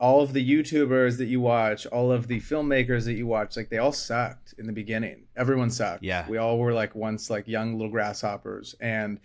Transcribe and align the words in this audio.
all 0.00 0.22
of 0.22 0.32
the 0.32 0.44
YouTubers 0.44 1.18
that 1.18 1.26
you 1.26 1.40
watch, 1.40 1.86
all 1.86 2.10
of 2.10 2.26
the 2.26 2.40
filmmakers 2.40 3.04
that 3.04 3.12
you 3.12 3.26
watch, 3.26 3.56
like 3.56 3.68
they 3.68 3.76
all 3.78 3.92
sucked 3.92 4.54
in 4.56 4.66
the 4.66 4.72
beginning. 4.72 5.24
Everyone 5.36 5.70
sucked. 5.70 6.02
Yeah. 6.02 6.26
We 6.28 6.38
all 6.38 6.58
were 6.58 6.72
like 6.72 6.94
once 6.94 7.28
like 7.28 7.46
young 7.46 7.74
little 7.74 7.90
grasshoppers. 7.90 8.74
And 8.80 9.20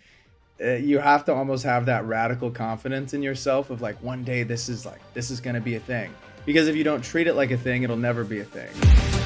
uh, 0.62 0.72
you 0.72 0.98
have 0.98 1.24
to 1.24 1.34
almost 1.34 1.64
have 1.64 1.86
that 1.86 2.04
radical 2.04 2.50
confidence 2.50 3.14
in 3.14 3.22
yourself 3.22 3.70
of 3.70 3.80
like 3.80 4.00
one 4.02 4.22
day 4.22 4.42
this 4.42 4.68
is 4.68 4.84
like 4.84 5.00
this 5.14 5.30
is 5.30 5.40
going 5.40 5.54
to 5.54 5.62
be 5.62 5.76
a 5.76 5.80
thing. 5.80 6.14
Because 6.44 6.68
if 6.68 6.76
you 6.76 6.84
don't 6.84 7.02
treat 7.02 7.26
it 7.26 7.34
like 7.34 7.50
a 7.50 7.58
thing, 7.58 7.82
it'll 7.82 7.96
never 7.96 8.22
be 8.22 8.40
a 8.40 8.44
thing. 8.44 9.25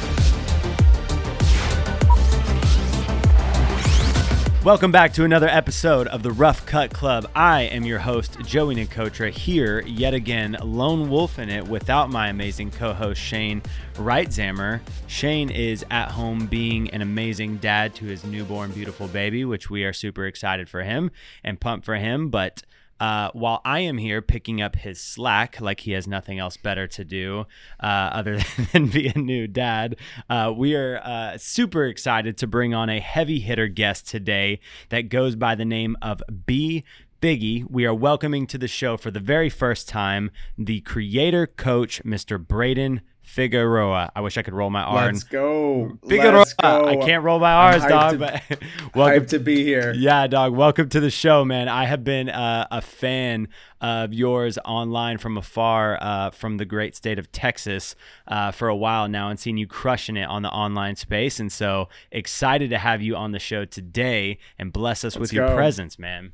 Welcome 4.62 4.92
back 4.92 5.14
to 5.14 5.24
another 5.24 5.48
episode 5.48 6.06
of 6.08 6.22
the 6.22 6.32
Rough 6.32 6.66
Cut 6.66 6.92
Club. 6.92 7.30
I 7.34 7.62
am 7.62 7.86
your 7.86 7.98
host, 7.98 8.38
Joey 8.44 8.74
Nicotra, 8.74 9.30
here 9.30 9.80
yet 9.86 10.12
again, 10.12 10.54
lone 10.62 11.08
wolf 11.08 11.38
in 11.38 11.48
it 11.48 11.66
without 11.66 12.10
my 12.10 12.28
amazing 12.28 12.70
co 12.70 12.92
host, 12.92 13.22
Shane 13.22 13.62
Wrightzammer. 13.94 14.82
Shane 15.06 15.48
is 15.48 15.82
at 15.90 16.10
home 16.10 16.44
being 16.44 16.90
an 16.90 17.00
amazing 17.00 17.56
dad 17.56 17.94
to 17.94 18.04
his 18.04 18.22
newborn, 18.22 18.72
beautiful 18.72 19.08
baby, 19.08 19.46
which 19.46 19.70
we 19.70 19.82
are 19.84 19.94
super 19.94 20.26
excited 20.26 20.68
for 20.68 20.82
him 20.82 21.10
and 21.42 21.58
pumped 21.58 21.86
for 21.86 21.96
him. 21.96 22.28
But 22.28 22.62
uh, 23.00 23.30
while 23.32 23.62
I 23.64 23.80
am 23.80 23.98
here 23.98 24.20
picking 24.20 24.60
up 24.60 24.76
his 24.76 25.00
slack, 25.00 25.60
like 25.60 25.80
he 25.80 25.92
has 25.92 26.06
nothing 26.06 26.38
else 26.38 26.56
better 26.56 26.86
to 26.88 27.04
do 27.04 27.46
uh, 27.82 27.86
other 27.86 28.38
than 28.72 28.88
be 28.88 29.08
a 29.08 29.18
new 29.18 29.46
dad, 29.46 29.96
uh, 30.28 30.52
we 30.54 30.76
are 30.76 31.00
uh, 31.02 31.38
super 31.38 31.86
excited 31.86 32.36
to 32.38 32.46
bring 32.46 32.74
on 32.74 32.90
a 32.90 33.00
heavy 33.00 33.40
hitter 33.40 33.68
guest 33.68 34.06
today 34.06 34.60
that 34.90 35.08
goes 35.08 35.34
by 35.34 35.54
the 35.54 35.64
name 35.64 35.96
of 36.02 36.22
B. 36.46 36.84
Figgy. 37.22 37.68
We 37.68 37.84
are 37.84 37.94
welcoming 37.94 38.46
to 38.46 38.56
the 38.56 38.66
show 38.66 38.96
for 38.96 39.10
the 39.10 39.20
very 39.20 39.50
first 39.50 39.90
time 39.90 40.30
the 40.56 40.80
creator 40.80 41.46
coach, 41.46 42.02
Mr. 42.02 42.42
Brayden 42.42 43.00
Figueroa. 43.30 44.10
I 44.16 44.20
wish 44.22 44.36
I 44.36 44.42
could 44.42 44.54
roll 44.54 44.70
my 44.70 44.82
R. 44.82 45.06
Let's 45.06 45.22
go. 45.22 45.96
Figueroa. 46.08 46.38
Let's 46.38 46.52
go. 46.54 46.86
I 46.88 46.96
can't 46.96 47.22
roll 47.22 47.38
my 47.38 47.52
R's, 47.52 47.84
dog. 47.84 48.12
to- 48.12 48.18
but 48.18 48.42
welcome 48.94 49.26
to 49.26 49.38
be 49.38 49.62
here. 49.62 49.94
yeah, 49.96 50.26
dog. 50.26 50.52
Welcome 50.54 50.88
to 50.88 50.98
the 51.00 51.10
show, 51.10 51.44
man. 51.44 51.68
I 51.68 51.84
have 51.84 52.02
been 52.02 52.28
uh, 52.28 52.66
a 52.72 52.80
fan 52.80 53.46
of 53.80 54.12
yours 54.12 54.58
online 54.64 55.18
from 55.18 55.38
afar, 55.38 55.96
uh, 56.00 56.30
from 56.30 56.56
the 56.56 56.64
great 56.64 56.96
state 56.96 57.18
of 57.20 57.30
Texas, 57.30 57.94
uh, 58.26 58.50
for 58.50 58.66
a 58.68 58.76
while 58.76 59.06
now, 59.08 59.28
and 59.30 59.38
seen 59.38 59.56
you 59.56 59.66
crushing 59.68 60.16
it 60.16 60.28
on 60.28 60.42
the 60.42 60.50
online 60.50 60.96
space. 60.96 61.38
And 61.38 61.52
so 61.52 61.88
excited 62.10 62.70
to 62.70 62.78
have 62.78 63.00
you 63.00 63.14
on 63.14 63.30
the 63.30 63.38
show 63.38 63.64
today 63.64 64.38
and 64.58 64.72
bless 64.72 65.04
us 65.04 65.14
with 65.14 65.28
Let's 65.28 65.32
your 65.34 65.46
go. 65.48 65.54
presence, 65.54 65.98
man. 66.00 66.32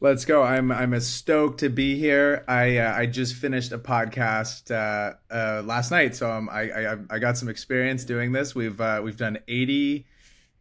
Let's 0.00 0.24
go. 0.24 0.44
I'm 0.44 0.70
I'm 0.70 0.94
as 0.94 1.08
stoked 1.08 1.58
to 1.60 1.68
be 1.68 1.98
here. 1.98 2.44
I 2.46 2.78
uh, 2.78 2.94
I 2.94 3.06
just 3.06 3.34
finished 3.34 3.72
a 3.72 3.78
podcast 3.78 4.70
uh, 4.70 5.14
uh, 5.34 5.62
last 5.64 5.90
night, 5.90 6.14
so 6.14 6.30
um, 6.30 6.48
I, 6.50 6.70
I 6.92 6.96
I 7.10 7.18
got 7.18 7.36
some 7.36 7.48
experience 7.48 8.04
doing 8.04 8.30
this. 8.30 8.54
We've 8.54 8.80
uh, 8.80 9.00
we've 9.02 9.16
done 9.16 9.38
80, 9.48 10.06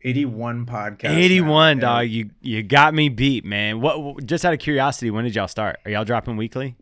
81 0.02 0.66
podcasts. 0.66 1.10
81, 1.16 1.72
and 1.74 1.82
dog. 1.82 2.08
You 2.08 2.32
you 2.42 2.64
got 2.64 2.96
me 2.96 3.10
beat, 3.10 3.46
man. 3.46 3.80
What? 3.80 4.26
Just 4.26 4.44
out 4.44 4.54
of 4.54 4.60
curiosity, 4.60 5.12
when 5.12 5.24
did 5.24 5.36
y'all 5.36 5.48
start? 5.48 5.78
Are 5.86 5.92
y'all 5.92 6.06
dropping 6.06 6.36
weekly? 6.36 6.76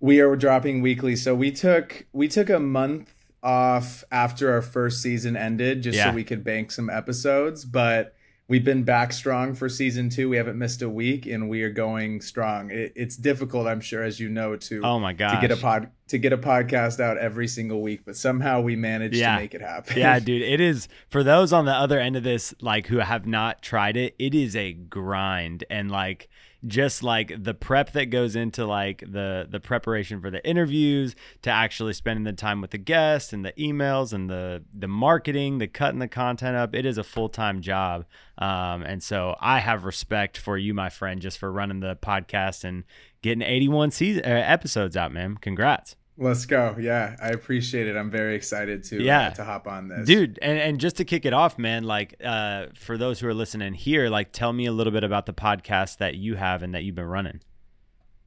We 0.00 0.18
are 0.20 0.34
dropping 0.34 0.80
weekly, 0.82 1.14
so 1.14 1.36
we 1.36 1.52
took 1.52 2.04
we 2.12 2.26
took 2.26 2.50
a 2.50 2.58
month 2.58 3.14
off 3.44 4.02
after 4.10 4.52
our 4.52 4.60
first 4.62 5.00
season 5.00 5.36
ended, 5.36 5.82
just 5.84 5.96
Yeah. 5.96 6.10
so 6.10 6.16
we 6.16 6.24
could 6.24 6.42
bank 6.42 6.72
some 6.72 6.90
episodes. 6.90 7.64
But 7.64 8.16
we've 8.50 8.64
been 8.64 8.82
back 8.82 9.12
strong 9.12 9.54
for 9.54 9.68
season 9.68 10.10
two. 10.10 10.28
We 10.28 10.36
haven't 10.36 10.58
missed 10.58 10.82
a 10.82 10.88
week, 10.90 11.24
and 11.24 11.48
we 11.48 11.62
are 11.62 11.70
going 11.70 12.20
strong. 12.20 12.70
It, 12.70 12.92
it's 12.96 13.16
difficult, 13.16 13.66
I'm 13.68 13.80
sure, 13.80 14.02
as 14.02 14.18
you 14.20 14.28
know, 14.28 14.56
to 14.56 14.82
Oh 14.84 14.98
my 14.98 15.12
god. 15.14 15.36
to 15.36 15.40
get 15.40 15.56
a 15.56 15.56
pod 15.56 15.88
to 16.08 16.18
get 16.18 16.32
a 16.32 16.38
podcast 16.38 16.98
out 16.98 17.16
every 17.18 17.46
single 17.46 17.80
week, 17.80 18.00
but 18.04 18.16
somehow 18.16 18.60
we 18.60 18.74
managed 18.74 19.14
Yeah. 19.14 19.36
to 19.36 19.40
make 19.42 19.54
it 19.54 19.60
happen. 19.62 19.96
yeah, 19.96 20.18
dude, 20.28 20.42
it 20.42 20.60
is 20.60 20.88
for 21.08 21.22
those 21.22 21.52
on 21.52 21.64
the 21.64 21.72
other 21.72 22.00
end 22.00 22.16
of 22.16 22.24
this, 22.24 22.52
like 22.60 22.88
who 22.88 22.98
have 22.98 23.26
not 23.26 23.62
tried 23.62 23.96
it. 23.96 24.16
It 24.18 24.34
is 24.34 24.56
a 24.56 24.72
grind, 24.72 25.62
and 25.70 25.90
like 25.90 26.28
just 26.66 27.02
like 27.02 27.32
the 27.42 27.54
prep 27.54 27.92
that 27.92 28.06
goes 28.06 28.36
into 28.36 28.66
like 28.66 29.00
the 29.00 29.46
the 29.48 29.60
preparation 29.60 30.20
for 30.20 30.30
the 30.30 30.46
interviews, 30.46 31.14
to 31.42 31.50
actually 31.50 31.92
spending 31.92 32.24
the 32.24 32.32
time 32.32 32.60
with 32.60 32.70
the 32.70 32.78
guests 32.78 33.32
and 33.32 33.44
the 33.44 33.52
emails 33.52 34.12
and 34.12 34.28
the 34.28 34.62
the 34.72 34.88
marketing, 34.88 35.58
the 35.58 35.68
cutting 35.68 36.00
the 36.00 36.08
content 36.08 36.56
up. 36.56 36.74
It 36.74 36.84
is 36.84 36.98
a 36.98 37.04
full 37.04 37.28
time 37.28 37.60
job, 37.62 38.04
um, 38.38 38.82
and 38.82 39.02
so 39.02 39.36
I 39.40 39.60
have 39.60 39.84
respect 39.84 40.36
for 40.36 40.58
you, 40.58 40.74
my 40.74 40.88
friend, 40.88 41.20
just 41.20 41.38
for 41.38 41.50
running 41.50 41.80
the 41.80 41.96
podcast 41.96 42.64
and 42.64 42.84
getting 43.22 43.42
eighty 43.42 43.68
one 43.68 43.90
season 43.90 44.24
uh, 44.24 44.28
episodes 44.28 44.96
out, 44.96 45.12
man. 45.12 45.36
Congrats. 45.36 45.96
Let's 46.22 46.44
go. 46.46 46.76
Yeah, 46.78 47.16
I 47.20 47.30
appreciate 47.30 47.86
it. 47.88 47.96
I'm 47.96 48.10
very 48.10 48.34
excited 48.36 48.84
to 48.84 49.02
Yeah. 49.02 49.28
uh, 49.28 49.30
to 49.30 49.44
hop 49.44 49.66
on 49.66 49.88
this. 49.88 50.06
dude 50.06 50.38
and, 50.42 50.58
and 50.58 50.78
just 50.78 50.96
to 50.98 51.04
kick 51.04 51.24
it 51.24 51.32
off 51.32 51.58
man 51.58 51.84
like 51.84 52.14
uh 52.22 52.66
for 52.74 52.98
those 52.98 53.18
who 53.20 53.26
are 53.26 53.34
listening 53.34 53.72
here 53.74 54.08
like 54.10 54.30
tell 54.32 54.52
me 54.52 54.66
a 54.66 54.72
little 54.72 54.92
bit 54.92 55.02
about 55.02 55.24
the 55.26 55.32
podcast 55.32 55.96
that 55.96 56.16
you 56.16 56.34
have 56.36 56.62
and 56.62 56.74
that 56.74 56.84
you've 56.84 56.94
been 56.94 57.06
running 57.06 57.40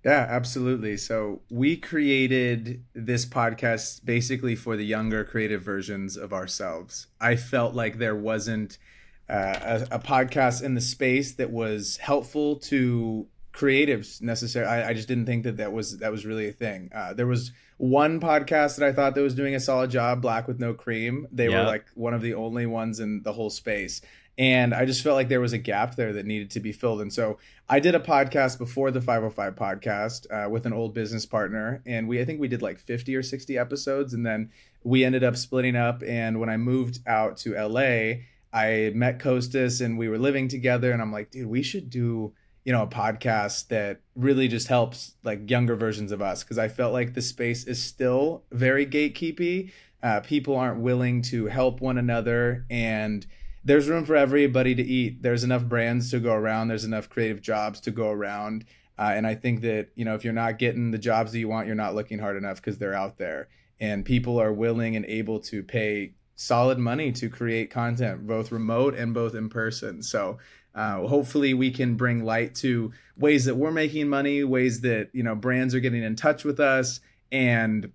Yeah, 0.03 0.25
absolutely. 0.29 0.97
So 0.97 1.41
we 1.49 1.77
created 1.77 2.83
this 2.93 3.25
podcast 3.25 4.03
basically 4.03 4.55
for 4.55 4.75
the 4.75 4.83
younger 4.85 5.23
creative 5.23 5.61
versions 5.61 6.17
of 6.17 6.33
ourselves. 6.33 7.07
I 7.21 7.35
felt 7.37 7.73
like 7.73 7.99
there 7.99 8.15
wasn't 8.15 8.77
uh, 9.29 9.85
a, 9.91 9.95
a 9.95 9.99
podcast 9.99 10.61
in 10.61 10.73
the 10.73 10.81
space 10.81 11.31
that 11.35 11.51
was 11.51 11.97
helpful 11.97 12.57
to 12.57 13.27
creatives 13.53 14.21
necessarily. 14.21 14.71
I, 14.71 14.89
I 14.89 14.93
just 14.93 15.07
didn't 15.07 15.25
think 15.25 15.43
that 15.43 15.57
that 15.57 15.71
was 15.71 15.97
that 15.99 16.11
was 16.11 16.25
really 16.25 16.47
a 16.47 16.51
thing. 16.51 16.89
Uh, 16.93 17.13
there 17.13 17.27
was 17.27 17.51
one 17.77 18.19
podcast 18.19 18.77
that 18.77 18.87
I 18.87 18.91
thought 18.93 19.15
that 19.15 19.21
was 19.21 19.35
doing 19.35 19.55
a 19.55 19.59
solid 19.59 19.91
job, 19.91 20.21
Black 20.21 20.47
with 20.47 20.59
No 20.59 20.73
Cream. 20.73 21.27
They 21.31 21.49
Yeah. 21.49 21.61
were 21.61 21.67
like 21.67 21.85
one 21.95 22.13
of 22.13 22.21
the 22.21 22.33
only 22.33 22.65
ones 22.65 22.99
in 22.99 23.21
the 23.23 23.33
whole 23.33 23.49
space. 23.49 24.01
And 24.35 24.73
I 24.73 24.85
just 24.85 25.03
felt 25.03 25.15
like 25.15 25.29
there 25.29 25.39
was 25.41 25.53
a 25.53 25.59
gap 25.59 25.95
there 25.95 26.11
that 26.13 26.25
needed 26.25 26.49
to 26.51 26.59
be 26.59 26.71
filled. 26.71 27.01
And 27.01 27.13
so 27.13 27.37
I 27.69 27.79
did 27.79 27.93
a 27.93 27.99
podcast 27.99 28.57
before 28.57 28.89
the 28.89 28.99
505 28.99 29.55
podcast 29.55 30.25
uh, 30.31 30.49
with 30.49 30.65
an 30.65 30.73
old 30.73 30.95
business 30.95 31.23
partner, 31.27 31.83
and 31.85 32.07
we 32.07 32.19
I 32.19 32.25
think 32.25 32.39
we 32.39 32.47
did 32.47 32.63
like 32.63 32.79
50 32.79 33.15
or 33.15 33.21
60 33.21 33.57
episodes, 33.59 34.13
and 34.15 34.25
then 34.25 34.49
we 34.83 35.03
ended 35.05 35.23
up 35.23 35.37
splitting 35.37 35.75
up. 35.75 36.01
And 36.01 36.39
when 36.39 36.49
I 36.49 36.57
moved 36.57 36.99
out 37.05 37.37
to 37.37 37.53
LA, 37.53 38.23
I 38.51 38.91
met 38.95 39.19
Kostas, 39.19 39.85
and 39.85 39.99
we 39.99 40.09
were 40.09 40.17
living 40.17 40.47
together. 40.47 40.91
And 40.91 41.01
I'm 41.01 41.11
like, 41.11 41.29
dude, 41.29 41.45
we 41.47 41.61
should 41.61 41.91
do 41.91 42.33
you 42.63 42.71
know 42.71 42.83
a 42.83 42.87
podcast 42.87 43.67
that 43.67 44.01
really 44.15 44.47
just 44.47 44.67
helps 44.67 45.15
like 45.23 45.49
younger 45.49 45.75
versions 45.75 46.11
of 46.11 46.21
us 46.21 46.43
because 46.43 46.57
I 46.57 46.67
felt 46.67 46.93
like 46.93 47.13
the 47.13 47.21
space 47.21 47.65
is 47.65 47.81
still 47.81 48.43
very 48.51 48.85
gatekeepy. 48.85 49.71
Uh, 50.01 50.19
people 50.19 50.55
aren't 50.55 50.79
willing 50.79 51.21
to 51.21 51.45
help 51.45 51.79
one 51.81 51.97
another 51.97 52.65
and 52.69 53.25
there's 53.65 53.87
room 53.87 54.05
for 54.05 54.15
everybody 54.15 54.75
to 54.75 54.83
eat. 54.83 55.23
There's 55.23 55.43
enough 55.43 55.63
brands 55.63 56.11
to 56.11 56.19
go 56.19 56.33
around. 56.33 56.67
There's 56.67 56.83
enough 56.83 57.09
creative 57.09 57.41
jobs 57.41 57.79
to 57.81 57.91
go 57.91 58.09
around. 58.09 58.65
Uh, 58.99 59.13
and 59.15 59.25
I 59.25 59.35
think 59.35 59.61
that, 59.61 59.89
you 59.95 60.05
know, 60.05 60.15
if 60.15 60.23
you're 60.23 60.33
not 60.33 60.59
getting 60.59 60.91
the 60.91 60.97
jobs 60.97 61.31
that 61.31 61.39
you 61.39 61.47
want, 61.47 61.67
you're 61.67 61.75
not 61.75 61.95
looking 61.95 62.19
hard 62.19 62.35
enough 62.35 62.57
because 62.57 62.77
they're 62.77 62.93
out 62.93 63.17
there. 63.17 63.47
And 63.79 64.05
people 64.05 64.39
are 64.39 64.53
willing 64.53 64.95
and 64.95 65.05
able 65.05 65.39
to 65.41 65.63
pay 65.63 66.13
solid 66.35 66.77
money 66.77 67.11
to 67.13 67.29
create 67.29 67.71
content, 67.71 68.27
both 68.27 68.51
remote 68.51 68.95
and 68.95 69.13
both 69.13 69.33
in 69.33 69.49
person. 69.49 70.03
So 70.03 70.37
uh, 70.75 71.05
hopefully 71.07 71.53
we 71.53 71.71
can 71.71 71.95
bring 71.95 72.23
light 72.23 72.55
to 72.55 72.91
ways 73.17 73.45
that 73.45 73.55
we're 73.55 73.71
making 73.71 74.09
money, 74.09 74.43
ways 74.43 74.81
that, 74.81 75.09
you 75.13 75.23
know, 75.23 75.35
brands 75.35 75.75
are 75.75 75.79
getting 75.79 76.03
in 76.03 76.15
touch 76.15 76.43
with 76.43 76.59
us 76.59 76.99
and 77.31 77.91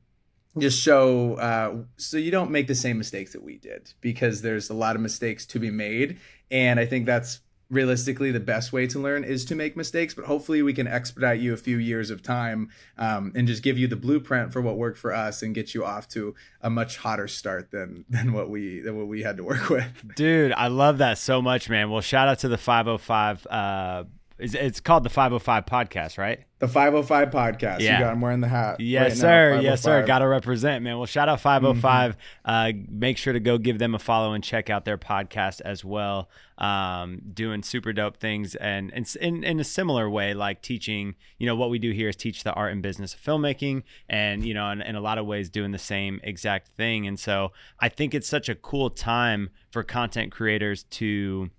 just 0.58 0.80
show 0.80 1.34
uh, 1.34 1.76
so 1.96 2.16
you 2.16 2.30
don't 2.30 2.50
make 2.50 2.66
the 2.66 2.74
same 2.74 2.98
mistakes 2.98 3.32
that 3.32 3.42
we 3.42 3.58
did 3.58 3.92
because 4.00 4.42
there's 4.42 4.70
a 4.70 4.74
lot 4.74 4.96
of 4.96 5.02
mistakes 5.02 5.46
to 5.46 5.58
be 5.58 5.70
made. 5.70 6.18
And 6.50 6.80
i 6.80 6.86
think 6.86 7.04
that's 7.04 7.40
realistically 7.70 8.30
the 8.30 8.40
best 8.40 8.72
way 8.72 8.86
to 8.86 8.98
learn 8.98 9.24
is 9.24 9.44
to 9.44 9.54
make 9.54 9.76
mistakes 9.76 10.14
but 10.14 10.24
hopefully 10.24 10.62
we 10.62 10.72
can 10.72 10.86
expedite 10.86 11.38
you 11.38 11.52
a 11.52 11.56
few 11.56 11.76
years 11.76 12.10
of 12.10 12.22
time 12.22 12.70
um, 12.96 13.30
and 13.34 13.46
just 13.46 13.62
give 13.62 13.76
you 13.76 13.86
the 13.86 13.96
blueprint 13.96 14.52
for 14.52 14.62
what 14.62 14.78
worked 14.78 14.98
for 14.98 15.12
us 15.12 15.42
and 15.42 15.54
get 15.54 15.74
you 15.74 15.84
off 15.84 16.08
to 16.08 16.34
a 16.62 16.70
much 16.70 16.96
hotter 16.96 17.28
start 17.28 17.70
than 17.70 18.04
than 18.10 18.32
what 18.32 18.48
we 18.48 18.80
than 18.80 18.96
what 18.96 19.06
we 19.06 19.22
had 19.22 19.36
to 19.36 19.44
work 19.44 19.68
with. 19.70 20.14
Dude 20.16 20.52
i 20.52 20.68
love 20.68 20.98
that 20.98 21.18
so 21.18 21.42
much 21.42 21.68
man. 21.68 21.90
Well 21.90 22.00
shout 22.00 22.28
out 22.28 22.38
to 22.40 22.48
the 22.48 22.58
505 22.58 23.46
uh 23.46 24.04
it's, 24.38 24.54
it's 24.54 24.80
called 24.80 25.04
the 25.04 25.10
505 25.10 25.66
podcast 25.66 26.18
right 26.18 26.40
the 26.60 26.66
505 26.68 27.30
podcast 27.30 27.80
Yeah. 27.80 27.98
you 27.98 28.04
got 28.04 28.12
i'm 28.12 28.20
wearing 28.20 28.40
the 28.40 28.48
hat 28.48 28.80
Yes, 28.80 29.10
right 29.10 29.16
now, 29.16 29.20
sir. 29.20 29.60
Yes, 29.60 29.82
sir. 29.82 30.06
Got 30.06 30.18
to 30.20 30.28
represent, 30.28 30.82
man. 30.84 30.96
Well, 30.98 31.06
shout 31.06 31.28
out 31.28 31.40
505. 31.40 32.16
Uh, 32.44 32.72
make 32.90 33.16
sure 33.16 33.32
to 33.32 33.38
go 33.40 33.58
give 33.58 33.78
them 33.78 33.94
a 33.94 33.98
follow 33.98 34.32
and 34.32 34.42
check 34.42 34.68
out 34.70 34.84
their 34.84 34.98
podcast 34.98 35.60
as 35.62 35.84
well. 35.84 36.28
Um, 36.58 37.22
doing 37.32 37.62
super 37.62 37.92
dope 37.92 38.16
things 38.16 38.54
and, 38.56 38.92
and 38.92 39.08
in, 39.20 39.44
in 39.44 39.60
a 39.60 39.64
similar 39.64 40.10
way, 40.10 40.34
like 40.34 40.60
teaching, 40.60 41.14
you 41.38 41.46
know, 41.46 41.54
what 41.54 41.70
we 41.70 41.78
do 41.78 41.92
here 41.92 42.08
is 42.08 42.16
teach 42.16 42.42
the 42.42 42.52
art 42.52 42.72
and 42.72 42.82
business 42.82 43.14
of 43.14 43.20
filmmaking 43.20 43.84
and, 44.08 44.44
you 44.44 44.54
know, 44.54 44.68
in, 44.70 44.82
in 44.82 44.96
a 44.96 45.00
lot 45.00 45.18
of 45.18 45.26
ways 45.26 45.48
doing 45.50 45.70
the 45.70 45.78
same 45.78 46.20
exact 46.24 46.68
thing. 46.76 47.06
And 47.06 47.18
so 47.18 47.52
I 47.78 47.88
think 47.88 48.14
it's 48.14 48.28
such 48.28 48.48
a 48.48 48.54
cool 48.56 48.90
time 48.90 49.50
for 49.70 49.84
content 49.84 50.32
creators 50.32 50.82
to 50.84 51.50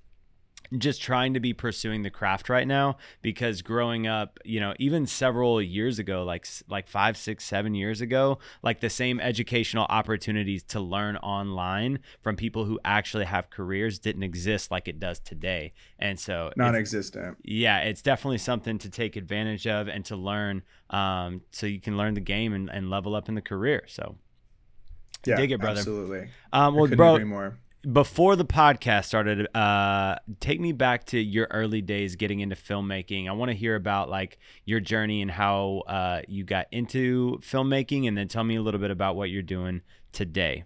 just 0.78 1.02
trying 1.02 1.34
to 1.34 1.40
be 1.40 1.54
pursuing 1.54 2.04
the 2.04 2.10
craft 2.10 2.48
right 2.48 2.68
now 2.68 2.98
because 3.22 3.62
growing 3.62 4.06
up 4.06 4.38
you 4.46 4.60
know 4.60 4.74
even 4.78 5.08
several 5.08 5.62
years 5.62 5.98
ago 5.98 6.24
like 6.24 6.46
like 6.68 6.88
five 6.88 7.18
six 7.18 7.44
seven 7.44 7.74
years 7.74 8.02
ago 8.02 8.38
like 8.62 8.80
the 8.80 8.90
same 8.90 9.20
educational 9.20 9.86
opportunities 9.90 10.62
to 10.62 10.80
learn 10.80 11.18
online 11.18 12.00
from 12.22 12.36
people 12.36 12.66
who 12.66 12.80
actually 12.86 13.26
have 13.26 13.50
careers 13.50 13.98
didn't 13.98 14.24
exist 14.24 14.70
like 14.70 14.88
it 14.88 15.00
does 15.00 15.20
today. 15.20 15.74
And 15.98 16.20
so 16.20 16.52
non-existent. 16.56 17.38
Yeah 17.44 17.80
it's 17.80 18.02
definitely 18.02 18.38
something 18.38 18.78
to 18.80 18.90
take 18.90 19.16
advantage 19.16 19.66
of 19.66 19.88
and 19.88 20.06
to 20.06 20.16
learn 20.16 20.62
um, 20.92 21.42
so 21.52 21.66
you 21.66 21.80
can 21.80 21.98
learn 21.98 22.14
the 22.14 22.22
game 22.22 22.54
and, 22.54 22.70
and 22.70 22.90
level 22.90 23.16
up 23.16 23.28
in 23.28 23.36
the 23.36 23.42
career. 23.42 23.84
So 23.88 24.18
yeah, 25.26 25.36
dig 25.36 25.52
it 25.52 25.60
brother. 25.60 25.80
absolutely. 25.80 26.30
Um, 26.54 26.76
well 26.76 26.88
bro 26.88 27.54
before 27.82 28.36
the 28.36 28.46
podcast 28.46 29.06
started 29.06 29.48
uh 29.56 30.16
take 30.40 30.60
me 30.60 30.74
back 30.74 31.06
to 31.06 31.20
your 31.20 31.48
early 31.50 31.82
days 31.82 32.16
getting 32.16 32.42
into 32.42 32.56
filmmaking. 32.56 33.30
I 33.30 33.32
want 33.32 33.50
to 33.50 33.56
hear 33.56 33.76
about 33.76 34.10
like 34.10 34.38
your 34.66 34.80
journey 34.80 35.22
and 35.22 35.32
how 35.32 35.84
uh 35.88 36.22
you 36.28 36.44
got 36.44 36.68
into 36.72 37.40
filmmaking 37.42 38.08
and 38.08 38.18
then 38.18 38.28
tell 38.28 38.44
me 38.44 38.56
a 38.56 38.62
little 38.62 38.82
bit 38.82 38.92
about 38.92 39.16
what 39.16 39.30
you're 39.30 39.42
doing 39.42 39.82
today. 40.12 40.66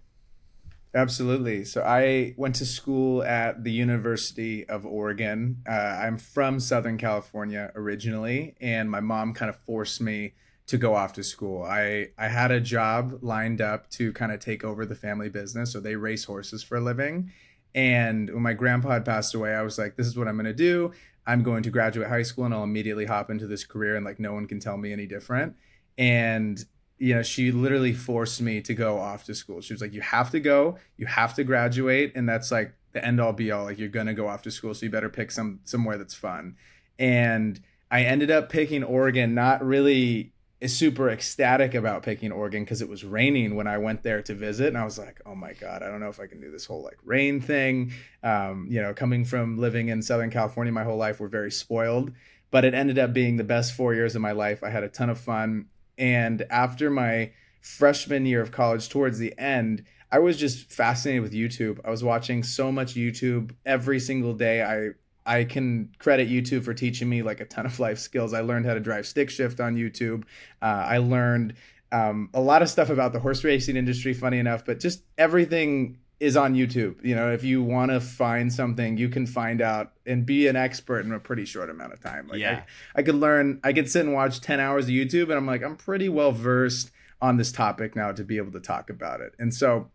Absolutely. 0.96 1.66
So 1.66 1.84
i 1.84 2.34
went 2.36 2.56
to 2.56 2.66
school 2.66 3.24
at 3.24 3.64
the 3.64 3.72
university 3.72 4.68
of 4.68 4.86
oregon. 4.86 5.62
Uh, 5.68 5.72
i'm 5.72 6.18
from 6.18 6.60
southern 6.60 6.98
california 6.98 7.72
originally 7.76 8.56
and 8.60 8.90
my 8.90 9.00
mom 9.00 9.34
kind 9.34 9.50
of 9.50 9.58
forced 9.58 10.02
me 10.02 10.34
to 10.66 10.78
go 10.78 10.96
off 10.96 11.14
to 11.14 11.24
school. 11.24 11.64
I 11.64 12.10
I 12.18 12.28
had 12.28 12.52
a 12.52 12.60
job 12.60 13.20
lined 13.22 13.62
up 13.62 13.90
to 13.92 14.14
kind 14.14 14.32
of 14.32 14.40
take 14.40 14.64
over 14.64 14.86
the 14.86 14.96
family 14.96 15.30
business. 15.30 15.72
So 15.72 15.80
they 15.80 15.96
race 15.96 16.24
horses 16.24 16.64
for 16.64 16.78
a 16.78 16.82
living. 16.82 17.32
And 17.76 18.30
when 18.32 18.44
my 18.44 18.54
grandpa 18.54 18.92
had 18.92 19.06
passed 19.06 19.34
away, 19.34 19.54
I 19.56 19.64
was 19.64 19.78
like, 19.78 19.96
this 19.96 20.08
is 20.08 20.16
what 20.16 20.28
I'm 20.28 20.36
going 20.36 20.46
to 20.46 20.54
do. 20.54 20.92
I'm 21.26 21.42
going 21.42 21.64
to 21.64 21.70
graduate 21.70 22.08
high 22.08 22.22
school 22.22 22.46
and 22.46 22.54
I'll 22.54 22.64
immediately 22.64 23.06
hop 23.06 23.32
into 23.32 23.48
this 23.48 23.66
career 23.66 23.96
and 23.96 24.06
like 24.06 24.20
no 24.20 24.34
one 24.34 24.46
can 24.46 24.60
tell 24.60 24.78
me 24.78 24.94
any 24.94 25.08
different. 25.08 25.56
And 25.98 26.64
you 27.00 27.16
know, 27.16 27.24
she 27.24 27.52
literally 27.52 27.94
forced 27.94 28.40
me 28.42 28.62
to 28.62 28.74
go 28.74 28.98
off 28.98 29.26
to 29.26 29.36
school. 29.36 29.60
She 29.62 29.74
was 29.74 29.82
like, 29.82 29.94
you 29.94 30.02
have 30.02 30.30
to 30.32 30.40
go, 30.40 30.78
you 30.96 31.06
have 31.06 31.34
to 31.36 31.44
graduate, 31.44 32.14
and 32.16 32.30
that's 32.30 32.52
like 32.52 32.74
the 32.94 33.04
end 33.04 33.20
all 33.20 33.34
be 33.34 33.52
all. 33.52 33.66
Like 33.66 33.78
you're 33.78 33.90
gonna 33.90 34.14
go 34.14 34.28
off 34.28 34.44
to 34.44 34.52
school, 34.52 34.74
so 34.74 34.86
you 34.86 34.92
better 34.92 35.10
pick 35.10 35.32
some 35.32 35.60
somewhere 35.66 35.98
that's 35.98 36.14
fun. 36.14 36.56
And 36.98 37.60
I 37.92 38.04
ended 38.04 38.32
up 38.32 38.50
picking 38.50 38.84
Oregon, 38.84 39.34
not 39.34 39.66
really 39.66 40.32
is 40.64 40.76
super 40.78 41.10
ecstatic 41.10 41.74
about 41.74 42.04
picking 42.04 42.32
Oregon 42.32 42.64
because 42.64 42.82
it 42.82 42.88
was 42.88 43.04
raining 43.04 43.56
when 43.56 43.68
I 43.68 43.78
went 43.78 44.02
there 44.02 44.22
to 44.22 44.34
visit, 44.34 44.68
and 44.68 44.78
I 44.78 44.86
was 44.86 44.98
like, 44.98 45.20
"Oh 45.26 45.36
my 45.36 45.52
god, 45.52 45.84
I 45.84 45.90
don't 45.90 46.00
know 46.00 46.08
if 46.08 46.22
I 46.22 46.26
can 46.28 46.40
do 46.40 46.50
this 46.52 46.66
whole 46.66 46.82
like 46.82 46.98
rain 47.04 47.42
thing." 47.42 47.92
Um, 48.24 48.68
you 48.70 48.82
know, 48.82 48.94
coming 48.94 49.26
from 49.26 49.58
living 49.58 49.90
in 49.90 50.02
Southern 50.02 50.30
California 50.30 50.72
my 50.72 50.86
whole 50.86 50.96
life, 50.96 51.20
we're 51.20 51.28
very 51.28 51.52
spoiled, 51.52 52.14
but 52.50 52.64
it 52.64 52.74
ended 52.74 52.98
up 52.98 53.12
being 53.12 53.36
the 53.36 53.44
best 53.44 53.74
four 53.74 53.94
years 53.94 54.16
of 54.16 54.22
my 54.22 54.32
life. 54.32 54.64
I 54.64 54.70
had 54.70 54.84
a 54.84 54.90
ton 54.90 55.10
of 55.10 55.20
fun, 55.20 55.66
and 55.98 56.46
after 56.50 56.90
my 56.90 57.32
freshman 57.60 58.26
year 58.26 58.42
of 58.42 58.52
college, 58.52 58.88
towards 58.88 59.20
the 59.20 59.38
end, 59.38 59.84
I 60.14 60.20
was 60.20 60.38
just 60.38 60.72
fascinated 60.72 61.24
with 61.24 61.34
YouTube. 61.34 61.80
I 61.84 61.90
was 61.90 62.06
watching 62.06 62.42
so 62.42 62.72
much 62.72 62.96
YouTube 62.96 63.52
every 63.66 64.00
single 64.00 64.34
day. 64.34 64.64
I 64.64 64.92
I 65.26 65.44
can 65.44 65.90
credit 66.00 66.30
YouTube 66.30 66.64
for 66.64 66.74
teaching 66.74 67.10
me 67.10 67.22
like 67.22 67.40
a 67.40 67.46
ton 67.46 67.66
of 67.66 67.80
life 67.80 68.00
skills. 68.00 68.34
I 68.34 68.42
learned 68.42 68.66
how 68.66 68.74
to 68.74 68.80
drive 68.80 69.08
stick 69.08 69.30
shift 69.30 69.60
on 69.60 69.76
YouTube. 69.76 70.24
Uh, 70.62 70.86
I 70.88 70.98
learned 70.98 71.56
um, 71.92 72.30
a 72.34 72.42
lot 72.42 72.62
of 72.62 72.70
stuff 72.70 72.90
about 72.90 73.14
the 73.14 73.20
horse 73.20 73.44
racing 73.44 73.78
industry, 73.78 74.14
funny 74.14 74.40
enough, 74.40 74.66
but 74.66 74.80
just 74.80 75.04
everything 75.18 76.00
is 76.20 76.38
on 76.38 76.56
YouTube. 76.56 77.04
You 77.04 77.16
know, 77.16 77.32
if 77.32 77.44
you 77.44 77.62
want 77.62 77.92
to 77.92 78.00
find 78.00 78.52
something, 78.52 78.98
you 78.98 79.10
can 79.10 79.28
find 79.28 79.62
out 79.62 79.92
and 80.06 80.26
be 80.26 80.48
an 80.48 80.56
expert 80.56 81.06
in 81.06 81.12
a 81.12 81.20
pretty 81.20 81.46
short 81.46 81.70
amount 81.70 81.94
of 81.94 82.02
time. 82.02 82.28
Like 82.28 82.40
yeah. 82.40 82.64
I, 82.96 83.00
I 83.00 83.04
could 83.04 83.16
learn, 83.16 83.60
I 83.64 83.74
could 83.74 83.90
sit 83.90 84.06
and 84.06 84.14
watch 84.14 84.42
10 84.42 84.60
hours 84.60 84.86
of 84.86 84.92
YouTube 84.92 85.24
and 85.24 85.34
I'm 85.34 85.46
like, 85.46 85.64
I'm 85.64 85.76
pretty 85.76 86.10
well 86.10 86.32
versed 86.32 86.92
on 87.22 87.38
this 87.38 87.52
topic 87.52 87.96
now 87.96 88.12
to 88.12 88.24
be 88.24 88.38
able 88.38 88.52
to 88.54 88.60
talk 88.60 88.90
about 88.90 89.22
it. 89.22 89.34
And 89.38 89.54
so 89.54 89.92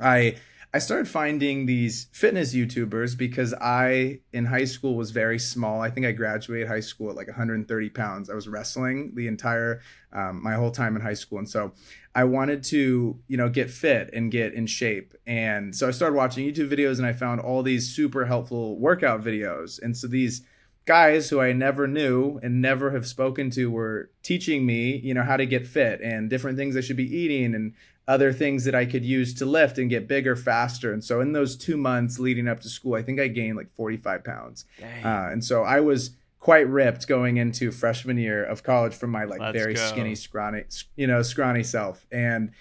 I, 0.00 0.36
I 0.74 0.78
started 0.78 1.08
finding 1.08 1.66
these 1.66 2.08
fitness 2.12 2.54
YouTubers 2.54 3.16
because 3.16 3.54
I, 3.54 4.20
in 4.32 4.46
high 4.46 4.64
school, 4.64 4.94
was 4.94 5.10
very 5.10 5.38
small. 5.38 5.80
I 5.80 5.90
think 5.90 6.04
I 6.04 6.12
graduated 6.12 6.68
high 6.68 6.80
school 6.80 7.08
at 7.08 7.16
like 7.16 7.28
130 7.28 7.88
pounds. 7.90 8.28
I 8.28 8.34
was 8.34 8.46
wrestling 8.46 9.12
the 9.14 9.26
entire, 9.26 9.80
um, 10.12 10.42
my 10.42 10.54
whole 10.54 10.70
time 10.70 10.94
in 10.96 11.02
high 11.02 11.14
school. 11.14 11.38
And 11.38 11.48
so 11.48 11.72
I 12.14 12.24
wanted 12.24 12.62
to, 12.64 13.18
you 13.26 13.36
know, 13.36 13.48
get 13.48 13.70
fit 13.70 14.10
and 14.12 14.30
get 14.30 14.54
in 14.54 14.66
shape. 14.66 15.14
And 15.26 15.74
so 15.74 15.88
I 15.88 15.92
started 15.92 16.16
watching 16.16 16.46
YouTube 16.46 16.70
videos 16.70 16.98
and 16.98 17.06
I 17.06 17.12
found 17.12 17.40
all 17.40 17.62
these 17.62 17.94
super 17.94 18.26
helpful 18.26 18.78
workout 18.78 19.22
videos. 19.22 19.80
And 19.80 19.96
so 19.96 20.06
these, 20.06 20.42
guys 20.86 21.28
who 21.28 21.40
I 21.40 21.52
never 21.52 21.86
knew 21.88 22.38
and 22.42 22.62
never 22.62 22.92
have 22.92 23.06
spoken 23.06 23.50
to 23.50 23.70
were 23.70 24.10
teaching 24.22 24.64
me, 24.64 24.96
you 24.96 25.12
know, 25.12 25.24
how 25.24 25.36
to 25.36 25.44
get 25.44 25.66
fit 25.66 26.00
and 26.00 26.30
different 26.30 26.56
things 26.56 26.76
I 26.76 26.80
should 26.80 26.96
be 26.96 27.14
eating 27.14 27.54
and 27.54 27.74
other 28.08 28.32
things 28.32 28.64
that 28.64 28.74
I 28.74 28.86
could 28.86 29.04
use 29.04 29.34
to 29.34 29.46
lift 29.46 29.78
and 29.78 29.90
get 29.90 30.06
bigger 30.06 30.36
faster. 30.36 30.92
And 30.92 31.02
so 31.02 31.20
in 31.20 31.32
those 31.32 31.56
two 31.56 31.76
months 31.76 32.18
leading 32.18 32.46
up 32.46 32.60
to 32.60 32.68
school, 32.68 32.94
I 32.94 33.02
think 33.02 33.18
I 33.18 33.28
gained 33.28 33.56
like 33.56 33.74
45 33.74 34.24
pounds. 34.24 34.64
Uh, 35.04 35.28
and 35.32 35.44
so 35.44 35.64
I 35.64 35.80
was 35.80 36.10
quite 36.38 36.68
ripped 36.68 37.08
going 37.08 37.38
into 37.38 37.72
freshman 37.72 38.16
year 38.18 38.44
of 38.44 38.62
college 38.62 38.94
from 38.94 39.10
my 39.10 39.24
like 39.24 39.40
Let's 39.40 39.58
very 39.58 39.74
go. 39.74 39.88
skinny, 39.88 40.14
scrawny, 40.14 40.62
you 40.94 41.08
know, 41.08 41.22
scrawny 41.22 41.64
self. 41.64 42.06
And 42.12 42.52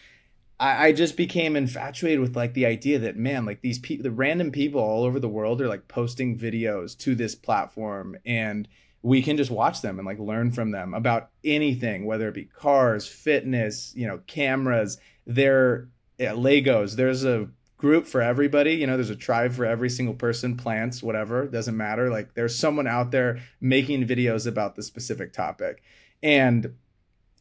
I, 0.59 0.87
I, 0.87 0.91
just 0.91 1.15
became 1.17 1.55
infatuated 1.55 2.19
with 2.19 2.35
like 2.35 2.55
the 2.55 2.65
idea 2.65 2.97
that 2.99 3.15
man, 3.15 3.45
like 3.45 3.61
these 3.61 3.77
people, 3.77 4.03
the 4.03 4.11
random 4.11 4.51
people 4.51 4.81
all 4.81 5.03
over 5.03 5.19
the 5.19 5.29
world 5.29 5.61
are 5.61 5.67
like 5.67 5.87
posting 5.87 6.39
videos 6.39 6.97
to 6.99 7.13
this 7.13 7.35
platform 7.35 8.17
and 8.25 8.67
we 9.03 9.21
can 9.21 9.37
just 9.37 9.51
watch 9.51 9.81
them 9.81 9.99
and 9.99 10.05
like 10.07 10.17
learn 10.17 10.51
from 10.51 10.71
them 10.71 10.95
about 10.95 11.29
anything, 11.43 12.05
whether 12.05 12.27
it 12.27 12.33
be 12.33 12.45
cars, 12.45 13.07
fitness, 13.07 13.93
you 13.95 14.07
know, 14.07 14.19
cameras, 14.25 14.97
they're 15.25 15.89
yeah, 16.17 16.31
Legos. 16.31 16.95
There's 16.95 17.25
a 17.25 17.49
group 17.77 18.07
for 18.07 18.21
everybody. 18.21 18.73
You 18.73 18.87
know, 18.87 18.95
there's 18.95 19.09
a 19.09 19.15
tribe 19.15 19.53
for 19.53 19.65
every 19.65 19.89
single 19.89 20.15
person, 20.15 20.55
plants, 20.55 21.03
whatever, 21.03 21.45
doesn't 21.45 21.75
matter. 21.75 22.09
Like 22.09 22.33
there's 22.33 22.57
someone 22.57 22.87
out 22.87 23.11
there 23.11 23.41
making 23.59 24.07
videos 24.07 24.47
about 24.47 24.75
the 24.75 24.83
specific 24.83 25.33
topic. 25.33 25.83
And 26.23 26.75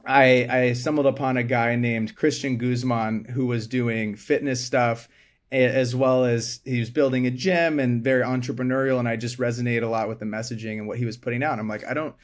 I 0.04 0.46
I 0.50 0.72
stumbled 0.72 1.06
upon 1.06 1.36
a 1.36 1.42
guy 1.42 1.76
named 1.76 2.16
Christian 2.16 2.58
Guzman 2.58 3.26
who 3.26 3.46
was 3.46 3.66
doing 3.66 4.16
fitness 4.16 4.64
stuff 4.64 5.08
as 5.52 5.94
well 5.94 6.24
as 6.24 6.60
he 6.64 6.80
was 6.80 6.90
building 6.90 7.26
a 7.26 7.30
gym 7.30 7.78
and 7.78 8.02
very 8.02 8.24
entrepreneurial 8.24 8.98
and 8.98 9.06
I 9.06 9.14
just 9.14 9.38
resonate 9.38 9.84
a 9.84 9.86
lot 9.86 10.08
with 10.08 10.18
the 10.18 10.24
messaging 10.24 10.78
and 10.78 10.88
what 10.88 10.98
he 10.98 11.04
was 11.04 11.16
putting 11.16 11.44
out. 11.44 11.60
I'm 11.60 11.68
like, 11.68 11.84
I 11.86 11.94
don't 11.94 12.16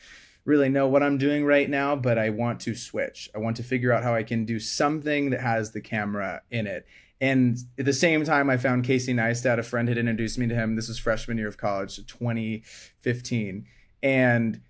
really 0.51 0.69
know 0.69 0.89
what 0.89 1.03
I'm 1.03 1.17
doing 1.17 1.45
right 1.45 1.71
now, 1.71 1.97
but 1.97 2.19
I 2.19 2.31
want 2.31 2.61
to 2.61 2.75
switch. 2.75 3.31
I 3.35 3.39
want 3.39 3.57
to 3.57 3.63
figure 3.63 3.93
out 3.93 4.03
how 4.03 4.15
I 4.15 4.25
can 4.25 4.45
do 4.45 4.59
something 4.59 5.31
that 5.31 5.41
has 5.41 5.71
the 5.71 5.81
camera 5.81 6.43
in 6.51 6.67
it. 6.67 6.87
And 7.21 7.59
at 7.79 7.85
the 7.85 7.93
same 7.93 8.25
time, 8.25 8.51
I 8.51 8.57
found 8.57 8.85
Casey 8.85 9.15
Neistat. 9.15 9.59
A 9.59 9.63
friend 9.63 9.89
had 9.89 9.99
introduced 9.99 10.39
me 10.39 10.49
to 10.49 10.55
him. 10.55 10.75
This 10.75 10.89
was 10.89 10.99
freshman 10.99 11.39
year 11.39 11.49
of 11.49 11.57
college, 11.57 11.97
2015. 11.97 13.67
And 14.03 14.61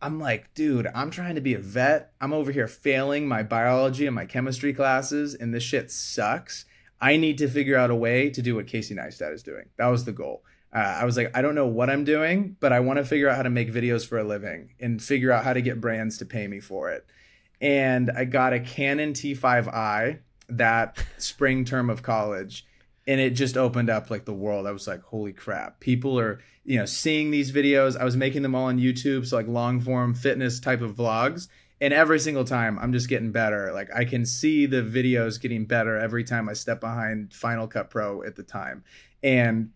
I'm 0.00 0.20
like, 0.20 0.54
dude, 0.54 0.88
I'm 0.94 1.10
trying 1.10 1.34
to 1.34 1.40
be 1.40 1.54
a 1.54 1.58
vet. 1.58 2.12
I'm 2.20 2.32
over 2.32 2.52
here 2.52 2.68
failing 2.68 3.28
my 3.28 3.42
biology 3.42 4.06
and 4.06 4.14
my 4.14 4.24
chemistry 4.24 4.72
classes, 4.72 5.34
and 5.34 5.52
this 5.52 5.62
shit 5.62 5.90
sucks. 5.90 6.64
I 7.00 7.16
need 7.16 7.38
to 7.38 7.48
figure 7.48 7.76
out 7.76 7.90
a 7.90 7.94
way 7.94 8.30
to 8.30 8.40
do 8.40 8.54
what 8.54 8.68
Casey 8.68 8.94
Neistat 8.94 9.34
is 9.34 9.42
doing. 9.42 9.68
That 9.76 9.88
was 9.88 10.04
the 10.04 10.12
goal. 10.12 10.44
Uh, 10.76 10.98
I 11.00 11.06
was 11.06 11.16
like, 11.16 11.30
I 11.34 11.40
don't 11.40 11.54
know 11.54 11.66
what 11.66 11.88
I'm 11.88 12.04
doing, 12.04 12.54
but 12.60 12.70
I 12.70 12.80
want 12.80 12.98
to 12.98 13.04
figure 13.04 13.30
out 13.30 13.36
how 13.36 13.42
to 13.42 13.50
make 13.50 13.72
videos 13.72 14.06
for 14.06 14.18
a 14.18 14.24
living 14.24 14.74
and 14.78 15.02
figure 15.02 15.32
out 15.32 15.42
how 15.42 15.54
to 15.54 15.62
get 15.62 15.80
brands 15.80 16.18
to 16.18 16.26
pay 16.26 16.46
me 16.46 16.60
for 16.60 16.90
it. 16.90 17.06
And 17.62 18.10
I 18.10 18.26
got 18.26 18.52
a 18.52 18.60
Canon 18.60 19.14
T5i 19.14 20.18
that 20.50 21.02
spring 21.16 21.64
term 21.64 21.88
of 21.88 22.02
college 22.02 22.66
and 23.06 23.20
it 23.20 23.30
just 23.30 23.56
opened 23.56 23.88
up 23.88 24.10
like 24.10 24.26
the 24.26 24.34
world. 24.34 24.66
I 24.66 24.72
was 24.72 24.86
like, 24.86 25.02
holy 25.02 25.32
crap. 25.32 25.80
People 25.80 26.18
are, 26.18 26.40
you 26.64 26.76
know, 26.78 26.84
seeing 26.84 27.30
these 27.30 27.52
videos. 27.52 27.98
I 27.98 28.04
was 28.04 28.16
making 28.16 28.42
them 28.42 28.54
all 28.54 28.66
on 28.66 28.78
YouTube, 28.78 29.26
so 29.26 29.36
like 29.36 29.48
long 29.48 29.80
form 29.80 30.12
fitness 30.12 30.60
type 30.60 30.82
of 30.82 30.96
vlogs. 30.96 31.48
And 31.80 31.94
every 31.94 32.18
single 32.18 32.44
time 32.44 32.78
I'm 32.78 32.92
just 32.92 33.08
getting 33.08 33.32
better. 33.32 33.72
Like 33.72 33.88
I 33.94 34.04
can 34.04 34.26
see 34.26 34.66
the 34.66 34.82
videos 34.82 35.40
getting 35.40 35.64
better 35.64 35.96
every 35.96 36.24
time 36.24 36.50
I 36.50 36.52
step 36.52 36.80
behind 36.80 37.32
Final 37.32 37.66
Cut 37.66 37.88
Pro 37.88 38.22
at 38.24 38.36
the 38.36 38.42
time. 38.42 38.84
And 39.22 39.70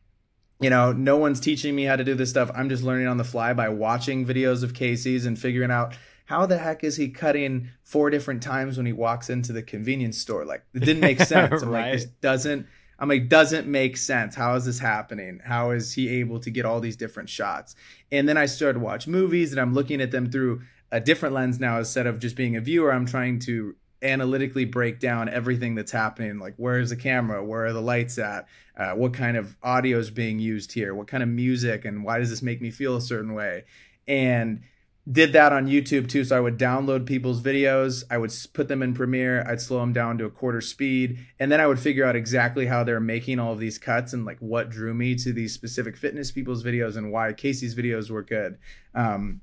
you 0.60 0.70
know, 0.70 0.92
no 0.92 1.16
one's 1.16 1.40
teaching 1.40 1.74
me 1.74 1.84
how 1.84 1.96
to 1.96 2.04
do 2.04 2.14
this 2.14 2.30
stuff. 2.30 2.50
I'm 2.54 2.68
just 2.68 2.82
learning 2.82 3.06
on 3.06 3.16
the 3.16 3.24
fly 3.24 3.52
by 3.52 3.68
watching 3.68 4.26
videos 4.26 4.62
of 4.62 4.74
Casey's 4.74 5.26
and 5.26 5.38
figuring 5.38 5.70
out 5.70 5.94
how 6.26 6.46
the 6.46 6.58
heck 6.58 6.84
is 6.84 6.96
he 6.96 7.08
cutting 7.08 7.70
four 7.82 8.10
different 8.10 8.42
times 8.42 8.76
when 8.76 8.86
he 8.86 8.92
walks 8.92 9.30
into 9.30 9.52
the 9.52 9.62
convenience 9.62 10.18
store? 10.18 10.44
Like 10.44 10.62
it 10.74 10.80
didn't 10.80 11.00
make 11.00 11.20
sense. 11.22 11.62
I'm 11.62 11.70
like, 11.70 11.92
this 11.92 12.04
doesn't 12.04 12.66
I'm 13.00 13.08
like, 13.08 13.30
doesn't 13.30 13.66
make 13.66 13.96
sense. 13.96 14.34
How 14.34 14.54
is 14.56 14.66
this 14.66 14.78
happening? 14.78 15.40
How 15.42 15.70
is 15.70 15.94
he 15.94 16.20
able 16.20 16.38
to 16.40 16.50
get 16.50 16.66
all 16.66 16.80
these 16.80 16.96
different 16.96 17.30
shots? 17.30 17.74
And 18.12 18.28
then 18.28 18.36
I 18.36 18.44
started 18.44 18.78
to 18.78 18.84
watch 18.84 19.08
movies 19.08 19.52
and 19.52 19.60
I'm 19.60 19.72
looking 19.72 20.02
at 20.02 20.10
them 20.10 20.30
through 20.30 20.60
a 20.92 21.00
different 21.00 21.34
lens 21.34 21.58
now 21.58 21.78
instead 21.78 22.06
of 22.06 22.18
just 22.18 22.36
being 22.36 22.56
a 22.56 22.60
viewer. 22.60 22.92
I'm 22.92 23.06
trying 23.06 23.38
to 23.40 23.74
analytically 24.02 24.64
break 24.64 24.98
down 24.98 25.28
everything 25.28 25.74
that's 25.74 25.92
happening 25.92 26.38
like 26.38 26.54
where's 26.56 26.90
the 26.90 26.96
camera? 26.96 27.44
Where 27.44 27.66
are 27.66 27.72
the 27.72 27.82
lights 27.82 28.18
at? 28.18 28.46
Uh, 28.76 28.92
what 28.92 29.12
kind 29.12 29.36
of 29.36 29.56
audio 29.62 29.98
is 29.98 30.10
being 30.10 30.38
used 30.38 30.72
here? 30.72 30.94
What 30.94 31.06
kind 31.06 31.22
of 31.22 31.28
music? 31.28 31.84
And 31.84 32.02
why 32.02 32.18
does 32.18 32.30
this 32.30 32.42
make 32.42 32.60
me 32.60 32.70
feel 32.70 32.96
a 32.96 33.00
certain 33.00 33.34
way? 33.34 33.64
And 34.08 34.62
did 35.10 35.32
that 35.32 35.52
on 35.52 35.66
youtube 35.66 36.08
too. 36.08 36.24
So 36.24 36.36
i 36.36 36.40
would 36.40 36.58
download 36.58 37.06
people's 37.06 37.42
videos. 37.42 38.04
I 38.10 38.18
would 38.18 38.32
put 38.52 38.68
them 38.68 38.82
in 38.82 38.94
premiere. 38.94 39.44
I'd 39.46 39.60
slow 39.60 39.80
them 39.80 39.92
down 39.92 40.18
to 40.18 40.24
a 40.24 40.30
quarter 40.30 40.60
speed. 40.60 41.18
And 41.38 41.50
then 41.50 41.60
i 41.60 41.66
would 41.66 41.78
figure 41.78 42.04
out 42.04 42.16
exactly 42.16 42.66
how 42.66 42.84
they're 42.84 43.00
making 43.00 43.38
all 43.38 43.52
of 43.52 43.58
these 43.58 43.78
cuts 43.78 44.12
and 44.12 44.24
like 44.24 44.38
what 44.38 44.70
drew 44.70 44.94
me 44.94 45.14
to 45.16 45.32
these 45.32 45.52
specific 45.52 45.96
fitness 45.96 46.30
people's 46.30 46.62
videos 46.62 46.96
and 46.96 47.12
why 47.12 47.32
casey's 47.32 47.74
videos 47.74 48.10
were 48.10 48.22
good. 48.22 48.58
Um, 48.94 49.40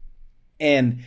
and 0.59 1.03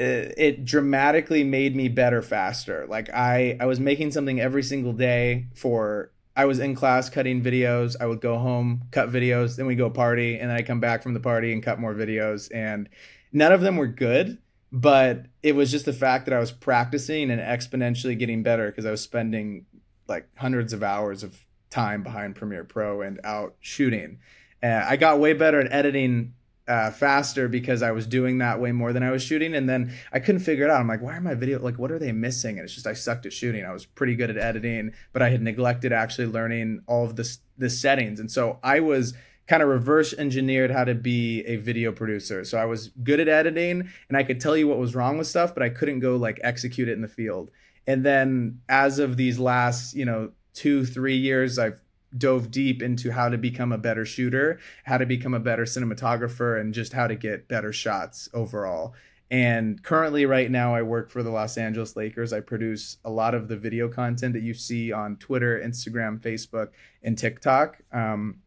it 0.00 0.64
dramatically 0.64 1.44
made 1.44 1.76
me 1.76 1.88
better 1.88 2.22
faster. 2.22 2.86
Like 2.88 3.10
I 3.10 3.56
I 3.60 3.66
was 3.66 3.80
making 3.80 4.12
something 4.12 4.40
every 4.40 4.62
single 4.62 4.92
day 4.92 5.46
for 5.54 6.10
I 6.36 6.44
was 6.46 6.58
in 6.58 6.74
class 6.74 7.10
cutting 7.10 7.42
videos. 7.42 7.96
I 8.00 8.06
would 8.06 8.20
go 8.20 8.38
home, 8.38 8.82
cut 8.92 9.10
videos, 9.10 9.56
then 9.56 9.66
we 9.66 9.74
go 9.74 9.90
party, 9.90 10.38
and 10.38 10.50
then 10.50 10.56
I 10.56 10.62
come 10.62 10.80
back 10.80 11.02
from 11.02 11.14
the 11.14 11.20
party 11.20 11.52
and 11.52 11.62
cut 11.62 11.78
more 11.78 11.94
videos. 11.94 12.50
And 12.54 12.88
none 13.32 13.52
of 13.52 13.60
them 13.60 13.76
were 13.76 13.86
good, 13.86 14.38
but 14.72 15.26
it 15.42 15.54
was 15.54 15.70
just 15.70 15.84
the 15.84 15.92
fact 15.92 16.26
that 16.26 16.34
I 16.34 16.38
was 16.38 16.52
practicing 16.52 17.30
and 17.30 17.40
exponentially 17.40 18.18
getting 18.18 18.42
better 18.42 18.70
because 18.70 18.86
I 18.86 18.90
was 18.90 19.00
spending 19.02 19.66
like 20.08 20.28
hundreds 20.36 20.72
of 20.72 20.82
hours 20.82 21.22
of 21.22 21.44
time 21.68 22.02
behind 22.02 22.36
Premiere 22.36 22.64
Pro 22.64 23.02
and 23.02 23.20
out 23.24 23.56
shooting. 23.60 24.18
Uh, 24.62 24.84
I 24.86 24.96
got 24.96 25.18
way 25.18 25.32
better 25.32 25.60
at 25.60 25.72
editing 25.72 26.34
uh, 26.70 26.92
faster 26.92 27.48
because 27.48 27.82
I 27.82 27.90
was 27.90 28.06
doing 28.06 28.38
that 28.38 28.60
way 28.60 28.70
more 28.70 28.92
than 28.92 29.02
I 29.02 29.10
was 29.10 29.24
shooting. 29.24 29.54
And 29.54 29.68
then 29.68 29.92
I 30.12 30.20
couldn't 30.20 30.42
figure 30.42 30.64
it 30.64 30.70
out. 30.70 30.80
I'm 30.80 30.86
like, 30.86 31.02
why 31.02 31.16
are 31.16 31.20
my 31.20 31.34
video 31.34 31.58
like 31.58 31.80
what 31.80 31.90
are 31.90 31.98
they 31.98 32.12
missing? 32.12 32.58
And 32.58 32.64
it's 32.64 32.74
just 32.74 32.86
I 32.86 32.94
sucked 32.94 33.26
at 33.26 33.32
shooting. 33.32 33.64
I 33.64 33.72
was 33.72 33.84
pretty 33.84 34.14
good 34.14 34.30
at 34.30 34.38
editing, 34.38 34.92
but 35.12 35.20
I 35.20 35.30
had 35.30 35.42
neglected 35.42 35.92
actually 35.92 36.28
learning 36.28 36.82
all 36.86 37.04
of 37.04 37.16
the 37.16 37.28
the 37.58 37.68
settings. 37.68 38.20
And 38.20 38.30
so 38.30 38.60
I 38.62 38.78
was 38.78 39.14
kind 39.48 39.64
of 39.64 39.68
reverse 39.68 40.14
engineered 40.14 40.70
how 40.70 40.84
to 40.84 40.94
be 40.94 41.40
a 41.44 41.56
video 41.56 41.90
producer. 41.90 42.44
So 42.44 42.56
I 42.56 42.66
was 42.66 42.90
good 43.02 43.18
at 43.18 43.28
editing 43.28 43.90
and 44.08 44.16
I 44.16 44.22
could 44.22 44.40
tell 44.40 44.56
you 44.56 44.68
what 44.68 44.78
was 44.78 44.94
wrong 44.94 45.18
with 45.18 45.26
stuff, 45.26 45.52
but 45.52 45.64
I 45.64 45.70
couldn't 45.70 45.98
go 45.98 46.14
like 46.14 46.38
execute 46.44 46.88
it 46.88 46.92
in 46.92 47.00
the 47.00 47.08
field. 47.08 47.50
And 47.84 48.04
then 48.04 48.60
as 48.68 49.00
of 49.00 49.16
these 49.16 49.40
last, 49.40 49.94
you 49.94 50.04
know, 50.04 50.30
two, 50.54 50.84
three 50.84 51.16
years, 51.16 51.58
I've 51.58 51.80
dove 52.16 52.50
deep 52.50 52.82
into 52.82 53.12
how 53.12 53.28
to 53.28 53.38
become 53.38 53.72
a 53.72 53.78
better 53.78 54.04
shooter, 54.04 54.58
how 54.84 54.98
to 54.98 55.06
become 55.06 55.34
a 55.34 55.40
better 55.40 55.64
cinematographer, 55.64 56.60
and 56.60 56.74
just 56.74 56.92
how 56.92 57.06
to 57.06 57.14
get 57.14 57.48
better 57.48 57.72
shots 57.72 58.28
overall. 58.34 58.94
And 59.30 59.80
currently, 59.82 60.26
right 60.26 60.50
now, 60.50 60.74
I 60.74 60.82
work 60.82 61.08
for 61.08 61.22
the 61.22 61.30
Los 61.30 61.56
Angeles 61.56 61.94
Lakers. 61.94 62.32
I 62.32 62.40
produce 62.40 62.96
a 63.04 63.10
lot 63.10 63.34
of 63.34 63.46
the 63.46 63.56
video 63.56 63.88
content 63.88 64.32
that 64.32 64.42
you 64.42 64.54
see 64.54 64.90
on 64.90 65.16
Twitter, 65.16 65.60
Instagram, 65.64 66.20
Facebook, 66.20 66.70
and 67.02 67.16
TikTok, 67.16 67.78
um, 67.92 68.40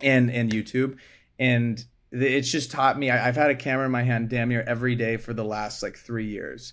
and 0.00 0.30
and 0.30 0.50
YouTube. 0.50 0.96
And 1.38 1.84
it's 2.10 2.50
just 2.50 2.70
taught 2.70 2.98
me. 2.98 3.10
I, 3.10 3.28
I've 3.28 3.36
had 3.36 3.50
a 3.50 3.54
camera 3.54 3.84
in 3.84 3.92
my 3.92 4.04
hand 4.04 4.30
damn 4.30 4.48
near 4.48 4.62
every 4.66 4.94
day 4.94 5.18
for 5.18 5.34
the 5.34 5.44
last 5.44 5.82
like 5.82 5.98
three 5.98 6.26
years. 6.26 6.72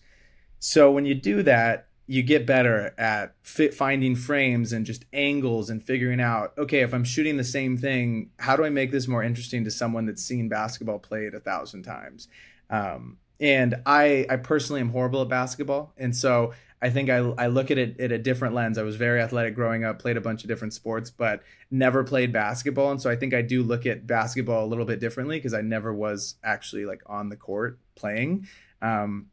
So 0.59 0.91
when 0.91 1.05
you 1.05 1.15
do 1.15 1.43
that, 1.43 1.88
you 2.09 2.23
get 2.23 2.43
better 2.43 2.91
at 2.97 3.35
fit 3.43 3.71
finding 3.71 4.15
frames 4.15 4.73
and 4.73 4.83
just 4.83 5.05
angles 5.13 5.69
and 5.69 5.83
figuring 5.83 6.19
out 6.19 6.51
okay 6.57 6.79
if 6.79 6.91
i'm 6.91 7.03
shooting 7.03 7.37
the 7.37 7.43
same 7.43 7.77
thing 7.77 8.31
how 8.39 8.55
do 8.55 8.65
i 8.65 8.69
make 8.69 8.91
this 8.91 9.07
more 9.07 9.23
interesting 9.23 9.63
to 9.63 9.69
someone 9.69 10.07
that's 10.07 10.23
seen 10.23 10.49
basketball 10.49 10.97
played 10.97 11.35
a 11.35 11.39
thousand 11.39 11.83
times? 11.83 12.27
Um, 12.71 13.17
and 13.39 13.75
i 13.85 14.25
i 14.27 14.37
personally 14.37 14.81
am 14.81 14.89
horrible 14.89 15.21
at 15.21 15.29
basketball. 15.29 15.93
And 15.97 16.15
so 16.15 16.53
i 16.81 16.89
think 16.89 17.11
i, 17.11 17.17
I 17.17 17.45
look 17.45 17.69
at 17.69 17.77
it 17.77 17.99
at 17.99 18.11
a 18.11 18.17
different 18.17 18.55
lens. 18.55 18.79
I 18.79 18.83
was 18.83 18.95
very 18.95 19.21
athletic 19.21 19.53
growing 19.53 19.83
up 19.85 19.99
played 19.99 20.17
a 20.17 20.21
bunch 20.21 20.43
of 20.43 20.47
different 20.47 20.73
sports 20.73 21.11
but 21.11 21.43
never 21.69 22.03
played 22.03 22.33
basketball. 22.33 22.89
And 22.89 22.99
so 22.99 23.11
i 23.11 23.15
think 23.15 23.35
i 23.35 23.43
do 23.43 23.61
look 23.61 23.85
at 23.85 24.07
basketball 24.07 24.65
a 24.65 24.67
little 24.67 24.85
bit 24.85 24.99
differently 24.99 25.37
because 25.37 25.53
i 25.53 25.61
never 25.61 25.93
was 25.93 26.35
actually 26.43 26.85
like 26.85 27.03
on 27.05 27.29
the 27.29 27.37
court 27.37 27.77
playing. 27.93 28.47
Um, 28.81 29.27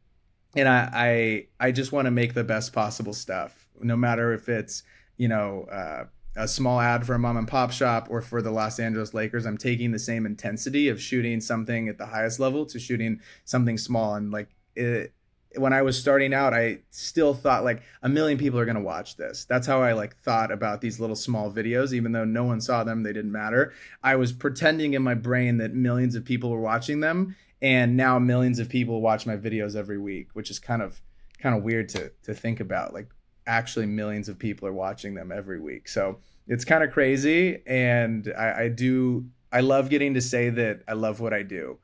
and 0.57 0.69
I 0.69 1.47
I, 1.61 1.67
I 1.69 1.73
just 1.73 1.93
want 1.93 2.07
to 2.07 2.11
make 2.11 2.35
the 2.35 2.45
best 2.45 2.73
possible 2.73 3.13
stuff, 3.13 3.69
no 3.81 3.97
matter 3.97 4.33
if 4.33 4.49
it's 4.49 4.83
you 5.17 5.29
know 5.29 5.67
uh, 5.71 6.05
a 6.37 6.49
small 6.49 6.81
ad 6.81 7.07
for 7.07 7.15
a 7.15 7.19
mom 7.19 7.37
and 7.37 7.49
pop 7.49 7.71
shop 7.73 8.09
or 8.11 8.21
for 8.23 8.43
the 8.43 8.51
Los 8.51 8.79
Angeles 8.79 9.15
Lakers. 9.15 9.47
I'm 9.47 9.59
taking 9.59 9.93
the 9.93 9.99
same 9.99 10.27
intensity 10.27 10.89
of 10.89 11.01
shooting 11.01 11.41
something 11.41 11.89
at 11.89 11.99
the 11.99 12.07
highest 12.07 12.41
level 12.41 12.67
to 12.67 12.79
shooting 12.79 13.21
something 13.45 13.79
small, 13.79 14.15
and 14.15 14.33
like 14.33 14.49
it, 14.75 15.13
when 15.59 15.73
I 15.73 15.83
was 15.83 15.99
starting 15.99 16.35
out, 16.35 16.53
I 16.53 16.81
still 16.91 17.35
thought 17.35 17.65
like 17.65 17.83
a 18.03 18.09
million 18.09 18.39
people 18.39 18.59
are 18.59 18.65
going 18.65 18.77
to 18.77 18.83
watch 18.83 19.17
this. 19.17 19.45
That's 19.45 19.67
how 19.67 19.83
I 19.83 19.93
like 19.93 20.17
thought 20.17 20.51
about 20.51 20.81
these 20.81 21.01
little 21.01 21.17
small 21.17 21.51
videos, 21.51 21.93
even 21.93 22.13
though 22.13 22.25
no 22.25 22.45
one 22.45 22.61
saw 22.61 22.85
them, 22.85 23.03
they 23.03 23.13
didn't 23.13 23.33
matter. 23.33 23.73
I 24.03 24.17
was 24.17 24.33
pretending 24.33 24.95
in 24.95 25.03
my 25.03 25.15
brain 25.15 25.57
that 25.59 25.75
millions 25.75 26.15
of 26.15 26.25
people 26.25 26.51
were 26.51 26.61
watching 26.61 27.01
them 27.01 27.37
and 27.63 27.97
now 27.97 28.19
millions 28.19 28.59
of 28.59 28.69
people 28.69 29.01
watch 29.01 29.27
my 29.27 29.37
videos 29.37 29.75
every 29.75 29.99
week 29.99 30.29
which 30.35 30.51
is 30.51 30.59
kind 30.59 30.83
of 30.83 31.01
kind 31.39 31.57
of 31.57 31.63
weird 31.63 31.89
to 31.89 32.11
to 32.23 32.35
think 32.35 32.61
about 32.61 32.93
like 32.95 33.09
actually 33.47 33.87
millions 33.87 34.29
of 34.29 34.39
people 34.39 34.67
are 34.67 34.73
watching 34.73 35.15
them 35.15 35.31
every 35.31 35.61
week. 35.61 35.89
So 35.89 36.19
it's 36.49 36.65
kind 36.65 36.83
of 36.83 36.91
crazy 36.91 37.63
and 37.67 38.33
I, 38.37 38.65
I 38.65 38.69
do 38.69 39.27
i 39.53 39.61
love 39.61 39.89
getting 39.89 40.15
to 40.15 40.21
say 40.21 40.49
that 40.51 40.83
i 40.89 40.93
love 40.93 41.21
what 41.21 41.33
i 41.33 41.43
do. 41.43 41.79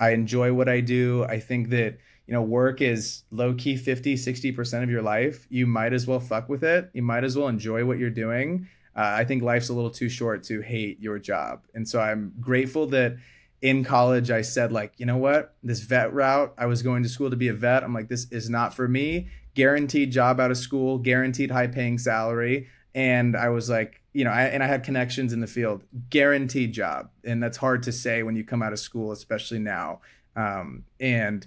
I 0.00 0.10
enjoy 0.10 0.52
what 0.52 0.68
i 0.68 0.80
do. 0.80 1.24
I 1.24 1.38
think 1.38 1.70
that 1.70 1.98
you 2.26 2.34
know 2.34 2.42
work 2.42 2.80
is 2.80 3.22
low 3.30 3.54
key 3.54 3.76
50 3.76 4.14
60% 4.14 4.82
of 4.82 4.90
your 4.90 5.02
life. 5.02 5.46
You 5.50 5.66
might 5.66 5.92
as 5.92 6.06
well 6.06 6.20
fuck 6.20 6.48
with 6.48 6.64
it. 6.64 6.90
You 6.92 7.02
might 7.02 7.24
as 7.24 7.36
well 7.36 7.48
enjoy 7.48 7.84
what 7.84 7.98
you're 7.98 8.10
doing. 8.10 8.68
Uh, 8.94 9.14
i 9.20 9.24
think 9.24 9.42
life's 9.42 9.70
a 9.70 9.74
little 9.74 9.90
too 9.90 10.08
short 10.08 10.42
to 10.44 10.60
hate 10.60 11.00
your 11.00 11.18
job. 11.18 11.62
And 11.74 11.88
so 11.88 12.00
i'm 12.00 12.32
grateful 12.40 12.86
that 12.88 13.16
in 13.62 13.84
college 13.84 14.30
i 14.30 14.42
said 14.42 14.72
like 14.72 14.92
you 14.98 15.06
know 15.06 15.16
what? 15.16 15.54
This 15.62 15.80
vet 15.80 16.12
route 16.12 16.52
i 16.58 16.66
was 16.66 16.82
going 16.82 17.04
to 17.04 17.08
school 17.08 17.30
to 17.30 17.36
be 17.36 17.48
a 17.48 17.54
vet. 17.54 17.84
I'm 17.84 17.94
like 17.94 18.08
this 18.08 18.26
is 18.30 18.50
not 18.50 18.74
for 18.74 18.88
me. 18.88 19.28
Guaranteed 19.54 20.10
job 20.10 20.40
out 20.40 20.50
of 20.50 20.58
school 20.58 20.98
guaranteed 20.98 21.50
high 21.50 21.68
paying 21.68 21.96
salary. 21.96 22.68
And 22.94 23.36
i 23.36 23.48
was 23.48 23.70
like 23.70 24.02
you 24.12 24.24
know 24.24 24.32
I, 24.32 24.42
and 24.42 24.62
i 24.62 24.66
had 24.66 24.82
connections 24.82 25.32
in 25.32 25.40
the 25.40 25.46
field. 25.46 25.84
Guaranteed 26.10 26.72
job. 26.72 27.10
And 27.24 27.40
that's 27.42 27.56
hard 27.56 27.84
to 27.84 27.92
say 27.92 28.24
when 28.24 28.34
you 28.34 28.44
come 28.44 28.62
out 28.62 28.72
of 28.72 28.80
school 28.80 29.12
especially 29.12 29.60
now. 29.60 30.00
Um, 30.34 30.84
and 30.98 31.46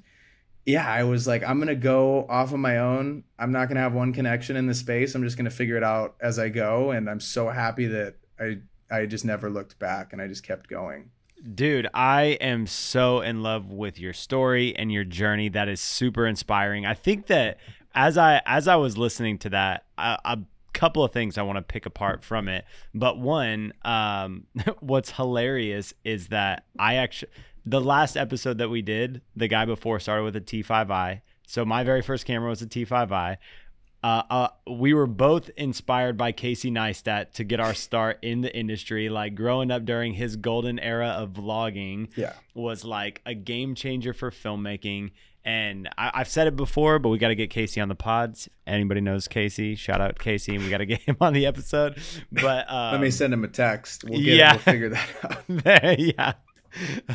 yeah 0.66 0.88
i 0.88 1.04
was 1.04 1.28
like 1.28 1.44
i'm 1.44 1.60
gonna 1.60 1.76
go 1.76 2.26
off 2.30 2.54
on 2.54 2.62
my 2.62 2.78
own. 2.78 3.26
I'm 3.38 3.52
not 3.52 3.68
gonna 3.68 3.82
have 3.82 3.94
one 3.94 4.14
connection 4.14 4.56
in 4.56 4.68
the 4.68 4.74
space. 4.74 5.16
I'm 5.16 5.24
just 5.24 5.36
gonna 5.36 5.50
figure 5.50 5.76
it 5.76 5.84
out 5.84 6.16
as 6.22 6.40
i 6.40 6.48
go. 6.48 6.92
And 6.92 7.10
i'm 7.10 7.20
so 7.20 7.50
happy 7.50 7.88
that 7.88 8.16
i 8.40 8.60
i 8.90 9.06
just 9.06 9.26
never 9.26 9.50
looked 9.50 9.78
back 9.80 10.14
and 10.14 10.22
i 10.22 10.28
just 10.28 10.44
kept 10.44 10.70
going 10.70 11.12
Dude, 11.54 11.88
I 11.94 12.38
am 12.42 12.66
so 12.66 13.22
in 13.22 13.44
love 13.44 13.70
with 13.72 14.00
your 14.00 14.14
story 14.14 14.76
and 14.76 14.92
your 14.92 15.04
journey. 15.04 15.50
That 15.50 15.68
is 15.68 15.80
super 15.80 16.26
inspiring. 16.26 16.86
I 16.86 16.96
think 16.96 17.28
that 17.28 17.58
as 17.94 18.18
I 18.18 18.42
as 18.46 18.68
I 18.68 18.78
was 18.78 18.98
listening 18.98 19.38
to 19.40 19.50
that, 19.50 19.86
a, 19.98 20.18
a 20.26 20.40
couple 20.74 21.04
of 21.04 21.12
things 21.12 21.38
I 21.38 21.44
want 21.44 21.58
to 21.58 21.62
pick 21.62 21.86
apart 21.86 22.24
from 22.24 22.48
it. 22.48 22.66
But 22.94 23.20
one, 23.20 23.74
um, 23.84 24.48
what's 24.80 25.12
hilarious 25.12 25.94
is 26.04 26.30
that 26.30 26.66
I 26.80 26.96
actually 26.96 27.32
the 27.66 27.82
last 27.82 28.16
episode 28.18 28.58
that 28.58 28.70
we 28.70 28.82
did, 28.82 29.22
the 29.36 29.48
guy 29.48 29.66
before 29.66 30.00
started 30.00 30.24
with 30.24 30.36
a 30.36 30.42
T5i. 30.42 31.22
So 31.48 31.64
my 31.64 31.84
very 31.84 32.02
first 32.02 32.26
camera 32.26 32.50
was 32.50 32.62
a 32.62 32.68
T5i. 32.68 33.38
Uh, 34.06 34.22
uh, 34.30 34.48
we 34.70 34.94
were 34.94 35.08
both 35.08 35.50
inspired 35.58 36.16
by 36.16 36.32
Casey 36.32 36.70
Neistat 36.70 37.34
to 37.34 37.44
get 37.44 37.60
our 37.60 37.74
start 37.86 38.20
in 38.22 38.42
the 38.42 38.56
industry. 38.56 39.10
Like 39.10 39.34
growing 39.34 39.72
up 39.72 39.84
during 39.84 40.14
his 40.14 40.36
golden 40.36 40.78
era 40.78 41.08
of 41.08 41.32
vlogging, 41.32 42.10
yeah. 42.16 42.34
was 42.54 42.86
like 42.86 43.24
a 43.26 43.34
game 43.34 43.74
changer 43.74 44.14
for 44.14 44.30
filmmaking. 44.30 45.10
And 45.44 45.90
I, 45.98 46.20
have 46.20 46.28
said 46.28 46.46
it 46.46 46.56
before, 46.56 47.00
but 47.00 47.10
we 47.10 47.18
got 47.18 47.30
to 47.30 47.36
get 47.36 47.50
Casey 47.50 47.82
on 47.82 47.90
the 47.90 47.96
pods. 47.96 48.48
Anybody 48.68 49.02
knows 49.02 49.28
Casey? 49.28 49.74
Shout 49.74 50.02
out 50.02 50.20
Casey, 50.20 50.54
and 50.54 50.64
we 50.64 50.70
got 50.70 50.80
to 50.80 50.86
get 50.86 51.02
him 51.02 51.18
on 51.20 51.34
the 51.34 51.48
episode. 51.48 52.00
But 52.32 52.72
um, 52.72 52.92
let 52.92 53.02
me 53.02 53.10
send 53.10 53.34
him 53.34 53.44
a 53.44 53.48
text. 53.48 54.04
We'll 54.04 54.22
get 54.22 54.38
yeah, 54.38 54.52
we'll 54.52 54.60
figure 54.60 54.90
that 54.90 55.10
out. 55.24 56.00
yeah, 56.00 56.34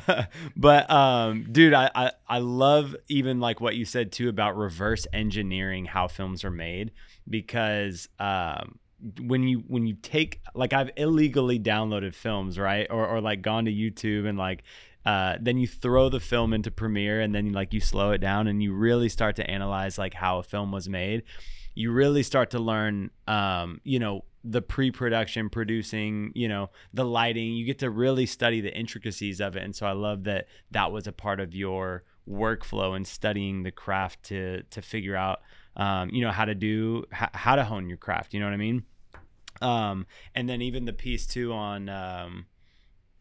but 0.57 0.91
um, 0.91 1.47
dude, 1.51 1.75
I, 1.75 1.91
I 1.95 2.13
I 2.29 2.39
love 2.39 2.97
even 3.09 3.41
like 3.41 3.61
what 3.61 3.77
you 3.77 3.85
said 3.85 4.13
too 4.13 4.29
about 4.29 4.57
reverse 4.57 5.07
engineering 5.13 5.85
how 5.85 6.09
films 6.09 6.45
are 6.45 6.51
made 6.51 6.93
because 7.29 8.09
um, 8.19 8.79
when 9.21 9.45
you 9.45 9.65
when 9.69 9.87
you 9.87 9.95
take 10.03 10.41
like 10.55 10.73
I've 10.73 10.91
illegally 10.97 11.59
downloaded 11.59 12.15
films 12.15 12.59
right 12.59 12.87
or 12.91 13.07
or 13.07 13.21
like 13.21 13.43
gone 13.43 13.65
to 13.65 13.73
YouTube 13.73 14.27
and 14.27 14.37
like 14.37 14.63
uh, 15.07 15.37
then 15.41 15.57
you 15.57 15.67
throw 15.67 16.09
the 16.09 16.21
film 16.21 16.53
into 16.53 16.71
Premiere 16.71 17.21
and 17.21 17.35
then 17.35 17.53
like 17.53 17.73
you 17.73 17.81
slow 17.81 18.11
it 18.11 18.19
down 18.19 18.47
and 18.47 18.63
you 18.63 18.73
really 18.73 19.09
start 19.09 19.37
to 19.37 19.51
analyze 19.51 19.97
like 19.97 20.15
how 20.15 20.39
a 20.39 20.43
film 20.43 20.73
was 20.73 20.89
made. 20.89 21.23
You 21.81 21.93
really 21.93 22.23
start 22.23 22.51
to 22.51 22.59
learn, 22.59 23.11
um, 23.27 23.81
you 23.85 23.99
know, 23.99 24.25
the 24.43 24.63
pre-production 24.63 25.51
producing 25.51 26.33
you 26.35 26.49
know 26.49 26.71
the 26.95 27.05
lighting 27.05 27.53
you 27.53 27.67
get 27.67 27.79
to 27.79 27.91
really 27.91 28.25
study 28.25 28.63
the 28.63 28.75
intricacies 28.75 29.39
of 29.39 29.55
it 29.55 29.63
and 29.63 29.77
so 29.77 29.85
i 29.85 29.93
love 29.93 30.25
that 30.25 30.47
that 30.71 30.91
was 30.91 31.07
a 31.07 31.13
part 31.13 31.41
of 31.41 31.55
your 31.55 32.05
workflow 32.27 32.97
and 32.97 33.07
studying 33.07 33.65
the 33.65 33.71
craft 33.71 34.23
to 34.23 34.63
to 34.71 34.81
figure 34.81 35.15
out 35.15 35.41
um, 35.77 36.11
you 36.11 36.23
know, 36.23 36.31
how 36.31 36.45
to 36.45 36.55
do 36.55 37.05
h- 37.13 37.31
how 37.33 37.57
to 37.57 37.65
hone 37.65 37.89
your 37.89 37.99
craft. 37.99 38.35
You 38.35 38.41
know 38.41 38.47
what 38.47 38.55
I 38.55 38.59
mean? 38.59 38.85
Um, 39.63 40.07
and 40.35 40.49
then 40.49 40.63
even 40.63 40.85
the 40.85 40.93
piece 40.93 41.27
too 41.27 41.53
on, 41.53 41.89
um, 41.89 42.47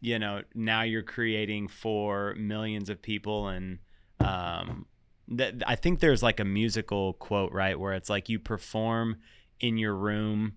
you 0.00 0.18
know, 0.18 0.42
now 0.54 0.82
you're 0.82 1.02
creating 1.02 1.68
for 1.68 2.34
millions 2.38 2.88
of 2.88 3.02
people 3.02 3.48
and 3.48 3.78
um, 4.20 4.86
that 5.30 5.54
I 5.66 5.76
think 5.76 6.00
there's 6.00 6.22
like 6.22 6.40
a 6.40 6.44
musical 6.44 7.14
quote, 7.14 7.52
right, 7.52 7.78
where 7.78 7.92
it's 7.92 8.10
like 8.10 8.28
you 8.28 8.38
perform 8.38 9.16
in 9.60 9.76
your 9.78 9.94
room 9.94 10.56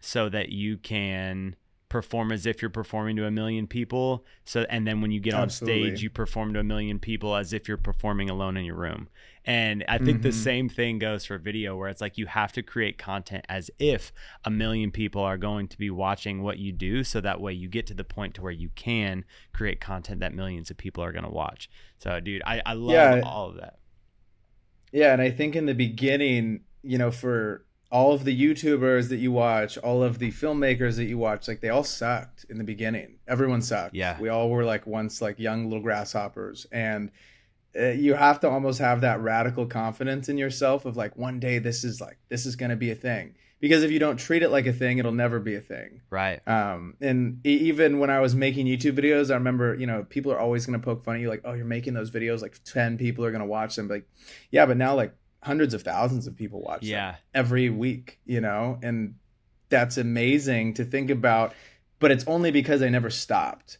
so 0.00 0.28
that 0.28 0.50
you 0.50 0.78
can 0.78 1.56
perform 1.88 2.32
as 2.32 2.46
if 2.46 2.60
you're 2.60 2.70
performing 2.70 3.14
to 3.16 3.24
a 3.26 3.30
million 3.30 3.66
people. 3.66 4.24
So 4.44 4.66
and 4.68 4.86
then 4.86 5.00
when 5.00 5.12
you 5.12 5.20
get 5.20 5.34
on 5.34 5.48
stage, 5.50 6.02
you 6.02 6.10
perform 6.10 6.52
to 6.54 6.60
a 6.60 6.64
million 6.64 6.98
people 6.98 7.36
as 7.36 7.52
if 7.52 7.68
you're 7.68 7.76
performing 7.76 8.28
alone 8.28 8.56
in 8.56 8.64
your 8.64 8.74
room. 8.74 9.08
And 9.44 9.84
I 9.88 9.98
think 9.98 10.22
the 10.22 10.30
Mhm. 10.30 10.34
same 10.34 10.68
thing 10.68 10.98
goes 10.98 11.24
for 11.24 11.38
video 11.38 11.76
where 11.76 11.88
it's 11.88 12.00
like 12.00 12.18
you 12.18 12.26
have 12.26 12.52
to 12.54 12.62
create 12.62 12.98
content 12.98 13.44
as 13.48 13.70
if 13.78 14.12
a 14.44 14.50
million 14.50 14.90
people 14.90 15.22
are 15.22 15.38
going 15.38 15.68
to 15.68 15.78
be 15.78 15.88
watching 15.90 16.42
what 16.42 16.58
you 16.58 16.72
do 16.72 17.04
so 17.04 17.20
that 17.20 17.40
way 17.40 17.52
you 17.52 17.68
get 17.68 17.86
to 17.86 17.94
the 17.94 18.02
point 18.04 18.34
to 18.34 18.42
where 18.42 18.50
you 18.52 18.70
can 18.74 19.24
create 19.52 19.80
content 19.80 20.18
that 20.20 20.34
millions 20.34 20.70
of 20.70 20.76
people 20.76 21.04
are 21.04 21.12
going 21.12 21.24
to 21.24 21.30
watch. 21.30 21.70
So 22.00 22.18
dude, 22.18 22.42
I 22.44 22.60
I 22.66 22.72
love 22.72 22.94
Yeah. 22.94 23.20
all 23.22 23.50
of 23.50 23.56
that. 23.56 23.78
Yeah, 24.96 25.12
and 25.12 25.20
I 25.20 25.30
think 25.30 25.54
in 25.54 25.66
the 25.66 25.74
beginning, 25.74 26.60
you 26.82 26.96
know, 26.96 27.10
for 27.10 27.66
all 27.92 28.14
of 28.14 28.24
the 28.24 28.34
YouTubers 28.34 29.10
that 29.10 29.18
you 29.18 29.30
watch, 29.30 29.76
all 29.76 30.02
of 30.02 30.18
the 30.18 30.32
filmmakers 30.32 30.96
that 30.96 31.04
you 31.04 31.18
watch, 31.18 31.46
like 31.48 31.60
they 31.60 31.68
all 31.68 31.84
sucked 31.84 32.46
in 32.48 32.56
the 32.56 32.64
beginning. 32.64 33.18
Everyone 33.28 33.60
sucked. 33.60 33.94
Yeah. 33.94 34.18
We 34.18 34.30
all 34.30 34.48
were 34.48 34.64
like 34.64 34.86
once 34.86 35.20
like 35.20 35.38
young 35.38 35.64
little 35.64 35.82
grasshoppers 35.82 36.66
and 36.72 37.10
uh, 37.78 37.88
you 37.88 38.14
have 38.14 38.40
to 38.40 38.48
almost 38.48 38.78
have 38.78 39.02
that 39.02 39.20
radical 39.20 39.66
confidence 39.66 40.30
in 40.30 40.38
yourself 40.38 40.86
of 40.86 40.96
like 40.96 41.14
one 41.14 41.40
day 41.40 41.58
this 41.58 41.84
is 41.84 42.00
like 42.00 42.16
this 42.30 42.46
is 42.46 42.56
going 42.56 42.70
to 42.70 42.76
be 42.76 42.90
a 42.90 42.94
thing. 42.94 43.34
Because 43.58 43.82
if 43.82 43.90
you 43.90 43.98
don't 43.98 44.18
treat 44.18 44.42
it 44.42 44.50
like 44.50 44.66
a 44.66 44.72
thing, 44.72 44.98
it'll 44.98 45.12
never 45.12 45.40
be 45.40 45.54
a 45.54 45.60
thing. 45.60 46.02
Right. 46.10 46.46
Um, 46.46 46.94
and 47.00 47.40
e- 47.46 47.56
even 47.68 47.98
when 47.98 48.10
I 48.10 48.20
was 48.20 48.34
making 48.34 48.66
YouTube 48.66 48.98
videos, 48.98 49.30
I 49.30 49.34
remember, 49.34 49.74
you 49.74 49.86
know, 49.86 50.04
people 50.08 50.30
are 50.30 50.38
always 50.38 50.66
going 50.66 50.78
to 50.78 50.84
poke 50.84 51.04
fun 51.04 51.14
at 51.16 51.20
you, 51.22 51.28
like, 51.30 51.40
oh, 51.44 51.54
you're 51.54 51.64
making 51.64 51.94
those 51.94 52.10
videos, 52.10 52.42
like 52.42 52.62
10 52.64 52.98
people 52.98 53.24
are 53.24 53.30
going 53.30 53.40
to 53.40 53.46
watch 53.46 53.74
them. 53.76 53.88
Like, 53.88 54.06
yeah, 54.50 54.66
but 54.66 54.76
now 54.76 54.94
like 54.94 55.14
hundreds 55.42 55.72
of 55.72 55.82
thousands 55.82 56.26
of 56.26 56.36
people 56.36 56.60
watch 56.60 56.82
them 56.82 56.90
Yeah. 56.90 57.14
every 57.34 57.70
week, 57.70 58.18
you 58.26 58.40
know, 58.42 58.78
and 58.82 59.14
that's 59.70 59.96
amazing 59.96 60.74
to 60.74 60.84
think 60.84 61.08
about. 61.10 61.54
But 61.98 62.10
it's 62.10 62.26
only 62.26 62.50
because 62.50 62.82
I 62.82 62.90
never 62.90 63.08
stopped. 63.08 63.78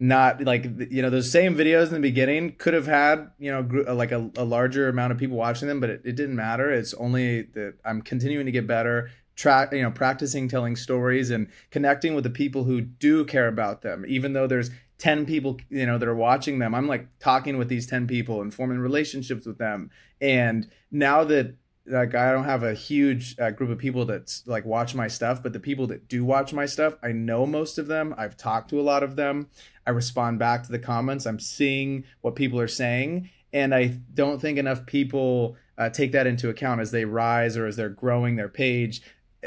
Not 0.00 0.42
like 0.42 0.64
you 0.90 1.02
know 1.02 1.10
those 1.10 1.30
same 1.30 1.56
videos 1.56 1.88
in 1.88 1.94
the 1.94 2.00
beginning 2.00 2.54
could 2.56 2.74
have 2.74 2.86
had 2.86 3.30
you 3.38 3.50
know 3.50 3.64
gr- 3.64 3.90
like 3.90 4.12
a, 4.12 4.30
a 4.36 4.44
larger 4.44 4.88
amount 4.88 5.12
of 5.12 5.18
people 5.18 5.36
watching 5.36 5.66
them, 5.66 5.80
but 5.80 5.90
it, 5.90 6.02
it 6.04 6.12
didn't 6.14 6.36
matter. 6.36 6.70
It's 6.70 6.94
only 6.94 7.42
that 7.54 7.74
I'm 7.84 8.02
continuing 8.02 8.46
to 8.46 8.52
get 8.52 8.66
better, 8.66 9.10
track 9.34 9.72
you 9.72 9.82
know 9.82 9.90
practicing 9.90 10.48
telling 10.48 10.76
stories 10.76 11.30
and 11.30 11.48
connecting 11.70 12.14
with 12.14 12.24
the 12.24 12.30
people 12.30 12.64
who 12.64 12.80
do 12.80 13.24
care 13.24 13.48
about 13.48 13.82
them, 13.82 14.04
even 14.06 14.34
though 14.34 14.46
there's 14.46 14.70
10 14.98 15.26
people 15.26 15.56
you 15.70 15.86
know 15.86 15.96
that 15.96 16.08
are 16.08 16.14
watching 16.14 16.58
them 16.58 16.74
i'm 16.74 16.88
like 16.88 17.06
talking 17.20 17.56
with 17.56 17.68
these 17.68 17.86
10 17.86 18.08
people 18.08 18.42
and 18.42 18.52
forming 18.52 18.78
relationships 18.78 19.46
with 19.46 19.56
them 19.56 19.90
and 20.20 20.68
now 20.90 21.22
that 21.22 21.54
like 21.88 22.14
i 22.14 22.30
don't 22.32 22.44
have 22.44 22.62
a 22.62 22.74
huge 22.74 23.38
uh, 23.38 23.50
group 23.50 23.70
of 23.70 23.78
people 23.78 24.04
that 24.04 24.40
like 24.46 24.64
watch 24.64 24.94
my 24.94 25.08
stuff 25.08 25.42
but 25.42 25.52
the 25.52 25.60
people 25.60 25.86
that 25.86 26.08
do 26.08 26.24
watch 26.24 26.52
my 26.52 26.66
stuff 26.66 26.94
i 27.02 27.12
know 27.12 27.46
most 27.46 27.78
of 27.78 27.86
them. 27.86 28.14
I've 28.16 28.36
talked 28.36 28.70
to 28.70 28.80
a 28.80 28.82
lot 28.82 29.02
of 29.02 29.16
them. 29.16 29.48
I 29.86 29.90
respond 29.90 30.38
back 30.38 30.64
to 30.64 30.72
the 30.72 30.78
comments. 30.78 31.26
I'm 31.26 31.40
seeing 31.40 32.04
what 32.20 32.34
people 32.34 32.60
are 32.60 32.68
saying. 32.68 33.30
And 33.52 33.74
i 33.74 33.98
don't 34.14 34.40
think 34.40 34.58
enough 34.58 34.86
people 34.86 35.56
uh, 35.76 35.88
take 35.88 36.12
that 36.12 36.26
into 36.26 36.48
account 36.48 36.80
as 36.80 36.90
they 36.90 37.04
rise 37.04 37.56
or 37.56 37.66
as 37.66 37.76
they're 37.76 37.88
growing 37.88 38.36
their 38.36 38.48
page. 38.48 39.00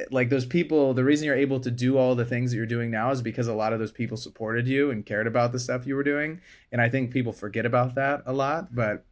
Like 0.10 0.30
those 0.30 0.46
people 0.46 0.94
the 0.94 1.04
reason 1.04 1.26
you're 1.26 1.36
able 1.36 1.60
to 1.60 1.70
do 1.70 1.98
all 1.98 2.16
the 2.16 2.26
things 2.26 2.52
that 2.52 2.58
you're 2.58 2.66
doing 2.66 2.90
now 2.90 3.12
is 3.12 3.22
because 3.22 3.48
a 3.48 3.54
lot 3.54 3.74
of 3.74 3.80
those 3.80 3.92
people 3.92 4.18
supported 4.18 4.68
you 4.68 4.90
and 4.90 5.06
cared 5.06 5.28
about 5.28 5.52
the 5.52 5.60
stuff 5.60 5.86
you 5.86 5.96
were 5.96 6.04
doing. 6.04 6.42
And 6.72 6.82
i 6.82 6.88
think 6.90 7.12
people 7.12 7.34
forget 7.34 7.66
about 7.66 7.96
that 7.96 8.24
a 8.26 8.34
lot 8.34 8.74
but 8.74 9.06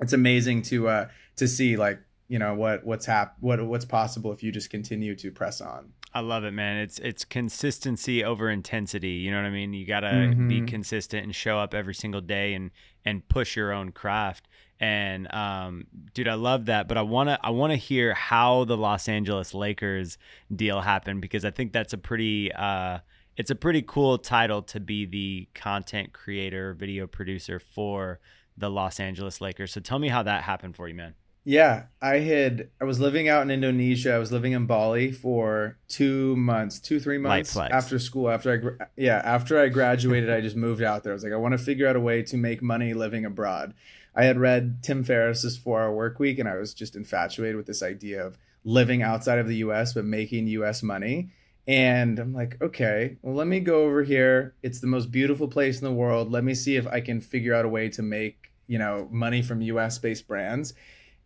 it's 0.00 0.12
amazing 0.12 0.62
to 0.62 0.88
uh 0.88 1.08
to 1.36 1.46
see 1.46 1.76
like 1.76 2.00
you 2.28 2.38
know 2.38 2.54
what 2.54 2.84
what's 2.84 3.06
hap- 3.06 3.36
what 3.40 3.64
what's 3.66 3.84
possible 3.84 4.32
if 4.32 4.42
you 4.42 4.50
just 4.52 4.70
continue 4.70 5.14
to 5.16 5.30
press 5.30 5.60
on 5.60 5.92
I 6.14 6.20
love 6.20 6.44
it, 6.44 6.52
man. 6.52 6.78
It's 6.78 6.98
it's 7.00 7.26
consistency 7.26 8.24
over 8.24 8.48
intensity. 8.48 9.10
You 9.10 9.30
know 9.30 9.36
what 9.36 9.46
I 9.46 9.50
mean? 9.50 9.74
You 9.74 9.84
gotta 9.86 10.34
be 10.48 10.62
Mhm. 10.62 10.66
consistent 10.68 11.24
and 11.24 11.34
show 11.34 11.58
up 11.58 11.74
every 11.74 11.94
single 11.94 12.22
day 12.22 12.54
and 12.54 12.70
and 13.04 13.28
push 13.28 13.54
your 13.54 13.70
own 13.70 13.92
craft. 13.92 14.48
And 14.80 15.30
um, 15.34 15.86
dude, 16.14 16.28
I 16.28 16.34
love 16.34 16.66
that. 16.66 16.88
But 16.88 16.96
I 16.96 17.02
wanna 17.02 17.38
I 17.42 17.50
wanna 17.50 17.76
hear 17.76 18.14
how 18.14 18.64
the 18.64 18.78
Los 18.78 19.08
Angeles 19.10 19.52
Lakers 19.52 20.16
deal 20.54 20.80
happened 20.80 21.20
because 21.20 21.44
I 21.44 21.50
think 21.50 21.72
that's 21.72 21.92
a 21.92 21.98
pretty 21.98 22.50
uh, 22.52 23.00
it's 23.36 23.50
a 23.50 23.54
pretty 23.54 23.82
cool 23.82 24.16
title 24.16 24.62
to 24.62 24.80
be 24.80 25.04
the 25.04 25.48
content 25.54 26.14
creator, 26.14 26.72
video 26.72 27.06
producer 27.06 27.58
for 27.58 28.20
the 28.56 28.70
Los 28.70 28.98
Angeles 29.00 29.42
Lakers. 29.42 29.70
So 29.72 29.80
tell 29.82 29.98
me 29.98 30.08
how 30.08 30.22
that 30.22 30.44
happened 30.44 30.76
for 30.76 30.88
you, 30.88 30.94
man. 30.94 31.14
Yeah, 31.48 31.84
I 32.02 32.18
had 32.18 32.70
I 32.80 32.84
was 32.84 32.98
living 32.98 33.28
out 33.28 33.42
in 33.42 33.52
Indonesia. 33.52 34.12
I 34.12 34.18
was 34.18 34.32
living 34.32 34.50
in 34.50 34.66
Bali 34.66 35.12
for 35.12 35.78
two 35.86 36.34
months, 36.34 36.80
two 36.80 36.98
three 36.98 37.18
months 37.18 37.56
after 37.56 38.00
school. 38.00 38.28
After 38.28 38.80
I 38.80 38.86
yeah, 38.96 39.22
after 39.24 39.56
I 39.56 39.68
graduated, 39.68 40.28
I 40.28 40.40
just 40.40 40.56
moved 40.56 40.82
out 40.82 41.04
there. 41.04 41.12
I 41.12 41.14
was 41.14 41.22
like, 41.22 41.32
I 41.32 41.36
want 41.36 41.52
to 41.52 41.58
figure 41.58 41.86
out 41.86 41.94
a 41.94 42.00
way 42.00 42.24
to 42.24 42.36
make 42.36 42.62
money 42.62 42.94
living 42.94 43.24
abroad. 43.24 43.74
I 44.12 44.24
had 44.24 44.40
read 44.40 44.82
Tim 44.82 45.04
Ferriss's 45.04 45.56
Four 45.56 45.82
Hour 45.82 45.94
Work 45.94 46.18
Week, 46.18 46.40
and 46.40 46.48
I 46.48 46.56
was 46.56 46.74
just 46.74 46.96
infatuated 46.96 47.54
with 47.54 47.66
this 47.66 47.80
idea 47.80 48.26
of 48.26 48.36
living 48.64 49.04
outside 49.04 49.38
of 49.38 49.46
the 49.46 49.58
U.S. 49.58 49.92
but 49.92 50.04
making 50.04 50.48
U.S. 50.48 50.82
money. 50.82 51.30
And 51.68 52.18
I'm 52.18 52.34
like, 52.34 52.60
okay, 52.60 53.18
well, 53.22 53.36
let 53.36 53.46
me 53.46 53.60
go 53.60 53.84
over 53.84 54.02
here. 54.02 54.56
It's 54.64 54.80
the 54.80 54.88
most 54.88 55.12
beautiful 55.12 55.46
place 55.46 55.78
in 55.78 55.84
the 55.84 55.92
world. 55.92 56.32
Let 56.32 56.42
me 56.42 56.54
see 56.54 56.74
if 56.74 56.88
I 56.88 57.00
can 57.00 57.20
figure 57.20 57.54
out 57.54 57.64
a 57.64 57.68
way 57.68 57.88
to 57.90 58.02
make 58.02 58.50
you 58.66 58.80
know 58.80 59.06
money 59.12 59.42
from 59.42 59.60
U.S. 59.60 59.96
based 59.98 60.26
brands 60.26 60.74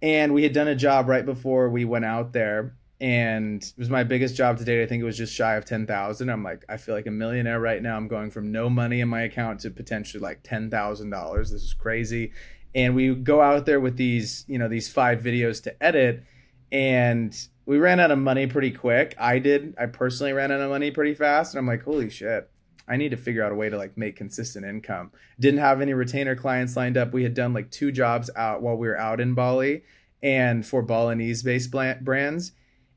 and 0.02 0.32
we 0.32 0.42
had 0.42 0.52
done 0.52 0.68
a 0.68 0.74
job 0.74 1.08
right 1.08 1.24
before 1.24 1.68
we 1.68 1.84
went 1.84 2.04
out 2.04 2.32
there 2.32 2.74
and 3.00 3.62
it 3.62 3.78
was 3.78 3.88
my 3.88 4.04
biggest 4.04 4.36
job 4.36 4.58
to 4.58 4.64
date. 4.64 4.82
I 4.82 4.86
think 4.86 5.00
it 5.00 5.06
was 5.06 5.16
just 5.16 5.34
shy 5.34 5.54
of 5.54 5.64
10000 5.64 6.28
i'm 6.28 6.44
like 6.44 6.64
i 6.68 6.76
feel 6.76 6.94
like 6.94 7.06
a 7.06 7.10
millionaire 7.10 7.60
right 7.60 7.82
now. 7.82 7.96
I'm 7.96 8.08
going 8.08 8.30
from 8.30 8.52
no 8.52 8.68
money 8.68 9.00
in 9.00 9.08
my 9.08 9.22
account 9.22 9.60
to 9.60 9.70
potentially 9.70 10.22
like 10.22 10.42
$10000 10.42 11.38
this 11.38 11.52
is 11.52 11.74
crazy. 11.74 12.32
And 12.74 12.94
we 12.94 13.14
go 13.14 13.40
out 13.40 13.66
there 13.66 13.80
with 13.80 13.96
these 13.96 14.44
you 14.48 14.58
know 14.58 14.68
these 14.68 14.88
five 14.88 15.22
videos 15.22 15.62
to 15.64 15.82
edit 15.82 16.24
and 16.72 17.36
we 17.66 17.78
ran 17.78 18.00
out 18.00 18.10
of 18.10 18.18
money 18.18 18.46
pretty 18.46 18.70
quick. 18.70 19.14
I 19.18 19.38
did. 19.38 19.74
I 19.78 19.86
personally 19.86 20.32
ran 20.32 20.50
out 20.50 20.60
of 20.60 20.70
money 20.70 20.90
pretty 20.90 21.14
fast 21.14 21.54
and 21.54 21.58
i'm 21.58 21.66
like 21.66 21.82
holy 21.82 22.10
shit 22.10 22.50
I 22.90 22.96
need 22.96 23.10
to 23.10 23.16
figure 23.16 23.44
out 23.44 23.52
a 23.52 23.54
way 23.54 23.70
to 23.70 23.78
like 23.78 23.96
make 23.96 24.16
consistent 24.16 24.66
income. 24.66 25.12
Didn't 25.38 25.60
have 25.60 25.80
any 25.80 25.94
retainer 25.94 26.34
clients 26.34 26.76
lined 26.76 26.96
up. 26.96 27.12
We 27.12 27.22
had 27.22 27.34
done 27.34 27.54
like 27.54 27.70
two 27.70 27.92
jobs 27.92 28.28
out 28.34 28.62
while 28.62 28.76
we 28.76 28.88
were 28.88 28.98
out 28.98 29.20
in 29.20 29.34
Bali 29.34 29.84
and 30.22 30.66
for 30.66 30.82
Balinese 30.82 31.44
based 31.44 31.70
brands. 31.70 32.52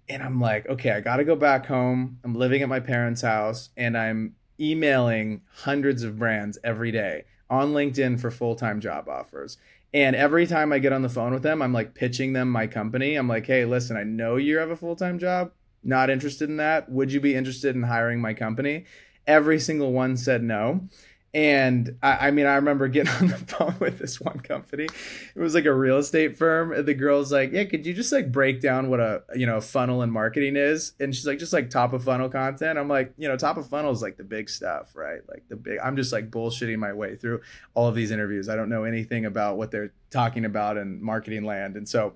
And 0.10 0.24
I'm 0.24 0.42
like, 0.42 0.68
okay, 0.68 0.92
I 0.92 1.00
got 1.00 1.18
to 1.18 1.24
go 1.24 1.36
back 1.36 1.68
home. 1.68 2.20
I'm 2.24 2.34
living 2.34 2.64
at 2.64 2.70
my 2.70 2.80
parents' 2.80 3.22
house 3.22 3.70
and 3.78 3.96
I'm 3.96 4.36
emailing 4.60 5.42
hundreds 5.58 6.02
of 6.04 6.18
brands 6.18 6.58
every 6.64 6.92
day 6.92 7.26
on 7.50 7.74
LinkedIn 7.74 8.20
for 8.20 8.32
full 8.32 8.56
time 8.56 8.82
job 8.82 9.08
offers. 9.08 9.58
And 9.94 10.16
every 10.16 10.48
time 10.48 10.74
I 10.74 10.80
get 10.80 10.92
on 10.92 11.04
the 11.04 11.10
phone 11.10 11.34
with 11.34 11.44
them, 11.44 11.62
I'm 11.62 11.72
like 11.72 11.94
pitching 11.94 12.34
them 12.34 12.50
my 12.50 12.66
company. 12.66 13.16
I'm 13.16 13.28
like, 13.28 13.46
hey, 13.46 13.64
listen, 13.64 13.96
I 13.96 14.04
know 14.04 14.38
you 14.38 14.58
have 14.58 14.72
a 14.72 14.76
full 14.76 14.96
time 14.96 15.20
job. 15.20 15.52
Not 15.84 16.10
interested 16.10 16.50
in 16.50 16.58
that. 16.58 16.90
Would 16.90 17.12
you 17.12 17.20
be 17.20 17.36
interested 17.36 17.76
in 17.76 17.84
hiring 17.84 18.20
my 18.20 18.34
company? 18.34 18.86
Every 19.28 19.60
single 19.60 19.92
one 19.92 20.18
said 20.18 20.44
no. 20.44 20.88
And 21.36 21.98
I, 22.04 22.28
I, 22.28 22.32
mean, 22.32 22.46
I 22.46 22.56
remember 22.56 22.88
getting 22.88 23.12
on 23.22 23.28
the 23.28 23.38
phone 23.38 23.76
with 23.80 23.98
this 23.98 24.22
one 24.22 24.40
company. 24.40 24.84
It 24.84 25.40
was 25.40 25.56
like 25.56 25.66
a 25.66 25.74
real 25.74 25.98
estate 25.98 26.38
firm. 26.38 26.86
The 26.86 26.94
girl's 26.94 27.32
like, 27.32 27.52
"Yeah, 27.52 27.64
could 27.64 27.88
you 27.88 27.94
just 27.94 28.12
like 28.12 28.32
break 28.32 28.62
down 28.62 28.90
what 28.90 29.00
a 29.00 29.24
you 29.36 29.48
know 29.48 29.60
funnel 29.60 30.04
and 30.04 30.12
marketing 30.12 30.56
is?" 30.56 30.94
And 31.00 31.14
she's 31.16 31.26
like, 31.26 31.40
"Just 31.40 31.52
like 31.52 31.72
top 31.72 31.94
of 31.94 32.04
funnel 32.04 32.30
content." 32.30 32.78
I'm 32.78 32.88
like, 32.88 33.14
you 33.18 33.28
know, 33.28 33.36
top 33.36 33.58
of 33.58 33.68
funnel 33.68 33.92
is 33.92 34.02
like 34.02 34.18
the 34.18 34.24
big 34.24 34.48
stuff, 34.48 34.96
right? 34.96 35.22
Like 35.28 35.44
the 35.50 35.56
big. 35.56 35.80
I'm 35.84 35.96
just 35.96 36.14
like 36.14 36.30
bullshitting 36.30 36.78
my 36.78 36.94
way 36.94 37.16
through 37.16 37.42
all 37.74 37.88
of 37.88 37.96
these 37.96 38.12
interviews. 38.12 38.48
I 38.48 38.56
don't 38.56 38.70
know 38.70 38.84
anything 38.84 39.26
about 39.26 39.58
what 39.58 39.72
they're 39.72 39.94
talking 40.12 40.46
about 40.46 40.78
in 40.78 41.04
marketing 41.04 41.46
land. 41.46 41.78
And 41.78 41.90
so, 41.90 42.14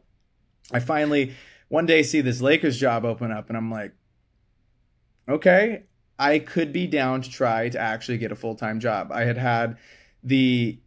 I 0.72 0.80
finally 0.80 1.34
one 1.70 1.88
day 1.88 2.04
see 2.04 2.22
this 2.22 2.40
Lakers 2.40 2.78
job 2.78 3.04
open 3.04 3.32
up, 3.32 3.50
and 3.50 3.58
I'm 3.58 3.72
like, 3.72 3.94
okay, 5.28 5.84
I 6.20 6.40
could 6.40 6.74
be 6.74 6.88
down 6.88 7.22
to 7.22 7.30
try 7.30 7.70
to 7.70 7.80
actually 7.80 8.18
get 8.18 8.32
a 8.32 8.36
full 8.36 8.56
time 8.56 8.80
job. 8.80 9.12
I 9.12 9.24
had 9.24 9.38
had 9.38 9.78
the 10.24 10.80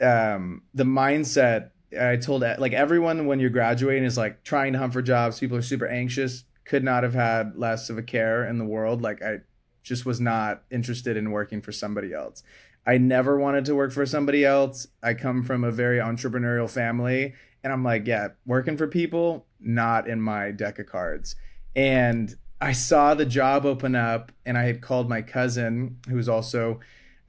um, 0.00 0.62
the 0.74 0.84
mindset. 0.84 1.70
I 1.98 2.16
told 2.16 2.42
like 2.42 2.72
everyone 2.72 3.26
when 3.26 3.40
you're 3.40 3.50
graduating 3.50 4.04
is 4.04 4.16
like 4.16 4.44
trying 4.44 4.72
to 4.74 4.78
hunt 4.78 4.92
for 4.92 5.02
jobs. 5.02 5.40
People 5.40 5.56
are 5.56 5.62
super 5.62 5.86
anxious. 5.86 6.44
Could 6.64 6.84
not 6.84 7.02
have 7.02 7.14
had 7.14 7.56
less 7.56 7.88
of 7.90 7.98
a 7.98 8.02
care 8.02 8.46
in 8.46 8.58
the 8.58 8.64
world. 8.64 9.02
Like 9.02 9.22
I 9.22 9.38
just 9.82 10.04
was 10.04 10.20
not 10.20 10.64
interested 10.70 11.16
in 11.16 11.30
working 11.30 11.62
for 11.62 11.72
somebody 11.72 12.12
else. 12.12 12.42
I 12.86 12.98
never 12.98 13.38
wanted 13.38 13.64
to 13.66 13.74
work 13.74 13.92
for 13.92 14.06
somebody 14.06 14.44
else. 14.44 14.86
I 15.02 15.14
come 15.14 15.42
from 15.42 15.64
a 15.64 15.70
very 15.70 15.98
entrepreneurial 15.98 16.70
family, 16.70 17.34
and 17.62 17.72
I'm 17.72 17.84
like, 17.84 18.06
yeah, 18.06 18.28
working 18.46 18.76
for 18.76 18.86
people 18.86 19.46
not 19.60 20.08
in 20.08 20.20
my 20.20 20.50
deck 20.52 20.78
of 20.78 20.86
cards. 20.86 21.36
And 21.74 22.34
I 22.60 22.72
saw 22.72 23.14
the 23.14 23.26
job 23.26 23.64
open 23.64 23.94
up, 23.94 24.32
and 24.44 24.58
I 24.58 24.64
had 24.64 24.80
called 24.80 25.08
my 25.08 25.22
cousin, 25.22 25.98
who's 26.08 26.28
also 26.28 26.80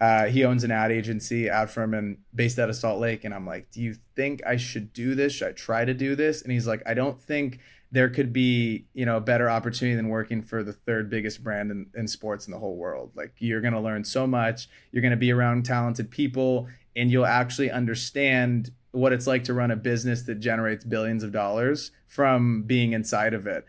uh, 0.01 0.27
he 0.27 0.45
owns 0.45 0.63
an 0.63 0.71
ad 0.71 0.91
agency, 0.91 1.49
ad 1.49 1.69
firm, 1.69 1.93
and 1.93 2.17
based 2.33 2.57
out 2.57 2.69
of 2.69 2.75
Salt 2.75 2.99
Lake. 2.99 3.25
And 3.25 3.33
I'm 3.33 3.45
like, 3.45 3.69
"Do 3.71 3.81
you 3.81 3.95
think 4.15 4.41
I 4.45 4.55
should 4.55 4.93
do 4.93 5.13
this? 5.13 5.33
Should 5.33 5.49
I 5.49 5.51
try 5.51 5.85
to 5.85 5.93
do 5.93 6.15
this?" 6.15 6.41
And 6.41 6.51
he's 6.51 6.67
like, 6.67 6.81
"I 6.85 6.93
don't 6.93 7.21
think 7.21 7.59
there 7.91 8.09
could 8.09 8.31
be, 8.31 8.85
you 8.93 9.05
know, 9.05 9.17
a 9.17 9.21
better 9.21 9.49
opportunity 9.49 9.95
than 9.95 10.09
working 10.09 10.41
for 10.41 10.63
the 10.63 10.73
third 10.73 11.09
biggest 11.09 11.43
brand 11.43 11.71
in, 11.71 11.87
in 11.95 12.07
sports 12.07 12.45
in 12.45 12.51
the 12.51 12.59
whole 12.59 12.75
world. 12.75 13.11
Like, 13.15 13.33
you're 13.39 13.61
going 13.61 13.73
to 13.73 13.79
learn 13.79 14.03
so 14.03 14.27
much. 14.27 14.69
You're 14.91 15.01
going 15.01 15.11
to 15.11 15.17
be 15.17 15.31
around 15.31 15.65
talented 15.65 16.11
people, 16.11 16.67
and 16.95 17.11
you'll 17.11 17.25
actually 17.25 17.71
understand 17.71 18.71
what 18.91 19.11
it's 19.11 19.27
like 19.27 19.43
to 19.45 19.53
run 19.53 19.71
a 19.71 19.75
business 19.75 20.23
that 20.23 20.35
generates 20.39 20.85
billions 20.85 21.23
of 21.23 21.31
dollars 21.31 21.91
from 22.07 22.63
being 22.63 22.93
inside 22.93 23.33
of 23.33 23.45
it." 23.47 23.65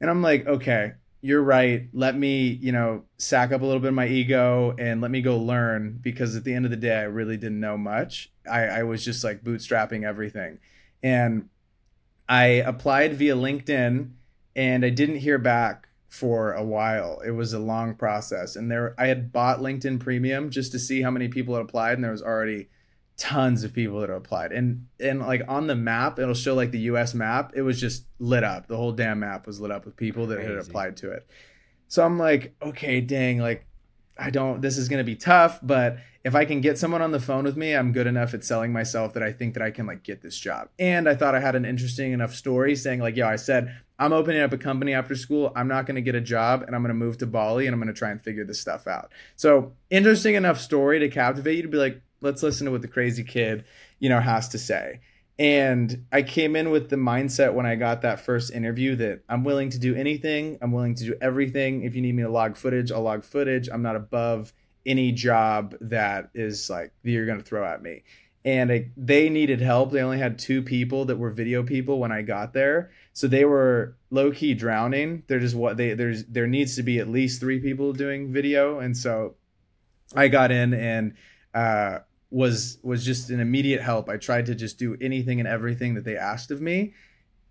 And 0.00 0.08
I'm 0.10 0.22
like, 0.22 0.46
"Okay, 0.46 0.94
you're 1.24 1.42
right. 1.42 1.88
Let 1.94 2.18
me, 2.18 2.48
you 2.48 2.70
know, 2.70 3.04
sack 3.16 3.50
up 3.50 3.62
a 3.62 3.64
little 3.64 3.80
bit 3.80 3.88
of 3.88 3.94
my 3.94 4.06
ego 4.06 4.74
and 4.78 5.00
let 5.00 5.10
me 5.10 5.22
go 5.22 5.38
learn 5.38 5.98
because 6.02 6.36
at 6.36 6.44
the 6.44 6.52
end 6.52 6.66
of 6.66 6.70
the 6.70 6.76
day, 6.76 6.94
I 6.94 7.04
really 7.04 7.38
didn't 7.38 7.60
know 7.60 7.78
much. 7.78 8.30
I, 8.48 8.64
I 8.64 8.82
was 8.82 9.02
just 9.02 9.24
like 9.24 9.42
bootstrapping 9.42 10.04
everything. 10.04 10.58
And 11.02 11.48
I 12.28 12.44
applied 12.44 13.14
via 13.14 13.36
LinkedIn 13.36 14.10
and 14.54 14.84
I 14.84 14.90
didn't 14.90 15.16
hear 15.16 15.38
back 15.38 15.88
for 16.10 16.52
a 16.52 16.62
while. 16.62 17.20
It 17.24 17.30
was 17.30 17.54
a 17.54 17.58
long 17.58 17.94
process. 17.94 18.54
And 18.54 18.70
there 18.70 18.94
I 18.98 19.06
had 19.06 19.32
bought 19.32 19.60
LinkedIn 19.60 20.00
Premium 20.00 20.50
just 20.50 20.72
to 20.72 20.78
see 20.78 21.00
how 21.00 21.10
many 21.10 21.28
people 21.28 21.54
had 21.54 21.64
applied 21.64 21.94
and 21.94 22.04
there 22.04 22.10
was 22.10 22.20
already 22.20 22.68
tons 23.16 23.62
of 23.62 23.72
people 23.72 24.00
that 24.00 24.10
applied. 24.10 24.52
And 24.52 24.86
and 24.98 25.20
like 25.20 25.42
on 25.48 25.66
the 25.66 25.76
map 25.76 26.18
it'll 26.18 26.34
show 26.34 26.54
like 26.54 26.72
the 26.72 26.80
us 26.80 27.14
map. 27.14 27.52
It 27.54 27.62
was 27.62 27.80
just 27.80 28.06
lit 28.18 28.44
up. 28.44 28.66
The 28.66 28.76
whole 28.76 28.92
damn 28.92 29.20
map 29.20 29.46
was 29.46 29.60
lit 29.60 29.70
up 29.70 29.84
with 29.84 29.96
people 29.96 30.26
that 30.26 30.36
Crazy. 30.36 30.50
had 30.50 30.58
applied 30.58 30.96
to 30.98 31.12
it. 31.12 31.26
So 31.88 32.04
i'm 32.04 32.18
like 32.18 32.54
okay 32.60 33.00
dang 33.00 33.38
like 33.38 33.66
i 34.18 34.30
don't 34.30 34.60
this 34.60 34.78
is 34.78 34.88
going 34.88 34.98
to 34.98 35.04
be 35.04 35.16
tough 35.16 35.60
but 35.62 35.98
if 36.24 36.34
i 36.34 36.44
can 36.44 36.60
get 36.60 36.78
someone 36.78 37.02
on 37.02 37.12
the 37.12 37.20
phone 37.20 37.44
with 37.44 37.56
me 37.56 37.72
i'm 37.72 37.92
good 37.92 38.06
enough 38.06 38.34
at 38.34 38.42
selling 38.44 38.72
myself 38.72 39.12
that 39.14 39.22
i 39.22 39.30
think 39.30 39.54
that 39.54 39.62
i 39.62 39.70
can 39.70 39.86
like 39.86 40.02
get 40.02 40.22
this 40.22 40.36
job. 40.36 40.68
And 40.78 41.08
i 41.08 41.14
thought 41.14 41.34
i 41.36 41.40
had 41.40 41.54
an 41.54 41.64
interesting 41.64 42.12
enough 42.12 42.34
story 42.34 42.74
saying 42.74 43.00
like 43.00 43.16
yo 43.16 43.28
i 43.28 43.36
said 43.36 43.76
i'm 43.98 44.12
opening 44.12 44.42
up 44.42 44.52
a 44.52 44.58
company 44.58 44.92
after 44.92 45.14
school. 45.14 45.52
I'm 45.54 45.68
not 45.68 45.86
going 45.86 45.94
to 45.94 46.02
get 46.02 46.16
a 46.16 46.20
job 46.20 46.62
and 46.62 46.74
i'm 46.74 46.82
going 46.82 46.88
to 46.88 46.94
move 46.94 47.18
to 47.18 47.26
bali 47.26 47.66
and 47.66 47.74
i'm 47.74 47.80
going 47.80 47.94
to 47.94 47.98
try 47.98 48.10
and 48.10 48.20
figure 48.20 48.44
this 48.44 48.60
stuff 48.60 48.88
out. 48.88 49.12
So 49.36 49.72
interesting 49.90 50.34
enough 50.34 50.60
story 50.60 50.98
to 50.98 51.08
captivate 51.08 51.56
you 51.56 51.62
to 51.62 51.68
be 51.68 51.78
like 51.78 52.02
let's 52.24 52.42
listen 52.42 52.64
to 52.64 52.72
what 52.72 52.82
the 52.82 52.88
crazy 52.88 53.22
kid, 53.22 53.64
you 54.00 54.08
know, 54.08 54.18
has 54.18 54.48
to 54.48 54.58
say. 54.58 55.00
And 55.38 56.06
I 56.12 56.22
came 56.22 56.56
in 56.56 56.70
with 56.70 56.90
the 56.90 56.96
mindset 56.96 57.54
when 57.54 57.66
I 57.66 57.74
got 57.74 58.02
that 58.02 58.20
first 58.20 58.52
interview 58.52 58.96
that 58.96 59.22
I'm 59.28 59.44
willing 59.44 59.70
to 59.70 59.78
do 59.78 59.94
anything. 59.94 60.58
I'm 60.62 60.72
willing 60.72 60.94
to 60.96 61.04
do 61.04 61.14
everything. 61.20 61.82
If 61.82 61.94
you 61.94 62.02
need 62.02 62.14
me 62.14 62.22
to 62.22 62.28
log 62.28 62.56
footage, 62.56 62.90
I'll 62.90 63.02
log 63.02 63.24
footage. 63.24 63.68
I'm 63.68 63.82
not 63.82 63.96
above 63.96 64.52
any 64.86 65.12
job 65.12 65.74
that 65.80 66.30
is 66.34 66.70
like 66.70 66.92
you're 67.02 67.26
going 67.26 67.38
to 67.38 67.44
throw 67.44 67.64
at 67.64 67.82
me. 67.82 68.04
And 68.44 68.70
I, 68.70 68.90
they 68.96 69.28
needed 69.28 69.60
help. 69.60 69.90
They 69.90 70.02
only 70.02 70.18
had 70.18 70.38
two 70.38 70.62
people 70.62 71.06
that 71.06 71.16
were 71.16 71.30
video 71.30 71.62
people 71.62 71.98
when 71.98 72.12
I 72.12 72.20
got 72.20 72.52
there, 72.52 72.90
so 73.14 73.26
they 73.26 73.46
were 73.46 73.96
low 74.10 74.30
key 74.32 74.52
drowning. 74.52 75.22
They're 75.26 75.40
just 75.40 75.54
what 75.54 75.78
they 75.78 75.94
there's 75.94 76.26
there 76.26 76.46
needs 76.46 76.76
to 76.76 76.82
be 76.82 76.98
at 76.98 77.08
least 77.08 77.40
three 77.40 77.58
people 77.58 77.94
doing 77.94 78.34
video, 78.34 78.80
and 78.80 78.94
so 78.94 79.36
I 80.14 80.28
got 80.28 80.50
in 80.50 80.74
and 80.74 81.14
uh, 81.54 82.00
was 82.34 82.78
was 82.82 83.04
just 83.04 83.30
an 83.30 83.38
immediate 83.38 83.80
help. 83.80 84.08
I 84.08 84.16
tried 84.16 84.46
to 84.46 84.56
just 84.56 84.76
do 84.76 84.96
anything 85.00 85.38
and 85.38 85.48
everything 85.48 85.94
that 85.94 86.04
they 86.04 86.16
asked 86.16 86.50
of 86.50 86.60
me, 86.60 86.92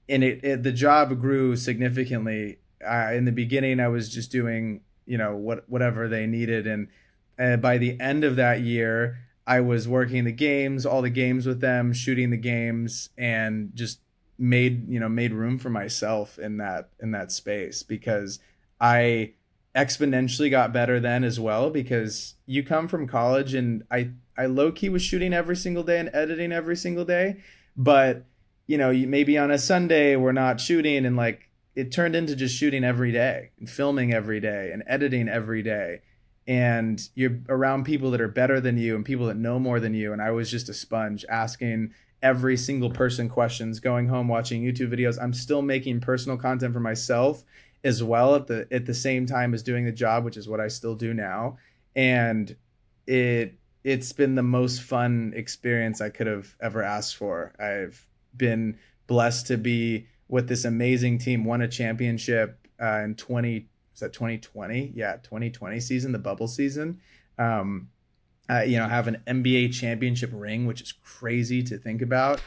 and 0.09 0.23
it, 0.23 0.43
it 0.43 0.63
the 0.63 0.73
job 0.73 1.19
grew 1.19 1.55
significantly. 1.55 2.59
Uh, 2.85 3.13
in 3.13 3.23
the 3.23 3.31
beginning, 3.31 3.79
I 3.79 3.87
was 3.87 4.13
just 4.13 4.29
doing 4.29 4.81
you 5.05 5.17
know 5.17 5.37
what 5.37 5.67
whatever 5.69 6.09
they 6.09 6.27
needed, 6.27 6.67
and 6.67 6.89
uh, 7.39 7.55
by 7.55 7.77
the 7.77 7.97
end 7.99 8.25
of 8.25 8.35
that 8.35 8.59
year, 8.59 9.19
I 9.47 9.61
was 9.61 9.87
working 9.87 10.25
the 10.25 10.33
games, 10.33 10.85
all 10.85 11.01
the 11.01 11.09
games 11.09 11.47
with 11.47 11.61
them, 11.61 11.93
shooting 11.93 12.29
the 12.29 12.37
games, 12.37 13.09
and 13.17 13.71
just 13.73 14.01
made 14.37 14.89
you 14.89 14.99
know 14.99 15.07
made 15.07 15.31
room 15.31 15.57
for 15.59 15.69
myself 15.69 16.37
in 16.37 16.57
that 16.57 16.89
in 17.01 17.11
that 17.11 17.31
space 17.31 17.83
because 17.83 18.39
I 18.81 19.35
exponentially 19.75 20.49
got 20.49 20.71
better 20.71 20.99
then 20.99 21.23
as 21.23 21.39
well 21.39 21.69
because 21.69 22.35
you 22.45 22.63
come 22.63 22.87
from 22.87 23.07
college 23.07 23.53
and 23.53 23.83
I 23.89 24.11
I 24.37 24.45
low 24.45 24.71
key 24.71 24.89
was 24.89 25.01
shooting 25.01 25.33
every 25.33 25.55
single 25.55 25.83
day 25.83 25.99
and 25.99 26.09
editing 26.13 26.51
every 26.51 26.75
single 26.75 27.05
day, 27.05 27.37
but 27.75 28.25
you 28.67 28.77
know, 28.77 28.93
maybe 28.93 29.37
on 29.37 29.51
a 29.51 29.57
Sunday 29.57 30.15
we're 30.15 30.31
not 30.31 30.61
shooting 30.61 31.05
and 31.05 31.15
like 31.15 31.49
it 31.75 31.91
turned 31.91 32.15
into 32.15 32.35
just 32.35 32.55
shooting 32.55 32.83
every 32.83 33.11
day 33.11 33.49
and 33.59 33.69
filming 33.69 34.13
every 34.13 34.39
day 34.39 34.71
and 34.71 34.83
editing 34.85 35.27
every 35.27 35.63
day. 35.63 36.01
And 36.45 37.01
you're 37.15 37.39
around 37.49 37.85
people 37.85 38.11
that 38.11 38.21
are 38.21 38.27
better 38.27 38.59
than 38.59 38.77
you 38.77 38.95
and 38.95 39.05
people 39.05 39.27
that 39.27 39.37
know 39.37 39.59
more 39.59 39.79
than 39.79 39.93
you. 39.93 40.13
And 40.13 40.21
I 40.21 40.31
was 40.31 40.51
just 40.51 40.69
a 40.69 40.73
sponge 40.73 41.25
asking 41.29 41.93
every 42.21 42.57
single 42.57 42.89
person 42.89 43.27
questions, 43.27 43.79
going 43.79 44.07
home 44.07 44.27
watching 44.27 44.61
YouTube 44.61 44.93
videos. 44.93 45.21
I'm 45.21 45.33
still 45.33 45.61
making 45.61 46.01
personal 46.01 46.37
content 46.37 46.73
for 46.73 46.79
myself 46.79 47.43
as 47.83 48.03
well 48.03 48.35
at 48.35 48.47
the 48.47 48.67
at 48.71 48.85
the 48.85 48.93
same 48.93 49.25
time 49.25 49.53
as 49.53 49.63
doing 49.63 49.85
the 49.85 49.91
job, 49.91 50.23
which 50.23 50.37
is 50.37 50.47
what 50.47 50.59
I 50.59 50.67
still 50.67 50.95
do 50.95 51.13
now. 51.13 51.57
And 51.95 52.55
it 53.07 53.55
it's 53.83 54.13
been 54.13 54.35
the 54.35 54.43
most 54.43 54.81
fun 54.81 55.33
experience 55.35 55.99
I 55.99 56.09
could 56.09 56.27
have 56.27 56.55
ever 56.61 56.81
asked 56.81 57.17
for. 57.17 57.53
I've 57.59 58.07
been 58.35 58.77
blessed 59.07 59.47
to 59.47 59.57
be 59.57 60.07
with 60.29 60.47
this 60.47 60.63
amazing 60.63 61.17
team. 61.17 61.43
Won 61.43 61.61
a 61.61 61.67
championship 61.67 62.67
uh, 62.81 63.01
in 63.03 63.15
twenty 63.15 63.67
is 63.93 63.99
that 63.99 64.13
twenty 64.13 64.37
twenty? 64.37 64.91
Yeah, 64.95 65.17
twenty 65.21 65.49
twenty 65.49 65.79
season, 65.79 66.11
the 66.11 66.19
bubble 66.19 66.47
season. 66.47 67.01
Um, 67.37 67.89
uh, 68.49 68.61
you 68.61 68.77
know, 68.77 68.87
have 68.87 69.07
an 69.07 69.21
NBA 69.25 69.73
championship 69.73 70.29
ring, 70.33 70.65
which 70.65 70.81
is 70.81 70.91
crazy 70.91 71.63
to 71.63 71.77
think 71.77 72.01
about. 72.01 72.41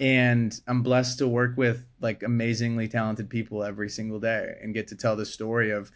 And 0.00 0.58
I'm 0.66 0.82
blessed 0.82 1.18
to 1.18 1.28
work 1.28 1.56
with 1.56 1.84
like 2.00 2.22
amazingly 2.22 2.88
talented 2.88 3.28
people 3.28 3.62
every 3.62 3.90
single 3.90 4.18
day 4.18 4.54
and 4.62 4.72
get 4.72 4.88
to 4.88 4.96
tell 4.96 5.14
the 5.14 5.26
story 5.26 5.70
of 5.70 5.90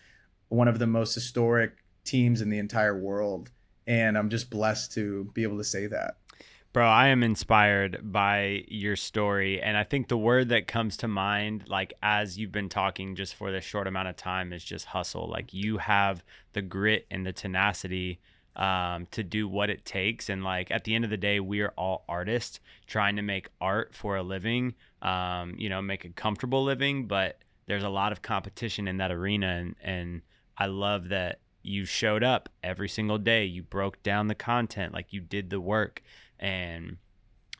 one 0.48 0.68
of 0.68 0.78
the 0.78 0.86
most 0.86 1.14
historic 1.14 1.72
teams 2.04 2.42
in 2.42 2.50
the 2.50 2.58
entire 2.58 2.98
world 2.98 3.50
and 3.86 4.16
I'm 4.16 4.30
just 4.30 4.50
blessed 4.50 4.92
to 4.92 5.30
be 5.34 5.42
able 5.42 5.58
to 5.58 5.64
say 5.64 5.86
that. 5.86 6.16
Bro, 6.72 6.88
I 6.88 7.08
am 7.08 7.22
inspired 7.22 8.00
by 8.02 8.64
your 8.66 8.96
story. 8.96 9.62
And 9.62 9.76
I 9.76 9.84
think 9.84 10.08
the 10.08 10.18
word 10.18 10.48
that 10.48 10.66
comes 10.66 10.96
to 10.98 11.08
mind, 11.08 11.64
like 11.68 11.94
as 12.02 12.36
you've 12.36 12.50
been 12.50 12.68
talking 12.68 13.14
just 13.14 13.36
for 13.36 13.52
this 13.52 13.64
short 13.64 13.86
amount 13.86 14.08
of 14.08 14.16
time, 14.16 14.52
is 14.52 14.64
just 14.64 14.86
hustle. 14.86 15.28
Like 15.28 15.54
you 15.54 15.78
have 15.78 16.24
the 16.52 16.62
grit 16.62 17.06
and 17.12 17.24
the 17.24 17.32
tenacity 17.32 18.18
um, 18.56 19.06
to 19.10 19.22
do 19.22 19.48
what 19.48 19.70
it 19.70 19.84
takes. 19.84 20.28
And 20.28 20.44
like 20.44 20.70
at 20.70 20.84
the 20.84 20.94
end 20.94 21.04
of 21.04 21.10
the 21.10 21.16
day, 21.16 21.40
we 21.40 21.60
are 21.60 21.72
all 21.76 22.04
artists 22.08 22.60
trying 22.86 23.16
to 23.16 23.22
make 23.22 23.48
art 23.60 23.94
for 23.94 24.16
a 24.16 24.22
living, 24.22 24.74
um, 25.02 25.54
you 25.58 25.68
know, 25.68 25.82
make 25.82 26.04
a 26.04 26.10
comfortable 26.10 26.62
living. 26.62 27.06
But 27.06 27.38
there's 27.66 27.82
a 27.82 27.88
lot 27.88 28.12
of 28.12 28.22
competition 28.22 28.86
in 28.86 28.98
that 28.98 29.10
arena. 29.10 29.46
And, 29.46 29.74
and 29.82 30.22
I 30.56 30.66
love 30.66 31.08
that 31.08 31.40
you 31.62 31.84
showed 31.84 32.22
up 32.22 32.48
every 32.62 32.88
single 32.88 33.18
day. 33.18 33.44
You 33.44 33.62
broke 33.62 34.02
down 34.02 34.28
the 34.28 34.34
content, 34.34 34.92
like 34.92 35.12
you 35.12 35.20
did 35.20 35.50
the 35.50 35.60
work 35.60 36.02
and 36.38 36.98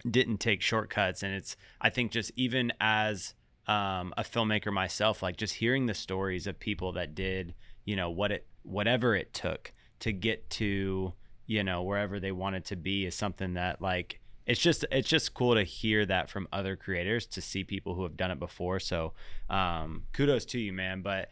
didn't 0.09 0.39
take 0.39 0.61
shortcuts. 0.61 1.23
And 1.23 1.35
it's, 1.35 1.57
I 1.81 1.91
think, 1.91 2.13
just 2.13 2.31
even 2.37 2.73
as 2.81 3.35
um, 3.67 4.13
a 4.17 4.23
filmmaker 4.23 4.73
myself, 4.73 5.23
like 5.23 5.39
just 5.39 5.55
hearing 5.55 5.87
the 5.87 5.95
stories 5.95 6.47
of 6.47 6.61
people 6.61 6.93
that 6.93 7.15
did, 7.15 7.55
you 7.87 7.97
know, 7.97 8.11
what 8.11 8.31
it, 8.31 8.47
whatever 8.63 9.17
it 9.17 9.33
took 9.33 9.73
to 10.05 10.13
get 10.13 10.49
to, 10.51 11.13
you 11.47 11.65
know, 11.65 11.83
wherever 11.83 12.19
they 12.19 12.33
wanted 12.33 12.65
to 12.67 12.77
be 12.77 13.05
is 13.05 13.15
something 13.15 13.55
that, 13.55 13.83
like, 13.83 14.21
it's 14.47 14.61
just 14.61 14.85
it's 14.91 15.09
just 15.09 15.33
cool 15.33 15.55
to 15.55 15.63
hear 15.63 16.05
that 16.05 16.29
from 16.29 16.47
other 16.53 16.77
creators 16.77 17.27
to 17.27 17.41
see 17.41 17.65
people 17.65 17.95
who 17.95 18.03
have 18.03 18.15
done 18.15 18.31
it 18.31 18.39
before 18.39 18.79
so 18.79 19.15
um, 19.49 20.03
kudos 20.13 20.45
to 20.45 20.59
you 20.59 20.71
man 20.71 21.01
but 21.01 21.31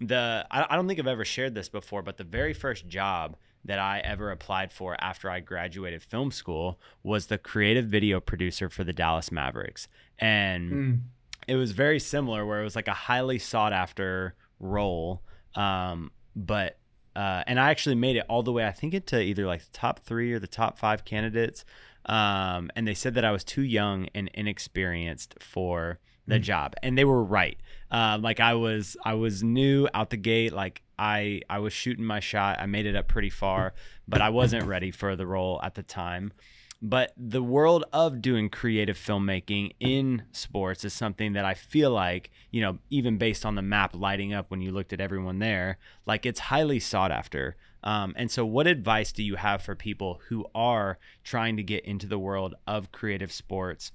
the 0.00 0.46
I, 0.50 0.66
I 0.70 0.76
don't 0.76 0.86
think 0.86 1.00
I've 1.00 1.06
ever 1.06 1.24
shared 1.24 1.54
this 1.54 1.68
before, 1.68 2.02
but 2.02 2.16
the 2.16 2.24
very 2.24 2.52
first 2.52 2.86
job 2.88 3.36
that 3.64 3.78
I 3.78 3.98
ever 4.00 4.30
applied 4.30 4.72
for 4.72 4.96
after 5.00 5.28
I 5.28 5.40
graduated 5.40 6.02
film 6.02 6.30
school 6.30 6.80
was 7.02 7.26
the 7.26 7.38
creative 7.38 7.86
video 7.86 8.20
producer 8.20 8.68
for 8.68 8.84
the 8.84 8.92
Dallas 8.92 9.32
Mavericks. 9.32 9.88
And 10.18 10.72
mm. 10.72 11.00
it 11.48 11.56
was 11.56 11.72
very 11.72 11.98
similar 11.98 12.46
where 12.46 12.60
it 12.60 12.64
was 12.64 12.76
like 12.76 12.88
a 12.88 12.94
highly 12.94 13.38
sought 13.38 13.72
after 13.72 14.34
role. 14.60 15.22
Um, 15.54 16.12
but 16.36 16.78
uh, 17.16 17.42
and 17.46 17.58
I 17.58 17.70
actually 17.70 17.94
made 17.94 18.16
it 18.16 18.24
all 18.28 18.42
the 18.42 18.52
way, 18.52 18.66
I 18.66 18.72
think, 18.72 18.94
into 18.94 19.20
either 19.20 19.46
like 19.46 19.60
the 19.60 19.72
top 19.72 20.00
three 20.00 20.32
or 20.32 20.38
the 20.38 20.46
top 20.46 20.78
five 20.78 21.04
candidates. 21.04 21.64
Um, 22.06 22.70
and 22.74 22.86
they 22.86 22.94
said 22.94 23.14
that 23.14 23.24
I 23.24 23.32
was 23.32 23.44
too 23.44 23.62
young 23.62 24.08
and 24.14 24.30
inexperienced 24.34 25.36
for 25.40 25.98
the 26.26 26.38
mm. 26.38 26.42
job, 26.42 26.74
and 26.82 26.96
they 26.96 27.04
were 27.04 27.22
right. 27.22 27.58
Uh, 27.90 28.18
like 28.20 28.40
I 28.40 28.54
was, 28.54 28.96
I 29.04 29.14
was 29.14 29.42
new 29.42 29.88
out 29.94 30.10
the 30.10 30.16
gate. 30.16 30.52
Like 30.52 30.82
I, 30.98 31.42
I 31.50 31.58
was 31.58 31.72
shooting 31.72 32.04
my 32.04 32.20
shot. 32.20 32.58
I 32.60 32.66
made 32.66 32.86
it 32.86 32.96
up 32.96 33.08
pretty 33.08 33.30
far, 33.30 33.74
but 34.06 34.22
I 34.22 34.30
wasn't 34.30 34.66
ready 34.66 34.90
for 34.90 35.16
the 35.16 35.26
role 35.26 35.60
at 35.62 35.74
the 35.74 35.82
time. 35.82 36.32
But 36.80 37.12
the 37.16 37.42
world 37.42 37.84
of 37.92 38.22
doing 38.22 38.48
creative 38.48 38.96
filmmaking 38.96 39.72
in 39.80 40.22
sports 40.30 40.84
is 40.84 40.92
something 40.92 41.32
that 41.32 41.44
I 41.44 41.54
feel 41.54 41.90
like, 41.90 42.30
you 42.52 42.60
know, 42.60 42.78
even 42.88 43.18
based 43.18 43.44
on 43.44 43.56
the 43.56 43.62
map 43.62 43.96
lighting 43.96 44.32
up 44.32 44.50
when 44.50 44.60
you 44.60 44.70
looked 44.70 44.92
at 44.92 45.00
everyone 45.00 45.40
there, 45.40 45.78
like 46.06 46.24
it's 46.24 46.38
highly 46.38 46.78
sought 46.78 47.10
after. 47.10 47.56
Um, 47.82 48.14
and 48.16 48.30
so, 48.30 48.44
what 48.46 48.66
advice 48.66 49.12
do 49.12 49.22
you 49.24 49.36
have 49.36 49.62
for 49.62 49.74
people 49.74 50.20
who 50.28 50.46
are 50.54 50.98
trying 51.24 51.56
to 51.56 51.62
get 51.62 51.84
into 51.84 52.06
the 52.06 52.18
world 52.18 52.54
of 52.66 52.92
creative 52.92 53.32
sports 53.32 53.92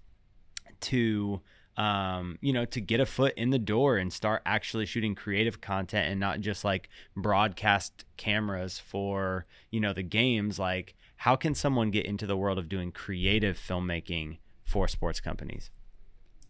to, 0.81 1.41
um, 1.77 2.37
you 2.41 2.51
know, 2.51 2.65
to 2.65 2.81
get 2.81 2.99
a 2.99 3.05
foot 3.05 3.33
in 3.35 3.49
the 3.49 3.59
door 3.59 3.97
and 3.97 4.11
start 4.11 4.41
actually 4.45 4.85
shooting 4.85 5.15
creative 5.15 5.61
content 5.61 6.09
and 6.09 6.19
not 6.19 6.41
just 6.41 6.63
like 6.65 6.89
broadcast 7.15 8.05
cameras 8.17 8.79
for, 8.79 9.45
you 9.69 9.79
know, 9.79 9.93
the 9.93 10.03
games? 10.03 10.59
Like, 10.59 10.95
how 11.23 11.37
can 11.37 11.55
someone 11.55 11.89
get 11.89 12.05
into 12.05 12.27
the 12.27 12.35
world 12.35 12.59
of 12.59 12.67
doing 12.67 12.91
creative 12.91 13.57
filmmaking 13.57 14.39
for 14.65 14.89
sports 14.89 15.21
companies? 15.21 15.71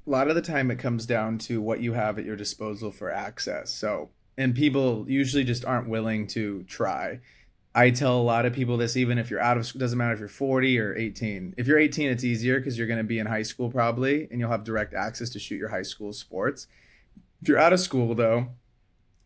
A 0.08 0.10
lot 0.10 0.30
of 0.30 0.36
the 0.36 0.42
time, 0.42 0.72
it 0.72 0.80
comes 0.80 1.06
down 1.06 1.38
to 1.40 1.62
what 1.62 1.80
you 1.80 1.94
have 1.94 2.18
at 2.18 2.26
your 2.26 2.36
disposal 2.36 2.90
for 2.90 3.12
access. 3.12 3.72
So, 3.72 4.10
and 4.36 4.56
people 4.56 5.06
usually 5.08 5.44
just 5.44 5.64
aren't 5.64 5.90
willing 5.90 6.26
to 6.30 6.64
try. 6.64 7.20
I 7.76 7.92
tell 7.92 8.20
a 8.20 8.24
lot 8.24 8.48
of 8.48 8.54
people 8.54 8.78
this 8.78 8.98
even 8.98 9.20
if 9.20 9.30
you're 9.30 9.40
out 9.40 9.58
of 9.58 9.68
school, 9.68 9.80
doesn't 9.80 9.96
matter 9.96 10.14
if 10.14 10.20
you're 10.20 10.28
40 10.28 10.80
or 10.80 10.98
18. 10.98 11.54
If 11.56 11.68
you're 11.68 11.78
18 11.78 12.10
it's 12.10 12.24
easier 12.24 12.60
cuz 12.60 12.76
you're 12.76 12.88
going 12.88 12.98
to 12.98 13.04
be 13.04 13.20
in 13.20 13.28
high 13.28 13.44
school 13.44 13.70
probably 13.70 14.28
and 14.32 14.40
you'll 14.40 14.50
have 14.50 14.64
direct 14.64 14.96
access 14.96 15.30
to 15.32 15.40
shoot 15.40 15.58
your 15.58 15.70
high 15.70 15.84
school 15.84 16.14
sports. 16.14 16.66
If 17.44 17.48
you're 17.48 17.60
out 17.60 17.74
of 17.74 17.80
school 17.80 18.16
though, 18.16 18.50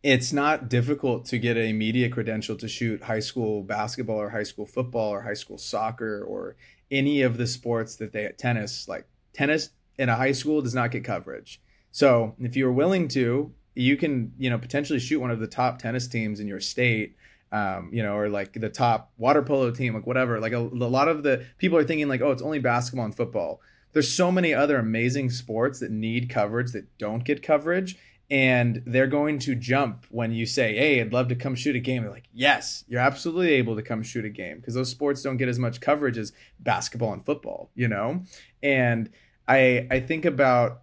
it's 0.08 0.32
not 0.32 0.70
difficult 0.70 1.26
to 1.26 1.38
get 1.38 1.58
a 1.58 1.74
media 1.74 2.08
credential 2.08 2.56
to 2.56 2.66
shoot 2.66 3.04
high 3.04 3.20
school 3.20 3.62
basketball 3.62 4.16
or 4.16 4.30
high 4.30 4.44
school 4.44 4.66
football 4.66 5.10
or 5.10 5.22
high 5.22 5.34
school 5.34 5.58
soccer 5.58 6.24
or 6.24 6.56
any 6.90 7.22
of 7.24 7.36
the 7.38 7.46
sports 7.46 7.98
that 7.98 8.14
they 8.14 8.24
at 8.24 8.38
tennis 8.38 8.88
like 8.88 9.06
tennis 9.34 9.72
in 9.98 10.08
a 10.08 10.16
high 10.16 10.32
school 10.32 10.62
does 10.62 10.74
not 10.74 10.92
get 10.92 11.04
coverage. 11.04 11.62
So, 11.92 12.36
if 12.40 12.56
you're 12.56 12.72
willing 12.72 13.10
to, 13.10 13.52
you 13.76 13.98
can 13.98 14.32
you 14.38 14.50
know 14.50 14.58
potentially 14.58 15.00
shoot 15.00 15.20
one 15.20 15.30
of 15.30 15.42
the 15.42 15.48
top 15.48 15.78
tennis 15.78 16.08
teams 16.08 16.40
in 16.40 16.48
your 16.48 16.62
state 16.62 17.18
um, 17.52 17.90
you 17.94 18.04
know, 18.04 18.16
or 18.16 18.30
like 18.30 18.54
the 18.54 18.70
top 18.70 19.12
water 19.18 19.42
polo 19.42 19.72
team, 19.72 19.94
like 19.94 20.06
whatever. 20.06 20.40
Like 20.40 20.52
a, 20.52 20.58
a, 20.58 20.92
lot 20.98 21.08
of 21.08 21.24
the 21.24 21.46
people 21.58 21.78
are 21.78 21.84
thinking 21.86 22.10
like, 22.10 22.20
oh, 22.22 22.32
it's 22.32 22.42
only 22.42 22.60
basketball 22.60 23.06
and 23.06 23.16
football. 23.16 23.62
There's 23.94 24.12
so 24.12 24.32
many 24.34 24.54
other 24.54 24.78
amazing 24.78 25.30
sports 25.30 25.80
that 25.80 25.90
need 25.90 26.30
coverage 26.30 26.74
that 26.74 26.98
don't 26.98 27.24
get 27.24 27.42
coverage, 27.42 27.98
and 28.30 28.84
they're 28.86 29.08
going 29.08 29.40
to 29.40 29.56
jump 29.56 30.06
when 30.10 30.32
you 30.32 30.46
say, 30.46 30.76
"Hey, 30.76 31.00
I'd 31.00 31.14
love 31.14 31.30
to 31.30 31.36
come 31.36 31.56
shoot 31.56 31.76
a 31.76 31.80
game." 31.80 32.04
They're 32.04 32.12
like, 32.12 32.30
"Yes, 32.34 32.84
you're 32.88 33.02
absolutely 33.02 33.54
able 33.54 33.76
to 33.76 33.82
come 33.82 34.04
shoot 34.04 34.26
a 34.26 34.30
game," 34.30 34.58
because 34.58 34.74
those 34.74 34.90
sports 34.90 35.22
don't 35.22 35.38
get 35.38 35.48
as 35.50 35.60
much 35.60 35.80
coverage 35.80 36.18
as 36.18 36.34
basketball 36.60 37.14
and 37.14 37.26
football, 37.26 37.72
you 37.76 37.88
know. 37.88 38.24
And 38.62 39.10
I 39.48 39.88
I 39.90 40.00
think 40.02 40.26
about 40.26 40.82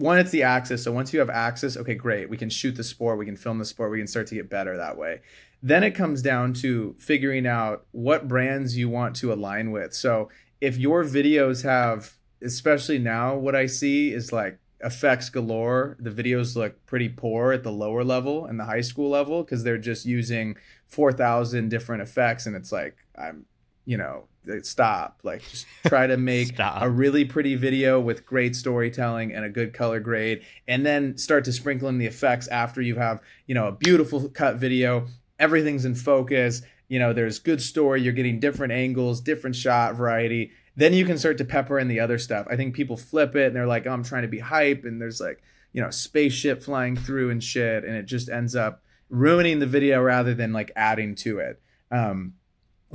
one, 0.00 0.18
it's 0.18 0.30
the 0.30 0.42
access. 0.42 0.82
So 0.82 0.92
once 0.92 1.12
you 1.12 1.20
have 1.20 1.28
access, 1.30 1.76
okay, 1.76 1.94
great. 1.94 2.30
We 2.30 2.38
can 2.38 2.48
shoot 2.48 2.74
the 2.74 2.82
sport, 2.82 3.18
we 3.18 3.26
can 3.26 3.36
film 3.36 3.58
the 3.58 3.66
sport, 3.66 3.90
we 3.90 3.98
can 3.98 4.06
start 4.06 4.26
to 4.28 4.34
get 4.34 4.48
better 4.48 4.76
that 4.76 4.96
way. 4.96 5.20
Then 5.62 5.84
it 5.84 5.90
comes 5.90 6.22
down 6.22 6.54
to 6.54 6.96
figuring 6.98 7.46
out 7.46 7.84
what 7.92 8.26
brands 8.26 8.78
you 8.78 8.88
want 8.88 9.14
to 9.16 9.30
align 9.32 9.72
with. 9.72 9.92
So 9.92 10.30
if 10.60 10.78
your 10.78 11.04
videos 11.04 11.64
have, 11.64 12.14
especially 12.42 12.98
now, 12.98 13.36
what 13.36 13.54
I 13.54 13.66
see 13.66 14.12
is 14.12 14.32
like 14.32 14.58
effects 14.82 15.28
galore. 15.28 15.96
The 15.98 16.10
videos 16.10 16.56
look 16.56 16.84
pretty 16.86 17.08
poor 17.08 17.52
at 17.52 17.62
the 17.62 17.72
lower 17.72 18.04
level 18.04 18.46
and 18.46 18.58
the 18.58 18.64
high 18.64 18.80
school 18.80 19.10
level 19.10 19.42
because 19.42 19.64
they're 19.64 19.78
just 19.78 20.06
using 20.06 20.56
4,000 20.86 21.68
different 21.68 22.02
effects. 22.02 22.46
And 22.46 22.56
it's 22.56 22.72
like, 22.72 22.96
I'm, 23.16 23.46
you 23.84 23.96
know, 23.96 24.24
stop 24.62 25.20
like 25.22 25.42
just 25.48 25.66
try 25.86 26.06
to 26.06 26.16
make 26.16 26.58
a 26.58 26.88
really 26.88 27.24
pretty 27.24 27.54
video 27.54 28.00
with 28.00 28.24
great 28.24 28.56
storytelling 28.56 29.32
and 29.32 29.44
a 29.44 29.50
good 29.50 29.72
color 29.72 30.00
grade 30.00 30.42
and 30.66 30.84
then 30.84 31.16
start 31.16 31.44
to 31.44 31.52
sprinkle 31.52 31.88
in 31.88 31.98
the 31.98 32.06
effects 32.06 32.48
after 32.48 32.80
you 32.80 32.96
have 32.96 33.20
you 33.46 33.54
know 33.54 33.68
a 33.68 33.72
beautiful 33.72 34.28
cut 34.30 34.56
video 34.56 35.06
everything's 35.38 35.84
in 35.84 35.94
focus 35.94 36.62
you 36.88 36.98
know 36.98 37.12
there's 37.12 37.38
good 37.38 37.60
story 37.60 38.00
you're 38.00 38.12
getting 38.12 38.40
different 38.40 38.72
angles 38.72 39.20
different 39.20 39.54
shot 39.54 39.94
variety 39.94 40.50
then 40.80 40.92
you 40.92 41.04
can 41.04 41.18
start 41.18 41.38
to 41.38 41.44
pepper 41.44 41.78
in 41.78 41.88
the 41.88 42.00
other 42.00 42.18
stuff 42.18 42.46
i 42.50 42.56
think 42.56 42.74
people 42.74 42.96
flip 42.96 43.36
it 43.36 43.48
and 43.48 43.56
they're 43.56 43.66
like 43.66 43.86
oh, 43.86 43.92
i'm 43.92 44.04
trying 44.04 44.22
to 44.22 44.28
be 44.28 44.38
hype 44.38 44.84
and 44.84 45.00
there's 45.00 45.20
like 45.20 45.42
you 45.72 45.82
know 45.82 45.90
spaceship 45.90 46.62
flying 46.62 46.96
through 46.96 47.30
and 47.30 47.42
shit 47.42 47.84
and 47.84 47.94
it 47.94 48.06
just 48.06 48.28
ends 48.28 48.56
up 48.56 48.82
ruining 49.08 49.58
the 49.58 49.66
video 49.66 50.00
rather 50.00 50.34
than 50.34 50.52
like 50.52 50.70
adding 50.76 51.14
to 51.14 51.38
it 51.38 51.60
um, 51.90 52.34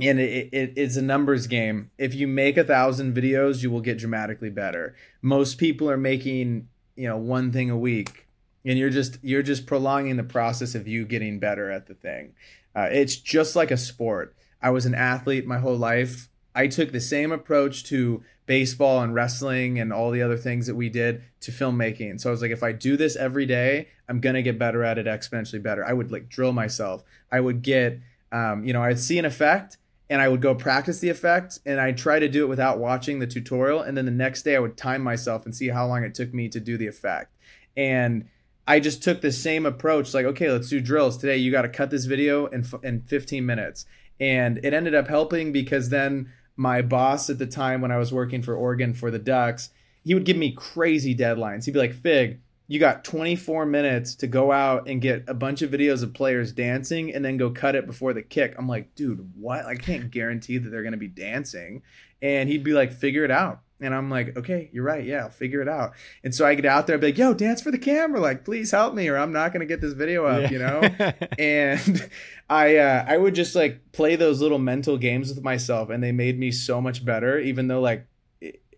and 0.00 0.20
it, 0.20 0.48
it, 0.52 0.72
it's 0.76 0.96
a 0.96 1.02
numbers 1.02 1.46
game. 1.46 1.90
If 1.98 2.14
you 2.14 2.28
make 2.28 2.56
a 2.56 2.64
thousand 2.64 3.16
videos, 3.16 3.62
you 3.62 3.70
will 3.70 3.80
get 3.80 3.98
dramatically 3.98 4.50
better. 4.50 4.94
Most 5.22 5.58
people 5.58 5.90
are 5.90 5.96
making 5.96 6.68
you 6.96 7.08
know 7.08 7.16
one 7.16 7.52
thing 7.52 7.70
a 7.70 7.78
week, 7.78 8.28
and 8.64 8.78
you're 8.78 8.90
just 8.90 9.18
you're 9.22 9.42
just 9.42 9.66
prolonging 9.66 10.16
the 10.16 10.24
process 10.24 10.74
of 10.74 10.86
you 10.86 11.04
getting 11.04 11.38
better 11.38 11.70
at 11.70 11.86
the 11.86 11.94
thing. 11.94 12.34
Uh, 12.74 12.88
it's 12.90 13.16
just 13.16 13.56
like 13.56 13.70
a 13.70 13.76
sport. 13.76 14.36
I 14.60 14.70
was 14.70 14.86
an 14.86 14.94
athlete 14.94 15.46
my 15.46 15.58
whole 15.58 15.76
life. 15.76 16.28
I 16.56 16.68
took 16.68 16.90
the 16.90 17.00
same 17.00 17.32
approach 17.32 17.84
to 17.84 18.22
baseball 18.46 19.02
and 19.02 19.14
wrestling 19.14 19.78
and 19.78 19.92
all 19.92 20.10
the 20.10 20.22
other 20.22 20.38
things 20.38 20.66
that 20.66 20.74
we 20.74 20.88
did 20.88 21.22
to 21.40 21.52
filmmaking. 21.52 22.18
So 22.18 22.30
I 22.30 22.32
was 22.32 22.40
like, 22.40 22.50
if 22.50 22.62
I 22.62 22.72
do 22.72 22.96
this 22.96 23.14
every 23.14 23.44
day, 23.44 23.88
I'm 24.08 24.20
gonna 24.20 24.40
get 24.40 24.58
better 24.58 24.82
at 24.82 24.96
it 24.96 25.06
exponentially 25.06 25.62
better. 25.62 25.84
I 25.84 25.92
would 25.92 26.10
like 26.10 26.30
drill 26.30 26.52
myself. 26.52 27.04
I 27.30 27.40
would 27.40 27.60
get, 27.62 28.00
um, 28.32 28.64
you 28.64 28.72
know, 28.72 28.82
I'd 28.82 28.98
see 28.98 29.18
an 29.18 29.26
effect 29.26 29.76
and 30.08 30.22
I 30.22 30.28
would 30.28 30.40
go 30.40 30.54
practice 30.54 31.00
the 31.00 31.10
effect 31.10 31.58
and 31.66 31.78
I'd 31.78 31.98
try 31.98 32.18
to 32.18 32.28
do 32.28 32.44
it 32.44 32.48
without 32.48 32.78
watching 32.78 33.18
the 33.18 33.26
tutorial. 33.26 33.82
And 33.82 33.96
then 33.96 34.06
the 34.06 34.10
next 34.10 34.42
day 34.42 34.56
I 34.56 34.60
would 34.60 34.76
time 34.76 35.02
myself 35.02 35.44
and 35.44 35.54
see 35.54 35.68
how 35.68 35.86
long 35.86 36.04
it 36.04 36.14
took 36.14 36.32
me 36.32 36.48
to 36.48 36.60
do 36.60 36.78
the 36.78 36.86
effect. 36.86 37.34
And 37.76 38.28
I 38.66 38.80
just 38.80 39.02
took 39.02 39.20
the 39.20 39.32
same 39.32 39.66
approach 39.66 40.14
like, 40.14 40.24
okay, 40.24 40.50
let's 40.50 40.70
do 40.70 40.80
drills. 40.80 41.18
Today 41.18 41.36
you 41.36 41.52
got 41.52 41.62
to 41.62 41.68
cut 41.68 41.90
this 41.90 42.06
video 42.06 42.46
in, 42.46 42.64
in 42.82 43.02
15 43.02 43.44
minutes. 43.44 43.84
And 44.18 44.58
it 44.64 44.72
ended 44.72 44.94
up 44.94 45.08
helping 45.08 45.52
because 45.52 45.90
then 45.90 46.32
my 46.56 46.82
boss 46.82 47.28
at 47.30 47.38
the 47.38 47.46
time 47.46 47.80
when 47.80 47.92
I 47.92 47.98
was 47.98 48.12
working 48.12 48.42
for 48.42 48.54
Oregon 48.54 48.94
for 48.94 49.10
the 49.10 49.18
Ducks, 49.18 49.70
he 50.04 50.14
would 50.14 50.24
give 50.24 50.36
me 50.36 50.52
crazy 50.52 51.14
deadlines. 51.14 51.64
He'd 51.64 51.72
be 51.72 51.78
like, 51.78 51.94
Fig, 51.94 52.40
you 52.68 52.80
got 52.80 53.04
24 53.04 53.66
minutes 53.66 54.14
to 54.16 54.26
go 54.26 54.50
out 54.50 54.88
and 54.88 55.00
get 55.00 55.24
a 55.28 55.34
bunch 55.34 55.62
of 55.62 55.70
videos 55.70 56.02
of 56.02 56.14
players 56.14 56.52
dancing 56.52 57.14
and 57.14 57.24
then 57.24 57.36
go 57.36 57.50
cut 57.50 57.76
it 57.76 57.86
before 57.86 58.12
the 58.12 58.22
kick. 58.22 58.54
I'm 58.58 58.68
like, 58.68 58.94
dude, 58.94 59.32
what? 59.36 59.66
I 59.66 59.76
can't 59.76 60.10
guarantee 60.10 60.58
that 60.58 60.70
they're 60.70 60.82
going 60.82 60.92
to 60.92 60.98
be 60.98 61.08
dancing. 61.08 61.82
And 62.22 62.48
he'd 62.48 62.64
be 62.64 62.72
like, 62.72 62.92
figure 62.92 63.24
it 63.24 63.30
out. 63.30 63.60
And 63.80 63.94
I'm 63.94 64.10
like, 64.10 64.36
okay, 64.36 64.70
you're 64.72 64.84
right. 64.84 65.04
Yeah, 65.04 65.24
I'll 65.24 65.30
figure 65.30 65.60
it 65.60 65.68
out. 65.68 65.92
And 66.24 66.34
so 66.34 66.46
I 66.46 66.54
get 66.54 66.64
out 66.64 66.86
there, 66.86 66.94
I'd 66.94 67.00
be 67.00 67.08
like, 67.08 67.18
yo, 67.18 67.34
dance 67.34 67.60
for 67.60 67.70
the 67.70 67.78
camera. 67.78 68.20
Like, 68.20 68.44
please 68.44 68.70
help 68.70 68.94
me 68.94 69.08
or 69.08 69.18
I'm 69.18 69.32
not 69.32 69.52
going 69.52 69.60
to 69.60 69.66
get 69.66 69.80
this 69.82 69.92
video 69.92 70.24
up, 70.24 70.42
yeah. 70.42 70.50
you 70.50 70.58
know? 70.58 71.14
and 71.38 72.10
I, 72.48 72.76
uh, 72.76 73.04
I 73.06 73.18
would 73.18 73.34
just 73.34 73.54
like 73.54 73.92
play 73.92 74.16
those 74.16 74.40
little 74.40 74.58
mental 74.58 74.96
games 74.96 75.28
with 75.28 75.44
myself 75.44 75.90
and 75.90 76.02
they 76.02 76.12
made 76.12 76.38
me 76.38 76.52
so 76.52 76.80
much 76.80 77.04
better, 77.04 77.38
even 77.38 77.68
though 77.68 77.80
like 77.80 78.06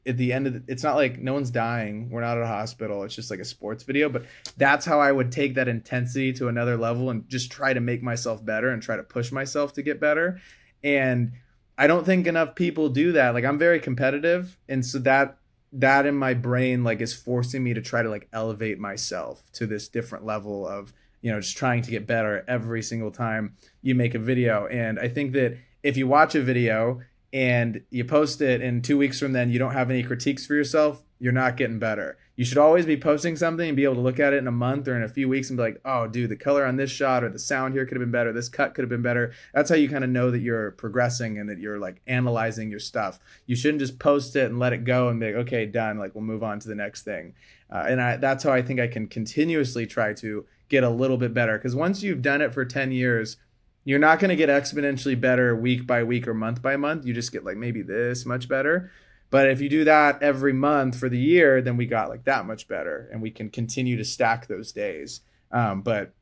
at 0.08 0.16
the 0.16 0.32
end 0.32 0.46
of 0.46 0.54
the, 0.54 0.64
it's 0.66 0.82
not 0.82 0.96
like 0.96 1.18
no 1.18 1.34
one's 1.34 1.50
dying 1.50 2.08
we're 2.08 2.22
not 2.22 2.38
at 2.38 2.42
a 2.42 2.46
hospital 2.46 3.02
it's 3.02 3.14
just 3.14 3.30
like 3.30 3.40
a 3.40 3.44
sports 3.44 3.82
video 3.82 4.08
but 4.08 4.24
that's 4.56 4.86
how 4.86 4.98
i 5.00 5.12
would 5.12 5.30
take 5.30 5.54
that 5.54 5.68
intensity 5.68 6.32
to 6.32 6.48
another 6.48 6.78
level 6.78 7.10
and 7.10 7.28
just 7.28 7.52
try 7.52 7.74
to 7.74 7.80
make 7.80 8.02
myself 8.02 8.42
better 8.44 8.70
and 8.70 8.82
try 8.82 8.96
to 8.96 9.02
push 9.02 9.30
myself 9.30 9.74
to 9.74 9.82
get 9.82 10.00
better 10.00 10.40
and 10.82 11.32
i 11.78 11.86
don't 11.86 12.04
think 12.04 12.26
enough 12.26 12.54
people 12.54 12.90
do 12.90 13.12
that. 13.12 13.32
Like 13.32 13.44
i'm 13.44 13.58
very 13.58 13.80
competitive 13.80 14.58
and 14.68 14.84
so 14.84 14.98
that 15.00 15.38
that 15.72 16.06
in 16.06 16.16
my 16.16 16.34
brain 16.34 16.84
like 16.84 17.00
is 17.00 17.14
forcing 17.14 17.62
me 17.62 17.74
to 17.74 17.80
try 17.80 18.02
to 18.02 18.10
like 18.10 18.28
elevate 18.32 18.78
myself 18.78 19.42
to 19.52 19.66
this 19.66 19.88
different 19.88 20.26
level 20.26 20.66
of 20.66 20.92
you 21.22 21.30
know 21.32 21.40
just 21.40 21.56
trying 21.56 21.82
to 21.82 21.90
get 21.90 22.06
better 22.06 22.44
every 22.48 22.82
single 22.82 23.10
time 23.10 23.54
you 23.80 23.94
make 23.94 24.14
a 24.14 24.18
video. 24.18 24.66
And 24.66 24.98
i 24.98 25.08
think 25.08 25.32
that 25.32 25.56
if 25.82 25.96
you 25.96 26.06
watch 26.06 26.34
a 26.34 26.42
video 26.42 27.00
and 27.32 27.82
you 27.90 28.04
post 28.04 28.40
it 28.40 28.60
and 28.60 28.82
two 28.82 28.98
weeks 28.98 29.18
from 29.18 29.32
then 29.32 29.50
you 29.50 29.58
don't 29.58 29.72
have 29.72 29.90
any 29.90 30.02
critiques 30.02 30.46
for 30.46 30.54
yourself 30.54 31.02
you're 31.18 31.32
not 31.32 31.56
getting 31.56 31.78
better 31.78 32.16
you 32.38 32.44
should 32.44 32.56
always 32.56 32.86
be 32.86 32.96
posting 32.96 33.34
something 33.34 33.66
and 33.66 33.76
be 33.76 33.82
able 33.82 33.96
to 33.96 34.00
look 34.00 34.20
at 34.20 34.32
it 34.32 34.36
in 34.36 34.46
a 34.46 34.52
month 34.52 34.86
or 34.86 34.96
in 34.96 35.02
a 35.02 35.08
few 35.08 35.28
weeks 35.28 35.50
and 35.50 35.56
be 35.56 35.62
like 35.64 35.80
oh 35.84 36.06
dude 36.06 36.30
the 36.30 36.36
color 36.36 36.64
on 36.64 36.76
this 36.76 36.90
shot 36.90 37.24
or 37.24 37.28
the 37.28 37.38
sound 37.38 37.74
here 37.74 37.84
could 37.84 37.96
have 37.96 38.00
been 38.00 38.12
better 38.12 38.32
this 38.32 38.48
cut 38.48 38.74
could 38.74 38.82
have 38.82 38.88
been 38.88 39.02
better 39.02 39.32
that's 39.52 39.68
how 39.68 39.74
you 39.74 39.88
kind 39.88 40.04
of 40.04 40.10
know 40.10 40.30
that 40.30 40.38
you're 40.38 40.70
progressing 40.70 41.36
and 41.36 41.50
that 41.50 41.58
you're 41.58 41.80
like 41.80 42.00
analyzing 42.06 42.70
your 42.70 42.78
stuff 42.78 43.18
you 43.46 43.56
shouldn't 43.56 43.80
just 43.80 43.98
post 43.98 44.36
it 44.36 44.48
and 44.48 44.60
let 44.60 44.72
it 44.72 44.84
go 44.84 45.08
and 45.08 45.18
be 45.18 45.26
like 45.26 45.34
okay 45.34 45.66
done 45.66 45.98
like 45.98 46.14
we'll 46.14 46.22
move 46.22 46.44
on 46.44 46.60
to 46.60 46.68
the 46.68 46.76
next 46.76 47.02
thing 47.02 47.34
uh, 47.70 47.84
and 47.88 48.00
I, 48.00 48.16
that's 48.16 48.44
how 48.44 48.52
i 48.52 48.62
think 48.62 48.78
i 48.78 48.86
can 48.86 49.08
continuously 49.08 49.84
try 49.84 50.14
to 50.14 50.46
get 50.68 50.84
a 50.84 50.90
little 50.90 51.18
bit 51.18 51.34
better 51.34 51.58
because 51.58 51.74
once 51.74 52.04
you've 52.04 52.22
done 52.22 52.40
it 52.40 52.54
for 52.54 52.64
10 52.64 52.92
years 52.92 53.36
you're 53.84 53.98
not 53.98 54.18
going 54.18 54.28
to 54.28 54.36
get 54.36 54.50
exponentially 54.50 55.18
better 55.18 55.56
week 55.56 55.86
by 55.86 56.02
week 56.02 56.28
or 56.28 56.34
month 56.34 56.60
by 56.60 56.76
month. 56.76 57.06
You 57.06 57.14
just 57.14 57.32
get 57.32 57.42
like 57.42 57.56
maybe 57.56 57.80
this 57.80 58.26
much 58.26 58.46
better. 58.46 58.90
But 59.30 59.50
if 59.50 59.60
you 59.60 59.68
do 59.68 59.84
that 59.84 60.22
every 60.22 60.52
month 60.52 60.98
for 60.98 61.08
the 61.08 61.18
year, 61.18 61.60
then 61.60 61.76
we 61.76 61.86
got 61.86 62.08
like 62.08 62.24
that 62.24 62.46
much 62.46 62.66
better 62.66 63.08
and 63.12 63.20
we 63.20 63.30
can 63.30 63.50
continue 63.50 63.96
to 63.96 64.04
stack 64.04 64.46
those 64.46 64.72
days. 64.72 65.20
Um, 65.50 65.82
but 65.82 66.14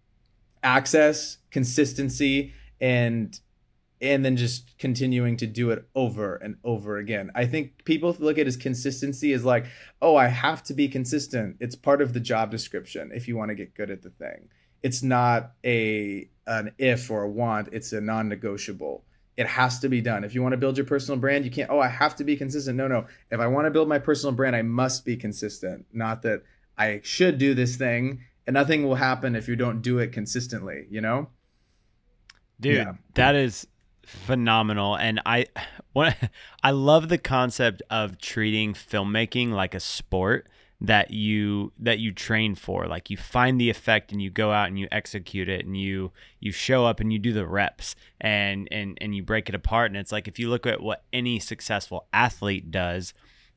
access, 0.62 1.38
consistency, 1.50 2.52
and 2.80 3.38
and 4.02 4.24
then 4.24 4.36
just 4.36 4.76
continuing 4.78 5.38
to 5.38 5.46
do 5.46 5.70
it 5.70 5.88
over 5.94 6.36
and 6.36 6.56
over 6.64 6.98
again. 6.98 7.30
I 7.34 7.46
think 7.46 7.84
people 7.86 8.14
look 8.18 8.36
at 8.36 8.46
as 8.46 8.56
consistency 8.56 9.32
as 9.32 9.42
like, 9.42 9.66
oh, 10.02 10.16
I 10.16 10.26
have 10.26 10.62
to 10.64 10.74
be 10.74 10.86
consistent. 10.86 11.56
It's 11.60 11.74
part 11.74 12.02
of 12.02 12.12
the 12.12 12.20
job 12.20 12.50
description 12.50 13.10
if 13.14 13.26
you 13.26 13.38
want 13.38 13.48
to 13.48 13.54
get 13.54 13.74
good 13.74 13.90
at 13.90 14.02
the 14.02 14.10
thing. 14.10 14.48
It's 14.82 15.02
not 15.02 15.52
a 15.64 16.28
an 16.46 16.72
if 16.78 17.10
or 17.10 17.22
a 17.22 17.30
want, 17.30 17.68
it's 17.72 17.92
a 17.92 18.00
non-negotiable. 18.00 19.04
It 19.36 19.46
has 19.46 19.78
to 19.80 19.88
be 19.88 20.00
done. 20.00 20.24
If 20.24 20.34
you 20.34 20.42
want 20.42 20.54
to 20.54 20.56
build 20.56 20.78
your 20.78 20.86
personal 20.86 21.20
brand, 21.20 21.44
you 21.44 21.50
can't, 21.50 21.70
oh, 21.70 21.78
I 21.78 21.88
have 21.88 22.16
to 22.16 22.24
be 22.24 22.36
consistent. 22.36 22.76
No, 22.76 22.88
no. 22.88 23.06
If 23.30 23.38
I 23.38 23.46
want 23.46 23.66
to 23.66 23.70
build 23.70 23.88
my 23.88 23.98
personal 23.98 24.34
brand, 24.34 24.56
I 24.56 24.62
must 24.62 25.04
be 25.04 25.16
consistent. 25.16 25.84
Not 25.92 26.22
that 26.22 26.42
I 26.78 27.00
should 27.02 27.38
do 27.38 27.54
this 27.54 27.76
thing 27.76 28.20
and 28.46 28.54
nothing 28.54 28.86
will 28.86 28.94
happen 28.94 29.34
if 29.34 29.48
you 29.48 29.56
don't 29.56 29.82
do 29.82 29.98
it 29.98 30.12
consistently, 30.12 30.86
you 30.88 31.00
know? 31.00 31.28
Dude, 32.60 32.76
yeah. 32.76 32.92
that 33.14 33.34
is 33.34 33.66
phenomenal 34.06 34.94
and 34.94 35.20
i 35.26 35.44
i 36.62 36.70
love 36.70 37.08
the 37.08 37.18
concept 37.18 37.82
of 37.90 38.18
treating 38.18 38.72
filmmaking 38.72 39.50
like 39.50 39.74
a 39.74 39.80
sport 39.80 40.46
that 40.80 41.10
you 41.10 41.72
that 41.78 41.98
you 41.98 42.12
train 42.12 42.54
for. 42.54 42.86
Like 42.86 43.10
you 43.10 43.16
find 43.16 43.60
the 43.60 43.70
effect 43.70 44.12
and 44.12 44.20
you 44.20 44.30
go 44.30 44.52
out 44.52 44.68
and 44.68 44.78
you 44.78 44.88
execute 44.92 45.48
it 45.48 45.64
and 45.64 45.76
you 45.76 46.12
you 46.40 46.52
show 46.52 46.84
up 46.84 47.00
and 47.00 47.12
you 47.12 47.18
do 47.18 47.32
the 47.32 47.46
reps 47.46 47.96
and 48.20 48.68
and 48.70 48.98
and 49.00 49.14
you 49.14 49.22
break 49.22 49.48
it 49.48 49.54
apart. 49.54 49.90
And 49.90 49.96
it's 49.96 50.12
like 50.12 50.28
if 50.28 50.38
you 50.38 50.50
look 50.50 50.66
at 50.66 50.82
what 50.82 51.04
any 51.12 51.38
successful 51.38 52.06
athlete 52.12 52.70
does 52.70 53.14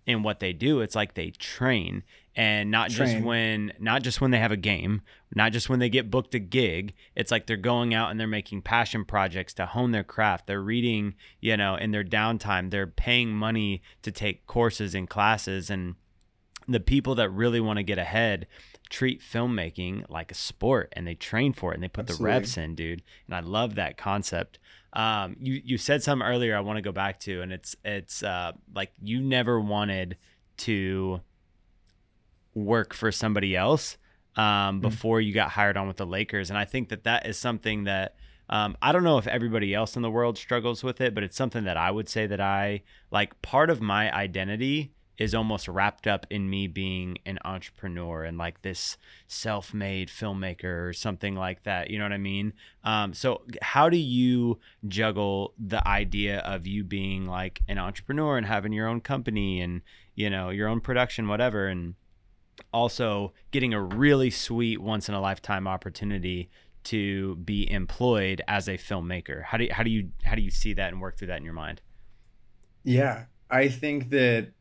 and 0.07 0.23
what 0.23 0.39
they 0.39 0.53
do 0.53 0.79
it's 0.79 0.95
like 0.95 1.13
they 1.13 1.29
train 1.29 2.03
and 2.35 2.71
not 2.71 2.89
Train. 2.89 3.15
just 3.15 3.25
when 3.25 3.73
not 3.79 4.01
just 4.01 4.21
when 4.21 4.31
they 4.31 4.39
have 4.39 4.51
a 4.51 4.57
game 4.57 5.01
not 5.35 5.51
just 5.51 5.69
when 5.69 5.79
they 5.79 5.89
get 5.89 6.09
booked 6.09 6.33
a 6.33 6.39
gig. 6.39 6.95
It's 7.15 7.31
like 7.31 7.45
they're 7.45 7.57
going 7.57 7.93
out 7.93 8.09
and 8.09 8.19
they're 8.19 8.27
making 8.27 8.63
passion 8.63 9.05
projects 9.05 9.53
to 9.55 9.67
hone 9.67 9.91
their 9.91 10.03
craft. 10.03 10.47
They're 10.47 10.61
reading 10.61 11.15
you 11.41 11.57
know 11.57 11.75
in 11.75 11.91
their 11.91 12.03
downtime 12.03 12.71
they're 12.71 12.87
paying 12.87 13.31
money 13.31 13.81
to 14.03 14.11
take 14.11 14.47
courses 14.47 14.95
and 14.95 15.09
classes 15.09 15.69
and 15.69 15.95
the 16.73 16.79
people 16.79 17.15
that 17.15 17.29
really 17.29 17.59
want 17.59 17.77
to 17.77 17.83
get 17.83 17.97
ahead 17.97 18.47
treat 18.89 19.21
filmmaking 19.21 20.03
like 20.09 20.31
a 20.31 20.35
sport 20.35 20.91
and 20.93 21.05
they 21.05 21.13
train 21.13 21.53
for 21.53 21.71
it 21.71 21.75
and 21.75 21.83
they 21.83 21.87
put 21.87 22.09
Absolutely. 22.09 22.23
the 22.23 22.39
reps 22.39 22.57
in 22.57 22.75
dude 22.75 23.03
and 23.27 23.35
i 23.35 23.39
love 23.39 23.75
that 23.75 23.97
concept 23.97 24.57
um, 24.93 25.35
you 25.39 25.61
you 25.63 25.77
said 25.77 26.01
something 26.01 26.27
earlier 26.27 26.57
i 26.57 26.59
want 26.59 26.77
to 26.77 26.81
go 26.81 26.91
back 26.91 27.19
to 27.19 27.41
and 27.41 27.53
it's 27.53 27.75
it's 27.85 28.23
uh, 28.23 28.51
like 28.73 28.91
you 29.01 29.21
never 29.21 29.59
wanted 29.59 30.17
to 30.57 31.21
work 32.53 32.93
for 32.93 33.11
somebody 33.11 33.55
else 33.55 33.97
um, 34.35 34.43
mm-hmm. 34.43 34.79
before 34.81 35.21
you 35.21 35.33
got 35.33 35.51
hired 35.51 35.77
on 35.77 35.87
with 35.87 35.97
the 35.97 36.05
Lakers. 36.05 36.49
And 36.49 36.57
I 36.57 36.65
think 36.65 36.89
that 36.89 37.03
that 37.03 37.25
is 37.25 37.37
something 37.37 37.85
that 37.85 38.15
um, 38.49 38.75
I 38.81 38.91
don't 38.91 39.03
know 39.03 39.17
if 39.17 39.27
everybody 39.27 39.75
else 39.75 39.95
in 39.95 40.01
the 40.01 40.09
world 40.09 40.37
struggles 40.37 40.83
with 40.83 41.01
it, 41.01 41.13
but 41.13 41.23
it's 41.23 41.37
something 41.37 41.65
that 41.65 41.77
I 41.77 41.91
would 41.91 42.09
say 42.09 42.25
that 42.25 42.41
I 42.41 42.81
like 43.11 43.39
part 43.41 43.69
of 43.69 43.79
my 43.79 44.13
identity 44.13 44.91
is 45.19 45.35
almost 45.35 45.67
wrapped 45.67 46.07
up 46.07 46.25
in 46.29 46.49
me 46.49 46.65
being 46.65 47.17
an 47.25 47.37
entrepreneur 47.45 48.23
and 48.23 48.37
like 48.37 48.61
this 48.61 48.97
self-made 49.27 50.07
filmmaker 50.07 50.87
or 50.87 50.93
something 50.93 51.35
like 51.35 51.63
that 51.63 51.89
you 51.89 51.97
know 51.99 52.05
what 52.05 52.13
i 52.13 52.17
mean 52.17 52.53
um, 52.83 53.13
so 53.13 53.41
how 53.61 53.89
do 53.89 53.97
you 53.97 54.57
juggle 54.87 55.53
the 55.59 55.85
idea 55.87 56.39
of 56.39 56.65
you 56.65 56.83
being 56.83 57.27
like 57.27 57.61
an 57.67 57.77
entrepreneur 57.77 58.37
and 58.37 58.47
having 58.47 58.73
your 58.73 58.87
own 58.87 59.01
company 59.01 59.61
and 59.61 59.81
you 60.15 60.29
know 60.29 60.49
your 60.49 60.67
own 60.67 60.79
production 60.79 61.27
whatever 61.27 61.67
and 61.67 61.93
also 62.73 63.33
getting 63.51 63.73
a 63.73 63.81
really 63.81 64.29
sweet 64.29 64.81
once 64.81 65.07
in 65.07 65.15
a 65.15 65.21
lifetime 65.21 65.67
opportunity 65.67 66.49
to 66.83 67.35
be 67.37 67.69
employed 67.69 68.41
as 68.47 68.67
a 68.67 68.77
filmmaker. 68.77 69.43
How 69.43 69.57
do 69.57 69.67
how 69.71 69.83
do 69.83 69.89
you 69.89 70.09
how 70.23 70.35
do 70.35 70.41
you 70.41 70.51
see 70.51 70.73
that 70.73 70.91
and 70.91 71.01
work 71.01 71.17
through 71.17 71.27
that 71.27 71.37
in 71.37 71.43
your 71.43 71.53
mind? 71.53 71.81
Yeah, 72.83 73.25
I 73.49 73.67
think 73.67 74.09
that 74.11 74.51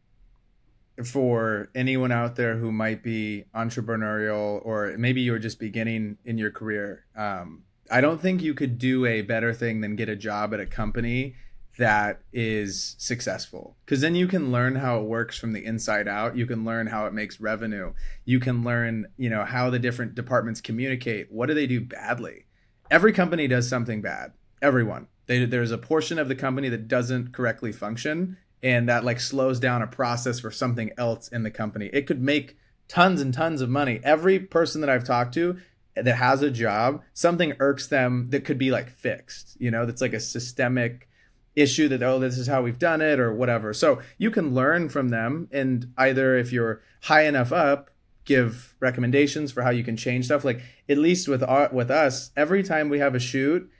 for 1.04 1.70
anyone 1.74 2.12
out 2.12 2.36
there 2.36 2.56
who 2.56 2.72
might 2.72 3.02
be 3.02 3.44
entrepreneurial 3.54 4.64
or 4.64 4.94
maybe 4.98 5.20
you're 5.20 5.38
just 5.38 5.58
beginning 5.58 6.18
in 6.24 6.38
your 6.38 6.50
career, 6.50 7.04
um, 7.16 7.64
I 7.90 8.00
don't 8.00 8.20
think 8.20 8.42
you 8.42 8.54
could 8.54 8.78
do 8.78 9.06
a 9.06 9.22
better 9.22 9.54
thing 9.54 9.80
than 9.80 9.96
get 9.96 10.08
a 10.08 10.16
job 10.16 10.52
at 10.52 10.60
a 10.60 10.66
company 10.66 11.36
that 11.78 12.20
is 12.32 12.96
successful. 12.98 13.76
Because 13.84 14.00
then 14.00 14.14
you 14.14 14.26
can 14.26 14.52
learn 14.52 14.74
how 14.74 14.98
it 14.98 15.04
works 15.04 15.38
from 15.38 15.52
the 15.52 15.64
inside 15.64 16.08
out. 16.08 16.36
You 16.36 16.44
can 16.44 16.64
learn 16.64 16.88
how 16.88 17.06
it 17.06 17.14
makes 17.14 17.40
revenue. 17.40 17.94
You 18.24 18.40
can 18.40 18.64
learn 18.64 19.06
you 19.16 19.30
know 19.30 19.44
how 19.44 19.70
the 19.70 19.78
different 19.78 20.14
departments 20.14 20.60
communicate. 20.60 21.30
What 21.30 21.46
do 21.46 21.54
they 21.54 21.66
do 21.66 21.80
badly? 21.80 22.46
Every 22.90 23.12
company 23.12 23.46
does 23.46 23.68
something 23.68 24.02
bad. 24.02 24.32
Everyone. 24.60 25.06
They, 25.26 25.44
there's 25.44 25.70
a 25.70 25.78
portion 25.78 26.18
of 26.18 26.28
the 26.28 26.34
company 26.34 26.68
that 26.70 26.88
doesn't 26.88 27.32
correctly 27.32 27.70
function 27.70 28.38
and 28.62 28.88
that 28.88 29.04
like 29.04 29.20
slows 29.20 29.60
down 29.60 29.82
a 29.82 29.86
process 29.86 30.40
for 30.40 30.50
something 30.50 30.90
else 30.98 31.28
in 31.28 31.42
the 31.42 31.50
company. 31.50 31.90
It 31.92 32.06
could 32.06 32.22
make 32.22 32.56
tons 32.88 33.20
and 33.20 33.32
tons 33.32 33.60
of 33.60 33.68
money. 33.68 34.00
Every 34.02 34.38
person 34.38 34.80
that 34.80 34.90
i've 34.90 35.04
talked 35.04 35.34
to 35.34 35.58
that 35.94 36.16
has 36.16 36.42
a 36.42 36.50
job 36.50 37.02
something 37.12 37.54
irks 37.58 37.88
them 37.88 38.30
that 38.30 38.44
could 38.44 38.58
be 38.58 38.70
like 38.70 38.88
fixed 38.88 39.56
you 39.60 39.70
know? 39.70 39.86
That's 39.86 40.00
like 40.00 40.12
a 40.12 40.20
systemic 40.20 41.08
issue 41.56 41.88
that 41.88 42.02
oh 42.02 42.18
this 42.18 42.38
is 42.38 42.46
how 42.46 42.62
we've 42.62 42.78
done 42.78 43.00
it 43.00 43.18
or 43.18 43.32
whatever. 43.32 43.72
So 43.72 44.00
you 44.16 44.30
can 44.30 44.54
learn 44.54 44.88
from 44.88 45.08
them 45.08 45.48
and 45.52 45.92
either 45.96 46.36
if 46.36 46.52
you're 46.52 46.82
high 47.02 47.24
enough 47.24 47.52
up 47.52 47.90
give 48.24 48.74
recommendations 48.78 49.50
for 49.50 49.62
how 49.62 49.70
you 49.70 49.82
can 49.82 49.96
change 49.96 50.26
stuff. 50.26 50.44
Like 50.44 50.60
at 50.88 50.98
least 50.98 51.28
with 51.28 51.42
our, 51.42 51.68
with 51.72 51.90
us 51.90 52.30
every 52.36 52.62
time 52.62 52.88
we 52.88 52.98
have 52.98 53.14
a 53.14 53.20
shoot 53.20 53.70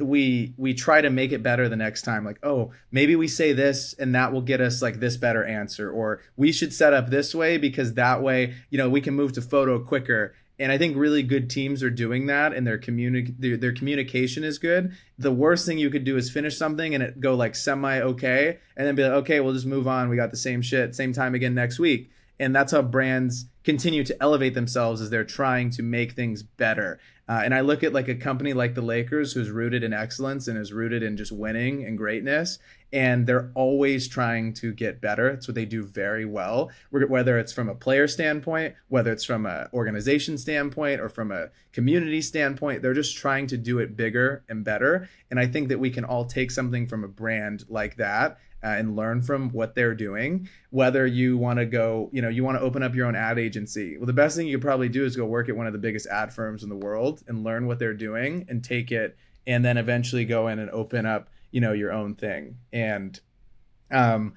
we 0.00 0.54
we 0.56 0.72
try 0.74 1.00
to 1.00 1.10
make 1.10 1.32
it 1.32 1.42
better 1.42 1.68
the 1.68 1.76
next 1.76 2.02
time 2.02 2.24
like 2.24 2.38
oh 2.42 2.72
maybe 2.90 3.16
we 3.16 3.28
say 3.28 3.52
this 3.52 3.94
and 3.94 4.14
that 4.14 4.32
will 4.32 4.40
get 4.40 4.60
us 4.60 4.80
like 4.80 5.00
this 5.00 5.16
better 5.16 5.44
answer 5.44 5.90
or 5.90 6.20
we 6.36 6.52
should 6.52 6.72
set 6.72 6.94
up 6.94 7.10
this 7.10 7.34
way 7.34 7.58
because 7.58 7.94
that 7.94 8.22
way 8.22 8.54
you 8.70 8.78
know 8.78 8.88
we 8.88 9.00
can 9.00 9.14
move 9.14 9.32
to 9.32 9.42
photo 9.42 9.78
quicker 9.78 10.34
and 10.58 10.70
I 10.70 10.78
think 10.78 10.96
really 10.96 11.22
good 11.22 11.50
teams 11.50 11.82
are 11.82 11.90
doing 11.90 12.26
that, 12.26 12.52
and 12.52 12.66
their 12.66 12.78
communi- 12.78 13.34
their, 13.38 13.56
their 13.56 13.72
communication 13.72 14.44
is 14.44 14.58
good. 14.58 14.92
The 15.18 15.32
worst 15.32 15.66
thing 15.66 15.78
you 15.78 15.90
could 15.90 16.04
do 16.04 16.16
is 16.16 16.30
finish 16.30 16.56
something 16.56 16.94
and 16.94 17.02
it 17.02 17.20
go 17.20 17.34
like 17.34 17.56
semi 17.56 18.00
okay, 18.00 18.58
and 18.76 18.86
then 18.86 18.94
be 18.94 19.02
like, 19.02 19.12
okay, 19.12 19.40
we'll 19.40 19.54
just 19.54 19.66
move 19.66 19.88
on. 19.88 20.08
We 20.08 20.16
got 20.16 20.30
the 20.30 20.36
same 20.36 20.62
shit, 20.62 20.94
same 20.94 21.12
time 21.12 21.34
again 21.34 21.54
next 21.54 21.80
week, 21.80 22.10
and 22.38 22.54
that's 22.54 22.70
how 22.70 22.82
brands 22.82 23.46
continue 23.64 24.04
to 24.04 24.22
elevate 24.22 24.54
themselves 24.54 25.00
as 25.00 25.10
they're 25.10 25.24
trying 25.24 25.70
to 25.70 25.82
make 25.82 26.12
things 26.12 26.42
better. 26.42 27.00
Uh, 27.26 27.40
and 27.44 27.54
I 27.54 27.60
look 27.60 27.82
at 27.82 27.94
like 27.94 28.08
a 28.08 28.14
company 28.14 28.52
like 28.52 28.74
the 28.74 28.82
Lakers, 28.82 29.32
who's 29.32 29.50
rooted 29.50 29.82
in 29.82 29.92
excellence 29.92 30.46
and 30.46 30.58
is 30.58 30.72
rooted 30.72 31.02
in 31.02 31.16
just 31.16 31.32
winning 31.32 31.84
and 31.84 31.96
greatness, 31.96 32.58
and 32.92 33.26
they're 33.26 33.50
always 33.54 34.08
trying 34.08 34.52
to 34.54 34.72
get 34.72 35.00
better. 35.00 35.28
It's 35.28 35.48
what 35.48 35.54
they 35.54 35.64
do 35.64 35.84
very 35.84 36.26
well. 36.26 36.70
Whether 36.90 37.38
it's 37.38 37.52
from 37.52 37.68
a 37.68 37.74
player 37.74 38.06
standpoint, 38.06 38.74
whether 38.88 39.10
it's 39.10 39.24
from 39.24 39.46
an 39.46 39.68
organization 39.72 40.36
standpoint, 40.36 41.00
or 41.00 41.08
from 41.08 41.32
a 41.32 41.48
community 41.72 42.20
standpoint, 42.20 42.82
they're 42.82 42.94
just 42.94 43.16
trying 43.16 43.46
to 43.48 43.56
do 43.56 43.78
it 43.78 43.96
bigger 43.96 44.44
and 44.48 44.62
better. 44.62 45.08
And 45.30 45.40
I 45.40 45.46
think 45.46 45.68
that 45.68 45.80
we 45.80 45.90
can 45.90 46.04
all 46.04 46.26
take 46.26 46.50
something 46.50 46.86
from 46.86 47.04
a 47.04 47.08
brand 47.08 47.64
like 47.68 47.96
that 47.96 48.38
uh, 48.62 48.68
and 48.68 48.96
learn 48.96 49.22
from 49.22 49.50
what 49.50 49.74
they're 49.74 49.94
doing. 49.94 50.48
Whether 50.70 51.06
you 51.06 51.36
want 51.36 51.58
to 51.58 51.66
go, 51.66 52.08
you 52.12 52.22
know, 52.22 52.28
you 52.28 52.44
want 52.44 52.58
to 52.58 52.64
open 52.64 52.82
up 52.82 52.94
your 52.94 53.06
own 53.06 53.14
ad 53.14 53.38
agency. 53.38 53.98
Well, 53.98 54.06
the 54.06 54.12
best 54.12 54.36
thing 54.36 54.46
you 54.46 54.56
could 54.56 54.64
probably 54.64 54.88
do 54.88 55.04
is 55.04 55.16
go 55.16 55.26
work 55.26 55.48
at 55.48 55.56
one 55.56 55.66
of 55.66 55.72
the 55.72 55.78
biggest 55.78 56.06
ad 56.06 56.32
firms 56.32 56.62
in 56.62 56.68
the 56.68 56.76
world 56.76 57.13
and 57.26 57.44
learn 57.44 57.66
what 57.66 57.78
they're 57.78 57.94
doing 57.94 58.46
and 58.48 58.64
take 58.64 58.90
it, 58.90 59.16
and 59.46 59.64
then 59.64 59.76
eventually 59.76 60.24
go 60.24 60.48
in 60.48 60.58
and 60.58 60.70
open 60.70 61.06
up, 61.06 61.28
you 61.50 61.60
know, 61.60 61.72
your 61.72 61.92
own 61.92 62.14
thing. 62.14 62.58
And 62.72 63.18
um, 63.90 64.34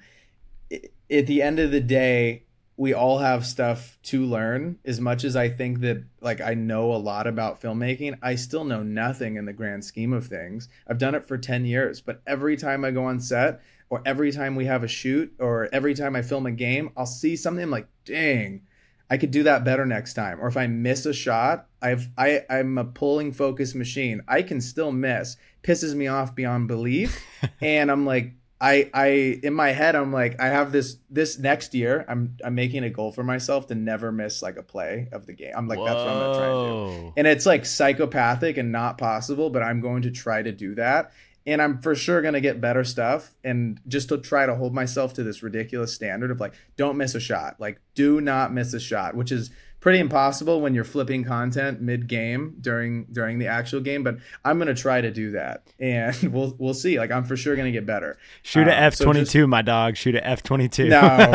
at 0.70 1.26
the 1.26 1.42
end 1.42 1.58
of 1.58 1.70
the 1.70 1.80
day, 1.80 2.44
we 2.76 2.94
all 2.94 3.18
have 3.18 3.44
stuff 3.44 3.98
to 4.04 4.24
learn 4.24 4.78
as 4.84 5.00
much 5.00 5.24
as 5.24 5.34
i 5.34 5.48
think 5.48 5.80
that 5.80 6.04
like 6.20 6.40
i 6.40 6.54
know 6.54 6.92
a 6.92 6.96
lot 6.96 7.26
about 7.26 7.60
filmmaking 7.60 8.16
i 8.22 8.36
still 8.36 8.62
know 8.62 8.84
nothing 8.84 9.34
in 9.34 9.46
the 9.46 9.52
grand 9.52 9.84
scheme 9.84 10.12
of 10.12 10.28
things 10.28 10.68
i've 10.86 10.96
done 10.96 11.16
it 11.16 11.26
for 11.26 11.36
10 11.36 11.64
years 11.64 12.00
but 12.00 12.22
every 12.24 12.56
time 12.56 12.84
i 12.84 12.92
go 12.92 13.04
on 13.04 13.18
set 13.18 13.60
or 13.90 14.02
every 14.04 14.32
time 14.32 14.54
we 14.54 14.66
have 14.66 14.82
a 14.82 14.88
shoot 14.88 15.34
or 15.38 15.68
every 15.72 15.94
time 15.94 16.14
I 16.14 16.22
film 16.22 16.46
a 16.46 16.50
game, 16.50 16.90
I'll 16.96 17.06
see 17.06 17.36
something 17.36 17.62
I'm 17.62 17.70
like, 17.70 17.88
dang, 18.04 18.62
I 19.10 19.16
could 19.16 19.30
do 19.30 19.42
that 19.44 19.64
better 19.64 19.86
next 19.86 20.14
time. 20.14 20.40
Or 20.40 20.48
if 20.48 20.56
I 20.56 20.66
miss 20.66 21.06
a 21.06 21.14
shot, 21.14 21.66
I've 21.80 22.08
I 22.16 22.42
I'm 22.50 22.76
a 22.78 22.84
pulling 22.84 23.32
focus 23.32 23.74
machine. 23.74 24.22
I 24.28 24.42
can 24.42 24.60
still 24.60 24.92
miss. 24.92 25.36
Pisses 25.62 25.94
me 25.94 26.06
off 26.06 26.34
beyond 26.34 26.68
belief. 26.68 27.24
and 27.60 27.90
I'm 27.90 28.04
like, 28.04 28.34
I 28.60 28.90
I 28.92 29.06
in 29.42 29.54
my 29.54 29.70
head 29.70 29.94
I'm 29.94 30.12
like, 30.12 30.40
I 30.40 30.48
have 30.48 30.72
this 30.72 30.98
this 31.08 31.38
next 31.38 31.74
year, 31.74 32.04
I'm 32.08 32.36
I'm 32.44 32.54
making 32.54 32.84
a 32.84 32.90
goal 32.90 33.12
for 33.12 33.22
myself 33.22 33.68
to 33.68 33.74
never 33.74 34.12
miss 34.12 34.42
like 34.42 34.56
a 34.56 34.62
play 34.62 35.08
of 35.12 35.26
the 35.26 35.32
game. 35.32 35.52
I'm 35.56 35.68
like, 35.68 35.78
Whoa. 35.78 35.86
that's 35.86 35.98
what 35.98 36.08
I'm 36.08 36.18
gonna 36.18 36.38
try 36.38 36.46
to 36.46 37.02
do. 37.02 37.12
And 37.16 37.26
it's 37.26 37.46
like 37.46 37.64
psychopathic 37.64 38.56
and 38.58 38.72
not 38.72 38.98
possible, 38.98 39.48
but 39.48 39.62
I'm 39.62 39.80
going 39.80 40.02
to 40.02 40.10
try 40.10 40.42
to 40.42 40.52
do 40.52 40.74
that 40.74 41.12
and 41.48 41.62
I'm 41.62 41.80
for 41.80 41.94
sure 41.94 42.20
gonna 42.20 42.42
get 42.42 42.60
better 42.60 42.84
stuff. 42.84 43.34
And 43.42 43.80
just 43.88 44.10
to 44.10 44.18
try 44.18 44.44
to 44.44 44.54
hold 44.54 44.74
myself 44.74 45.14
to 45.14 45.22
this 45.22 45.42
ridiculous 45.42 45.94
standard 45.94 46.30
of 46.30 46.40
like, 46.40 46.52
don't 46.76 46.98
miss 46.98 47.14
a 47.14 47.20
shot. 47.20 47.56
Like, 47.58 47.80
do 47.94 48.20
not 48.20 48.52
miss 48.52 48.74
a 48.74 48.80
shot, 48.80 49.16
which 49.16 49.32
is 49.32 49.50
pretty 49.80 49.98
impossible 49.98 50.60
when 50.60 50.74
you're 50.74 50.84
flipping 50.84 51.24
content 51.24 51.80
mid 51.80 52.06
game 52.06 52.56
during 52.60 53.04
during 53.10 53.38
the 53.38 53.46
actual 53.46 53.80
game. 53.80 54.04
But 54.04 54.18
I'm 54.44 54.58
gonna 54.58 54.74
try 54.74 55.00
to 55.00 55.10
do 55.10 55.30
that, 55.32 55.66
and 55.80 56.14
we'll 56.34 56.54
we'll 56.58 56.74
see. 56.74 56.98
Like 56.98 57.10
I'm 57.10 57.24
for 57.24 57.36
sure 57.36 57.56
gonna 57.56 57.72
get 57.72 57.86
better. 57.86 58.18
Shoot 58.42 58.68
um, 58.68 58.68
F 58.68 58.98
twenty 58.98 59.24
two, 59.24 59.46
my 59.46 59.62
dog. 59.62 59.96
Shoot 59.96 60.16
a 60.16 60.26
F 60.26 60.42
twenty 60.42 60.68
two. 60.68 60.88
No, 60.98 61.34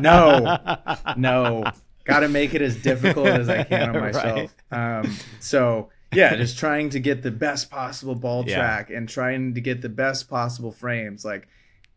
no, 0.00 0.58
no. 1.16 1.64
Got 2.04 2.20
to 2.20 2.28
make 2.28 2.52
it 2.52 2.60
as 2.60 2.76
difficult 2.76 3.28
as 3.28 3.48
I 3.48 3.64
can 3.64 3.96
on 3.96 4.00
myself. 4.12 4.54
Right. 4.70 4.98
Um, 4.98 5.16
so 5.40 5.88
yeah, 6.16 6.36
just 6.36 6.58
trying 6.58 6.90
to 6.90 7.00
get 7.00 7.22
the 7.22 7.30
best 7.30 7.70
possible 7.70 8.14
ball 8.14 8.44
yeah. 8.46 8.56
track 8.56 8.90
and 8.90 9.08
trying 9.08 9.54
to 9.54 9.60
get 9.60 9.82
the 9.82 9.88
best 9.88 10.28
possible 10.28 10.72
frames. 10.72 11.24
Like, 11.24 11.48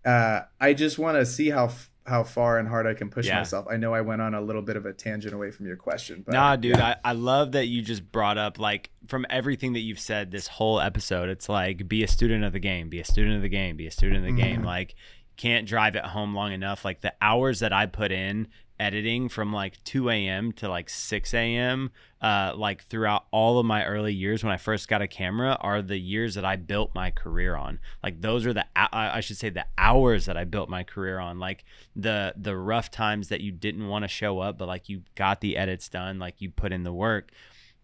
uh, 0.05 0.41
I 0.59 0.73
just 0.73 0.97
want 0.97 1.17
to 1.17 1.25
see 1.25 1.49
how 1.49 1.71
how 2.05 2.23
far 2.23 2.57
and 2.57 2.69
hard 2.69 2.87
I 2.87 2.93
can 2.93 3.09
push 3.09 3.27
yeah. 3.27 3.39
myself. 3.39 3.67
I 3.69 3.75
know 3.75 3.93
I 3.93 3.99
went 3.99 4.21
on 4.21 4.33
a 4.33 4.39
little 4.39 4.61
bit 4.61 4.77
of 4.77 4.85
a 4.85 4.93
tangent 4.93 5.33
away 5.33 5.51
from 5.51 5.65
your 5.65 5.75
question, 5.75 6.23
but 6.25 6.33
nah, 6.33 6.55
dude, 6.55 6.77
yeah. 6.77 6.95
I, 7.03 7.09
I 7.09 7.13
love 7.13 7.51
that 7.51 7.67
you 7.67 7.81
just 7.81 8.11
brought 8.11 8.37
up 8.37 8.59
like 8.59 8.89
from 9.07 9.25
everything 9.29 9.73
that 9.73 9.81
you've 9.81 9.99
said 9.99 10.31
this 10.31 10.47
whole 10.47 10.79
episode. 10.79 11.29
It's 11.29 11.49
like 11.49 11.87
be 11.87 12.03
a 12.03 12.07
student 12.07 12.43
of 12.43 12.53
the 12.53 12.59
game, 12.59 12.89
be 12.89 12.99
a 12.99 13.05
student 13.05 13.35
of 13.35 13.41
the 13.41 13.49
game, 13.49 13.75
be 13.75 13.87
a 13.87 13.91
student 13.91 14.19
of 14.19 14.23
the 14.23 14.29
mm-hmm. 14.29 14.53
game. 14.53 14.63
Like 14.63 14.95
can't 15.35 15.67
drive 15.67 15.95
it 15.95 16.03
home 16.03 16.33
long 16.33 16.51
enough. 16.51 16.83
Like 16.83 17.01
the 17.01 17.13
hours 17.21 17.59
that 17.59 17.73
I 17.73 17.85
put 17.85 18.11
in 18.11 18.47
editing 18.79 19.27
from 19.29 19.51
like 19.51 19.83
2 19.83 20.09
a.m. 20.09 20.51
to 20.53 20.69
like 20.69 20.89
6 20.89 21.33
a.m. 21.33 21.91
Uh, 22.21 22.53
like 22.55 22.85
throughout 22.85 23.25
all 23.31 23.59
of 23.59 23.65
my 23.65 23.85
early 23.85 24.13
years 24.13 24.43
when 24.43 24.53
I 24.53 24.57
first 24.57 24.87
got 24.87 25.01
a 25.01 25.07
camera 25.07 25.57
are 25.61 25.81
the 25.81 25.97
years 25.97 26.35
that 26.35 26.45
I 26.45 26.55
built 26.55 26.93
my 26.93 27.11
career 27.11 27.55
on. 27.55 27.79
Like 28.03 28.21
those 28.21 28.45
are 28.45 28.53
the 28.53 28.65
I 28.75 29.19
should 29.21 29.37
say 29.37 29.49
the 29.49 29.65
hours 29.77 30.25
that 30.25 30.37
I 30.37 30.43
built 30.43 30.69
my 30.69 30.83
career 30.83 31.19
on. 31.19 31.39
Like 31.39 31.65
the 31.95 32.33
the 32.37 32.55
rough 32.55 32.91
times 32.91 33.29
that 33.29 33.41
you 33.41 33.51
didn't 33.51 33.87
want 33.87 34.03
to 34.03 34.07
show 34.07 34.39
up, 34.39 34.57
but 34.57 34.67
like 34.67 34.89
you 34.89 35.01
got 35.15 35.41
the 35.41 35.57
edits 35.57 35.89
done, 35.89 36.19
like 36.19 36.35
you 36.39 36.51
put 36.51 36.71
in 36.71 36.83
the 36.83 36.93
work. 36.93 37.31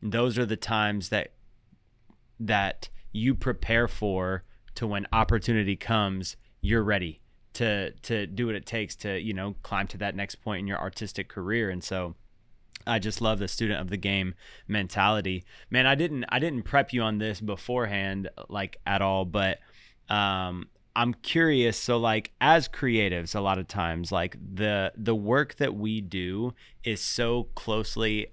Those 0.02 0.38
are 0.38 0.46
the 0.46 0.58
times 0.58 1.10
that 1.10 1.34
that 2.40 2.90
you 3.12 3.36
prepare 3.36 3.88
for 3.88 4.44
to 4.76 4.88
when 4.88 5.08
opportunity 5.14 5.76
comes, 5.76 6.36
you're 6.62 6.84
ready 6.84 7.23
to 7.54 7.92
to 7.92 8.28
do 8.28 8.48
what 8.48 8.56
it 8.56 8.66
takes 8.66 8.96
to 8.96 9.20
you 9.20 9.34
know 9.34 9.56
climb 9.64 9.88
to 9.88 9.98
that 9.98 10.16
next 10.16 10.36
point 10.36 10.60
in 10.60 10.68
your 10.68 10.80
artistic 10.80 11.30
career 11.30 11.70
and 11.70 11.84
so 11.84 12.16
I 12.86 13.00
just 13.00 13.22
love 13.22 13.40
the 13.40 13.48
student 13.48 13.80
of 13.80 13.90
the 13.90 13.98
game 13.98 14.34
mentality. 14.68 15.46
Man, 15.70 15.86
I 15.86 15.96
didn't 15.96 16.26
I 16.30 16.40
didn't 16.40 16.64
prep 16.64 16.94
you 16.94 17.02
on 17.02 17.18
this 17.18 17.40
beforehand 17.40 18.30
like 18.50 18.78
at 18.86 19.02
all, 19.02 19.26
but 19.26 19.60
um 20.10 20.68
I'm 20.96 21.14
curious 21.16 21.78
so 21.78 21.98
like 21.98 22.32
as 22.40 22.68
creatives 22.68 23.36
a 23.36 23.40
lot 23.40 23.58
of 23.58 23.68
times 23.68 24.12
like 24.12 24.38
the 24.56 24.92
the 24.96 25.16
work 25.16 25.56
that 25.56 25.76
we 25.76 26.02
do 26.02 26.54
is 26.84 27.02
so 27.02 27.44
closely 27.56 28.28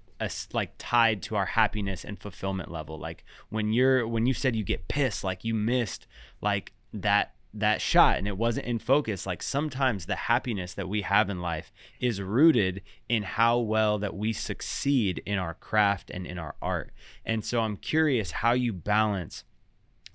like 0.53 0.73
tied 0.77 1.23
to 1.23 1.35
our 1.35 1.47
happiness 1.47 2.05
and 2.05 2.19
fulfillment 2.19 2.69
level. 2.69 2.99
Like 2.99 3.23
when 3.49 3.73
you're 3.73 4.07
when 4.07 4.25
you 4.25 4.33
said 4.33 4.55
you 4.55 4.63
get 4.63 4.87
pissed 4.87 5.23
like 5.23 5.43
you 5.43 5.53
missed 5.53 6.07
like 6.41 6.73
that 6.93 7.33
that 7.53 7.81
shot 7.81 8.17
and 8.17 8.27
it 8.27 8.37
wasn't 8.37 8.65
in 8.65 8.79
focus 8.79 9.25
like 9.25 9.43
sometimes 9.43 10.05
the 10.05 10.15
happiness 10.15 10.73
that 10.73 10.87
we 10.87 11.01
have 11.01 11.29
in 11.29 11.41
life 11.41 11.71
is 11.99 12.21
rooted 12.21 12.81
in 13.09 13.23
how 13.23 13.59
well 13.59 13.99
that 13.99 14.15
we 14.15 14.31
succeed 14.31 15.21
in 15.25 15.37
our 15.37 15.53
craft 15.55 16.09
and 16.09 16.25
in 16.25 16.37
our 16.37 16.55
art. 16.61 16.91
And 17.25 17.43
so 17.43 17.59
i'm 17.59 17.77
curious 17.77 18.31
how 18.31 18.53
you 18.53 18.71
balance 18.71 19.43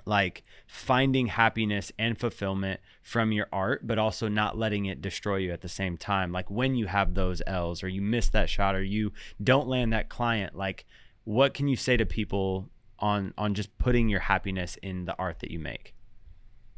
like 0.06 0.44
finding 0.66 1.26
happiness 1.26 1.92
and 1.98 2.16
fulfillment 2.16 2.80
from 3.02 3.32
your 3.32 3.48
art 3.52 3.86
but 3.86 3.98
also 3.98 4.28
not 4.28 4.56
letting 4.56 4.86
it 4.86 5.02
destroy 5.02 5.36
you 5.36 5.52
at 5.52 5.60
the 5.60 5.68
same 5.68 5.96
time. 5.96 6.32
Like 6.32 6.50
when 6.50 6.74
you 6.74 6.86
have 6.86 7.14
those 7.14 7.42
l's 7.46 7.82
or 7.82 7.88
you 7.88 8.00
miss 8.00 8.28
that 8.30 8.48
shot 8.48 8.74
or 8.74 8.82
you 8.82 9.12
don't 9.42 9.68
land 9.68 9.92
that 9.92 10.08
client 10.08 10.54
like 10.54 10.86
what 11.24 11.54
can 11.54 11.66
you 11.68 11.76
say 11.76 11.96
to 11.96 12.06
people 12.06 12.70
on 12.98 13.34
on 13.36 13.52
just 13.52 13.76
putting 13.78 14.08
your 14.08 14.20
happiness 14.20 14.78
in 14.80 15.04
the 15.04 15.16
art 15.18 15.40
that 15.40 15.50
you 15.50 15.58
make 15.58 15.92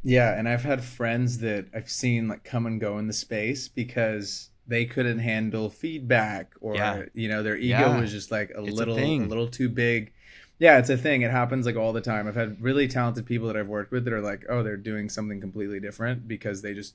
yeah, 0.02 0.38
and 0.38 0.48
I've 0.48 0.62
had 0.62 0.84
friends 0.84 1.38
that 1.38 1.66
I've 1.74 1.90
seen 1.90 2.28
like 2.28 2.44
come 2.44 2.66
and 2.66 2.80
go 2.80 2.98
in 2.98 3.06
the 3.06 3.12
space 3.12 3.68
because 3.68 4.50
they 4.66 4.84
couldn't 4.84 5.18
handle 5.18 5.70
feedback 5.70 6.52
or 6.60 6.74
yeah. 6.74 7.04
you 7.14 7.28
know 7.28 7.42
their 7.42 7.56
ego 7.56 7.78
yeah. 7.78 8.00
was 8.00 8.12
just 8.12 8.30
like 8.30 8.50
a 8.50 8.62
it's 8.62 8.76
little 8.76 8.98
a, 8.98 9.02
a, 9.02 9.18
little 9.20 9.48
too 9.48 9.68
big. 9.68 10.12
Yeah, 10.58 10.78
it's 10.78 10.90
a 10.90 10.96
thing. 10.96 11.22
It 11.22 11.30
happens 11.30 11.66
like 11.66 11.76
all 11.76 11.92
the 11.92 12.00
time. 12.00 12.26
I've 12.26 12.34
had 12.34 12.60
really 12.60 12.88
talented 12.88 13.26
people 13.26 13.46
that 13.46 13.56
I've 13.56 13.68
worked 13.68 13.92
with 13.92 14.04
that 14.04 14.12
are 14.12 14.20
like, 14.20 14.44
oh, 14.48 14.62
they're 14.62 14.76
doing 14.76 15.08
something 15.08 15.40
completely 15.40 15.78
different 15.78 16.26
because 16.26 16.62
they 16.62 16.74
just 16.74 16.94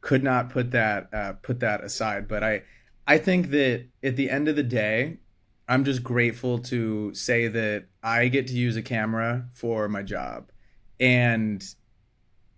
could 0.00 0.22
not 0.24 0.50
put 0.50 0.72
that 0.72 1.08
uh, 1.12 1.32
put 1.34 1.60
that 1.60 1.82
aside. 1.82 2.28
But 2.28 2.44
I 2.44 2.62
I 3.06 3.18
think 3.18 3.50
that 3.50 3.86
at 4.02 4.16
the 4.16 4.30
end 4.30 4.48
of 4.48 4.56
the 4.56 4.62
day, 4.62 5.18
I'm 5.68 5.84
just 5.84 6.02
grateful 6.02 6.58
to 6.58 7.14
say 7.14 7.48
that 7.48 7.86
I 8.02 8.28
get 8.28 8.46
to 8.48 8.54
use 8.54 8.76
a 8.76 8.82
camera 8.82 9.46
for 9.54 9.88
my 9.88 10.02
job. 10.02 10.50
And 10.98 11.64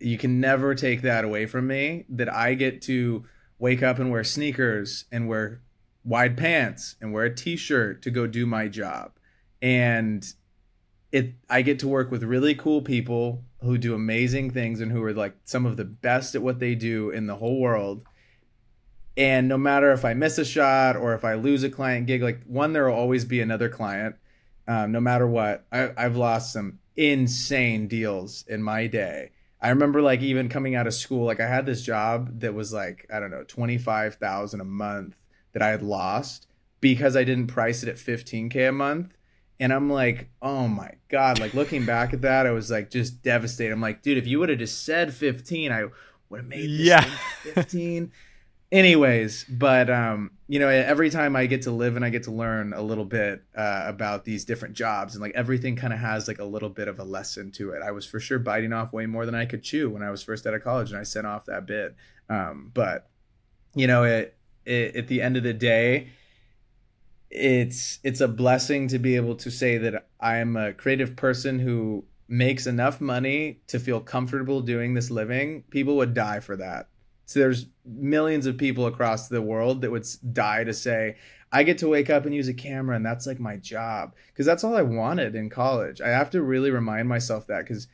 you 0.05 0.19
can 0.19 0.41
never 0.41 0.75
take 0.75 1.03
that 1.03 1.25
away 1.25 1.47
from 1.47 1.67
me 1.67 2.05
that 2.09 2.33
I 2.33 2.55
get 2.55 2.83
to 2.83 3.25
wake 3.59 3.83
up 3.83 3.99
and 3.99 4.11
wear 4.11 4.25
sneakers 4.25 5.05
and 5.13 5.29
wear 5.29 5.63
wide 6.05 6.37
pants 6.37 6.97
and 7.01 7.13
wear 7.13 7.25
a 7.25 7.35
t-shirt 7.35 8.03
to 8.03 8.11
go 8.11 8.27
do 8.27 8.45
my 8.45 8.69
job. 8.69 9.13
And 9.61 10.27
it 11.13 11.35
I 11.49 11.63
get 11.63 11.79
to 11.81 11.89
work 11.89 12.11
with 12.11 12.25
really 12.25 12.55
cool 12.55 12.83
people 12.83 13.45
who 13.61 13.79
do 13.79 13.95
amazing 13.95 14.51
things 14.51 14.81
and 14.81 14.91
who 14.91 15.03
are 15.05 15.13
like 15.13 15.37
some 15.45 15.67
of 15.67 15.77
the 15.77 15.85
best 15.85 16.35
at 16.35 16.43
what 16.43 16.59
they 16.59 16.75
do 16.75 17.11
in 17.11 17.27
the 17.27 17.37
whole 17.37 17.61
world. 17.61 18.03
And 19.17 19.47
no 19.47 19.59
matter 19.59 19.93
if 19.93 20.05
I 20.05 20.15
miss 20.15 20.39
a 20.39 20.45
shot 20.45 20.97
or 20.97 21.15
if 21.15 21.25
I 21.25 21.35
lose 21.35 21.63
a 21.63 21.71
client 21.71 22.07
gig, 22.07 22.23
like 22.23 22.43
one, 22.45 22.73
there 22.73 22.89
will 22.89 22.97
always 22.97 23.25
be 23.27 23.41
another 23.41 23.69
client. 23.69 24.17
Um, 24.67 24.91
no 24.91 25.01
matter 25.01 25.27
what, 25.27 25.67
I, 25.71 25.93
I've 25.97 26.17
lost 26.17 26.53
some 26.53 26.79
insane 26.97 27.89
deals 27.89 28.45
in 28.49 28.63
my 28.63 28.87
day 28.87 29.31
I 29.63 29.69
remember 29.69 30.03
like 30.03 30.21
even 30.23 30.49
coming 30.49 30.75
out 30.75 30.89
of 30.89 30.95
school, 30.95 31.25
like 31.25 31.39
I 31.39 31.47
had 31.47 31.67
this 31.67 31.83
job 31.83 32.41
that 32.41 32.53
was 32.53 32.73
like, 32.73 33.07
I 33.15 33.21
don't 33.21 33.31
know, 33.31 33.45
25,000 33.45 34.61
a 34.61 34.65
month 34.65 35.15
that 35.53 35.63
I 35.63 35.69
had 35.69 35.83
lost 35.83 36.49
because 36.81 37.17
I 37.17 37.23
didn't 37.23 37.47
price 37.47 37.85
it 37.85 37.89
at 37.89 37.95
15k 37.95 38.69
a 38.69 38.73
month. 38.73 39.17
And 39.61 39.73
I'm 39.73 39.89
like, 39.89 40.29
oh 40.43 40.67
my 40.67 40.91
God. 41.09 41.39
Like 41.39 41.55
looking 41.55 41.87
back 41.87 42.13
at 42.13 42.23
that, 42.23 42.45
I 42.45 42.51
was 42.51 42.73
like 42.73 42.91
just 42.91 43.23
devastated. 43.23 43.73
I'm 43.73 43.81
like, 43.81 44.03
dude, 44.03 44.19
if 44.19 44.27
you 44.27 44.41
would 44.41 44.49
have 44.49 44.59
just 44.59 44.85
said 44.85 45.15
15, 45.15 45.71
I 45.71 45.85
would 46.29 46.41
have 46.41 46.49
made 46.49 46.63
this 46.63 46.89
yeah. 46.89 47.05
15. 47.55 48.11
Anyways 48.73 49.45
but 49.51 49.91
um 49.91 50.31
you 50.49 50.59
know 50.59 50.69
every 50.69 51.11
time 51.11 51.37
i 51.37 51.45
get 51.45 51.61
to 51.63 51.71
live 51.71 51.95
and 51.95 52.05
i 52.05 52.09
get 52.09 52.23
to 52.23 52.31
learn 52.31 52.73
a 52.73 52.81
little 52.81 53.05
bit 53.05 53.43
uh, 53.55 53.83
about 53.85 54.25
these 54.25 54.47
different 54.47 54.75
jobs 54.75 55.15
and 55.15 55.21
like 55.21 55.35
everything 55.35 55.77
kind 55.77 55.93
of 55.93 55.99
has 55.99 56.27
like 56.27 56.39
a 56.39 56.45
little 56.45 56.71
bit 56.71 56.89
of 56.89 56.99
a 56.99 57.05
lesson 57.05 57.53
to 57.53 57.73
it. 57.73 57.83
I 57.83 57.91
was 57.91 58.07
for 58.07 58.19
sure 58.19 58.39
biting 58.39 58.73
off 58.73 58.93
way 58.93 59.05
more 59.05 59.27
than 59.27 59.35
i 59.35 59.45
could 59.45 59.63
chew 59.63 59.91
when 59.91 60.03
i 60.03 60.11
was 60.11 60.23
first 60.23 60.47
out 60.47 60.55
of 60.55 60.65
college 60.65 60.91
and 60.91 60.99
i 60.99 61.03
sent 61.03 61.27
off 61.27 61.45
that 61.45 61.67
bit. 61.67 61.95
Um 62.31 62.71
but 62.73 63.11
you 63.75 63.87
know 63.87 64.05
it, 64.05 64.37
it 64.65 64.97
at 64.97 65.07
the 65.07 65.21
end 65.21 65.37
of 65.37 65.43
the 65.43 65.53
day 65.53 66.09
it's 67.31 67.99
it's 68.03 68.21
a 68.23 68.29
blessing 68.29 68.89
to 68.89 68.99
be 68.99 69.17
able 69.17 69.35
to 69.35 69.51
say 69.51 69.79
that 69.79 70.07
i'm 70.21 70.55
a 70.55 70.75
creative 70.75 71.17
person 71.17 71.59
who 71.59 72.05
makes 72.29 72.67
enough 72.67 73.01
money 73.01 73.61
to 73.67 73.79
feel 73.79 74.01
comfortable 74.01 74.63
doing 74.63 74.95
this 74.95 75.11
living. 75.11 75.63
People 75.69 75.97
would 75.97 76.15
die 76.15 76.41
for 76.41 76.57
that 76.57 76.89
so 77.27 77.41
there's 77.41 77.67
millions 77.85 78.47
of 78.47 78.59
people 78.59 78.87
across 78.87 79.29
the 79.29 79.43
world 79.43 79.81
that 79.83 79.91
would 79.91 80.07
die 80.33 80.65
to 80.65 80.75
say, 80.75 81.17
I 81.53 81.63
get 81.63 81.79
to 81.79 81.89
wake 81.89 82.11
up 82.11 82.25
and 82.25 82.35
use 82.35 82.49
a 82.49 82.55
camera 82.55 82.97
and 82.97 83.05
that's 83.05 83.27
like 83.27 83.39
my 83.39 83.57
job. 83.57 84.15
Because 84.29 84.47
that's 84.47 84.65
all 84.65 84.77
I 84.77 84.83
wanted 84.83 85.35
in 85.35 85.51
college. 85.51 86.01
I 86.01 86.09
have 86.09 86.31
to 86.31 86.43
really 86.43 86.71
remind 86.71 87.09
myself 87.09 87.47
that 87.47 87.65
because 87.65 87.89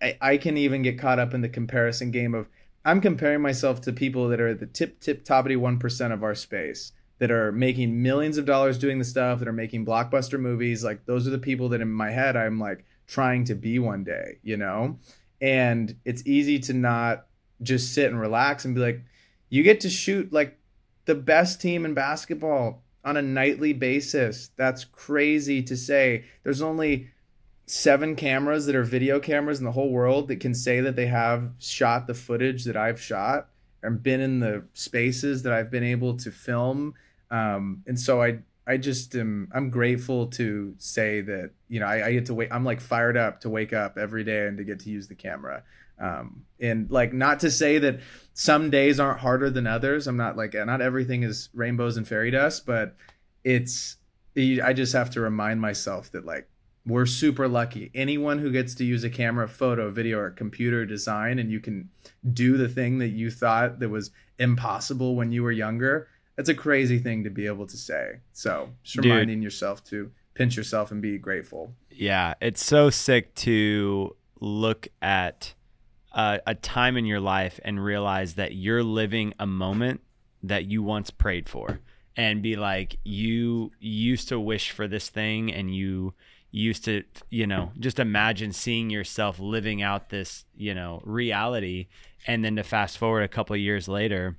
I, 0.00 0.16
I 0.20 0.36
can 0.38 0.56
even 0.56 0.82
get 0.82 0.98
caught 0.98 1.18
up 1.18 1.34
in 1.34 1.42
the 1.42 1.48
comparison 1.48 2.10
game 2.10 2.34
of 2.34 2.48
I'm 2.84 3.00
comparing 3.00 3.40
myself 3.40 3.80
to 3.82 3.92
people 3.92 4.28
that 4.28 4.40
are 4.40 4.54
the 4.54 4.66
tip, 4.66 5.00
tip, 5.00 5.24
toppity 5.24 5.56
1% 5.56 6.12
of 6.12 6.22
our 6.22 6.34
space 6.34 6.92
that 7.18 7.30
are 7.30 7.52
making 7.52 8.02
millions 8.02 8.36
of 8.36 8.44
dollars 8.44 8.76
doing 8.76 8.98
the 8.98 9.04
stuff, 9.04 9.38
that 9.38 9.48
are 9.48 9.52
making 9.52 9.86
blockbuster 9.86 10.38
movies. 10.38 10.82
Like 10.84 11.06
those 11.06 11.26
are 11.26 11.30
the 11.30 11.38
people 11.38 11.68
that 11.70 11.80
in 11.80 11.90
my 11.90 12.10
head 12.10 12.36
I'm 12.36 12.58
like 12.58 12.84
trying 13.06 13.44
to 13.44 13.54
be 13.54 13.78
one 13.78 14.04
day, 14.04 14.38
you 14.42 14.56
know? 14.56 14.98
And 15.40 15.96
it's 16.04 16.26
easy 16.26 16.58
to 16.60 16.72
not 16.72 17.26
just 17.62 17.94
sit 17.94 18.10
and 18.10 18.20
relax 18.20 18.64
and 18.64 18.74
be 18.74 18.80
like, 18.80 19.02
you 19.48 19.62
get 19.62 19.80
to 19.80 19.90
shoot 19.90 20.32
like 20.32 20.58
the 21.04 21.14
best 21.14 21.60
team 21.60 21.84
in 21.84 21.94
basketball 21.94 22.82
on 23.04 23.16
a 23.16 23.22
nightly 23.22 23.72
basis. 23.72 24.50
That's 24.56 24.84
crazy 24.84 25.62
to 25.62 25.76
say. 25.76 26.24
There's 26.42 26.62
only 26.62 27.10
seven 27.66 28.16
cameras 28.16 28.66
that 28.66 28.74
are 28.74 28.84
video 28.84 29.20
cameras 29.20 29.58
in 29.58 29.64
the 29.64 29.72
whole 29.72 29.90
world 29.90 30.28
that 30.28 30.36
can 30.36 30.54
say 30.54 30.80
that 30.80 30.96
they 30.96 31.06
have 31.06 31.50
shot 31.58 32.06
the 32.06 32.14
footage 32.14 32.64
that 32.64 32.76
I've 32.76 33.00
shot 33.00 33.48
and 33.82 34.02
been 34.02 34.20
in 34.20 34.40
the 34.40 34.64
spaces 34.74 35.42
that 35.42 35.52
I've 35.52 35.70
been 35.70 35.84
able 35.84 36.16
to 36.18 36.30
film. 36.30 36.94
Um, 37.30 37.82
and 37.86 37.98
so 37.98 38.22
I, 38.22 38.38
I 38.66 38.78
just 38.78 39.14
am, 39.14 39.50
I'm 39.52 39.70
grateful 39.70 40.26
to 40.28 40.74
say 40.78 41.20
that, 41.22 41.50
you 41.68 41.80
know, 41.80 41.86
I, 41.86 42.06
I 42.06 42.12
get 42.12 42.26
to 42.26 42.34
wait. 42.34 42.48
I'm 42.50 42.64
like 42.64 42.80
fired 42.80 43.16
up 43.16 43.40
to 43.42 43.50
wake 43.50 43.72
up 43.72 43.98
every 43.98 44.24
day 44.24 44.46
and 44.46 44.56
to 44.56 44.64
get 44.64 44.80
to 44.80 44.90
use 44.90 45.08
the 45.08 45.14
camera. 45.14 45.62
Um, 45.98 46.44
and 46.60 46.90
like 46.90 47.12
not 47.12 47.40
to 47.40 47.50
say 47.50 47.78
that 47.78 48.00
some 48.32 48.70
days 48.70 48.98
aren't 48.98 49.20
harder 49.20 49.50
than 49.50 49.66
others. 49.66 50.06
I'm 50.06 50.16
not 50.16 50.36
like 50.36 50.54
not 50.54 50.80
everything 50.80 51.22
is 51.22 51.48
rainbows 51.54 51.96
and 51.96 52.06
fairy 52.06 52.30
dust, 52.30 52.66
but 52.66 52.96
it's 53.44 53.96
I 54.36 54.72
just 54.72 54.92
have 54.92 55.10
to 55.10 55.20
remind 55.20 55.60
myself 55.60 56.10
that 56.12 56.24
like 56.24 56.48
we're 56.86 57.06
super 57.06 57.48
lucky. 57.48 57.90
Anyone 57.94 58.38
who 58.38 58.50
gets 58.50 58.74
to 58.76 58.84
use 58.84 59.04
a 59.04 59.10
camera, 59.10 59.48
photo, 59.48 59.90
video, 59.90 60.18
or 60.18 60.30
computer 60.30 60.84
design, 60.84 61.38
and 61.38 61.50
you 61.50 61.60
can 61.60 61.88
do 62.32 62.56
the 62.56 62.68
thing 62.68 62.98
that 62.98 63.08
you 63.08 63.30
thought 63.30 63.78
that 63.78 63.88
was 63.88 64.10
impossible 64.38 65.16
when 65.16 65.32
you 65.32 65.42
were 65.42 65.52
younger. 65.52 66.08
That's 66.36 66.48
a 66.48 66.54
crazy 66.54 66.98
thing 66.98 67.24
to 67.24 67.30
be 67.30 67.46
able 67.46 67.66
to 67.68 67.76
say. 67.76 68.20
So 68.32 68.70
just 68.82 68.96
Dude. 68.96 69.06
reminding 69.06 69.40
yourself 69.40 69.84
to 69.84 70.10
pinch 70.34 70.56
yourself 70.56 70.90
and 70.90 71.00
be 71.00 71.16
grateful. 71.16 71.74
Yeah, 71.90 72.34
it's 72.40 72.64
so 72.64 72.90
sick 72.90 73.34
to 73.36 74.16
look 74.40 74.88
at 75.00 75.54
uh, 76.14 76.38
a 76.46 76.54
time 76.54 76.96
in 76.96 77.04
your 77.04 77.20
life 77.20 77.58
and 77.64 77.84
realize 77.84 78.34
that 78.34 78.54
you're 78.54 78.84
living 78.84 79.34
a 79.38 79.46
moment 79.46 80.00
that 80.42 80.64
you 80.64 80.82
once 80.82 81.10
prayed 81.10 81.48
for 81.48 81.80
and 82.16 82.42
be 82.42 82.54
like 82.54 82.96
you 83.04 83.72
used 83.80 84.28
to 84.28 84.38
wish 84.38 84.70
for 84.70 84.86
this 84.86 85.08
thing 85.08 85.52
and 85.52 85.74
you 85.74 86.14
used 86.52 86.84
to 86.84 87.02
you 87.30 87.46
know 87.46 87.72
just 87.80 87.98
imagine 87.98 88.52
seeing 88.52 88.88
yourself 88.88 89.40
living 89.40 89.82
out 89.82 90.10
this 90.10 90.44
you 90.56 90.72
know 90.72 91.00
reality 91.04 91.88
and 92.28 92.44
then 92.44 92.54
to 92.54 92.62
fast 92.62 92.96
forward 92.96 93.22
a 93.22 93.28
couple 93.28 93.56
years 93.56 93.88
later 93.88 94.36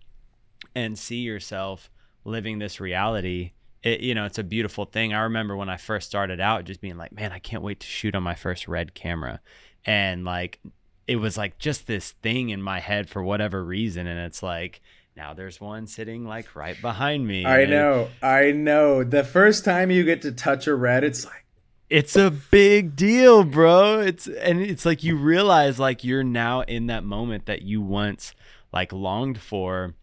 and 0.74 0.98
see 0.98 1.18
yourself 1.18 1.90
living 2.24 2.60
this 2.60 2.80
reality 2.80 3.52
it, 3.84 4.00
you 4.00 4.16
know 4.16 4.26
it's 4.26 4.40
a 4.40 4.44
beautiful 4.44 4.86
thing. 4.86 5.14
I 5.14 5.20
remember 5.20 5.56
when 5.56 5.70
i 5.70 5.78
first 5.78 6.08
started 6.08 6.40
out 6.40 6.66
just 6.66 6.82
being 6.82 6.98
like 6.98 7.12
man 7.12 7.32
i 7.32 7.40
can't 7.40 7.64
wait 7.64 7.82
to 7.82 7.88
shoot 7.88 8.16
on 8.16 8.24
my 8.24 8.36
first 8.36 8.68
red 8.68 8.94
camera. 8.94 9.42
And 9.86 10.26
like 10.26 10.60
it 11.08 11.18
was 11.18 11.38
like 11.38 11.58
just 11.58 11.88
this 11.88 12.12
thing 12.12 12.50
in 12.50 12.62
my 12.62 12.80
head 12.80 13.10
for 13.10 13.24
whatever 13.24 13.64
reason 13.64 14.08
and 14.08 14.20
it's 14.20 14.42
like 14.42 14.82
now 15.16 15.34
there's 15.34 15.62
one 15.62 15.88
sitting 15.88 16.26
like 16.26 16.56
right 16.56 16.80
behind 16.82 17.26
me 17.26 17.46
I 17.46 17.66
know, 17.66 18.10
I 18.22 18.52
know. 18.52 19.04
The 19.04 19.24
first 19.24 19.64
time 19.64 19.90
you 19.90 20.04
get 20.04 20.22
to 20.24 20.32
touch 20.32 20.68
a 20.68 20.76
red, 20.76 21.04
it's 21.04 21.26
like 21.26 21.46
it's 21.90 22.16
a 22.16 22.32
big 22.32 22.96
deal, 22.96 23.44
bro. 23.44 24.00
It's 24.00 24.28
and 24.28 24.60
it's 24.60 24.86
like 24.86 25.04
you 25.04 25.16
realize 25.16 25.80
like 25.80 26.04
you're 26.04 26.24
now 26.24 26.62
in 26.62 26.88
that 26.88 27.04
moment 27.04 27.46
that 27.46 27.62
you 27.62 27.82
once 27.82 28.34
like 28.74 28.92
longed 28.92 29.40
for 29.40 29.94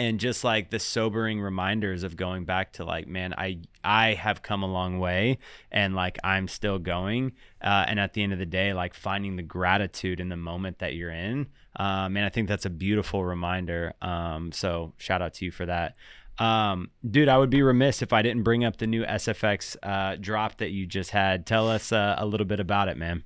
and 0.00 0.18
just 0.18 0.44
like 0.44 0.70
the 0.70 0.78
sobering 0.78 1.42
reminders 1.42 2.04
of 2.04 2.16
going 2.16 2.46
back 2.46 2.72
to 2.72 2.84
like 2.84 3.06
man 3.06 3.34
i 3.36 3.58
i 3.84 4.14
have 4.14 4.40
come 4.40 4.62
a 4.62 4.66
long 4.66 4.98
way 4.98 5.38
and 5.70 5.94
like 5.94 6.18
i'm 6.24 6.48
still 6.48 6.78
going 6.78 7.32
uh, 7.62 7.84
and 7.86 8.00
at 8.00 8.14
the 8.14 8.22
end 8.22 8.32
of 8.32 8.38
the 8.38 8.46
day 8.46 8.72
like 8.72 8.94
finding 8.94 9.36
the 9.36 9.42
gratitude 9.42 10.18
in 10.18 10.30
the 10.30 10.36
moment 10.36 10.78
that 10.78 10.94
you're 10.94 11.10
in 11.10 11.46
um, 11.76 12.16
and 12.16 12.24
i 12.24 12.30
think 12.30 12.48
that's 12.48 12.64
a 12.64 12.70
beautiful 12.70 13.24
reminder 13.24 13.92
um, 14.00 14.50
so 14.52 14.94
shout 14.96 15.20
out 15.20 15.34
to 15.34 15.44
you 15.44 15.50
for 15.50 15.66
that. 15.66 15.94
Um, 16.38 16.88
dude 17.08 17.28
i 17.28 17.36
would 17.36 17.50
be 17.50 17.60
remiss 17.60 18.00
if 18.00 18.14
i 18.14 18.22
didn't 18.22 18.44
bring 18.44 18.64
up 18.64 18.78
the 18.78 18.86
new 18.86 19.04
sfx 19.04 19.76
uh, 19.82 20.16
drop 20.18 20.56
that 20.56 20.70
you 20.70 20.86
just 20.86 21.10
had. 21.10 21.44
Tell 21.44 21.68
us 21.68 21.92
uh, 21.92 22.14
a 22.16 22.24
little 22.24 22.46
bit 22.46 22.60
about 22.60 22.88
it 22.88 22.96
man 22.96 23.24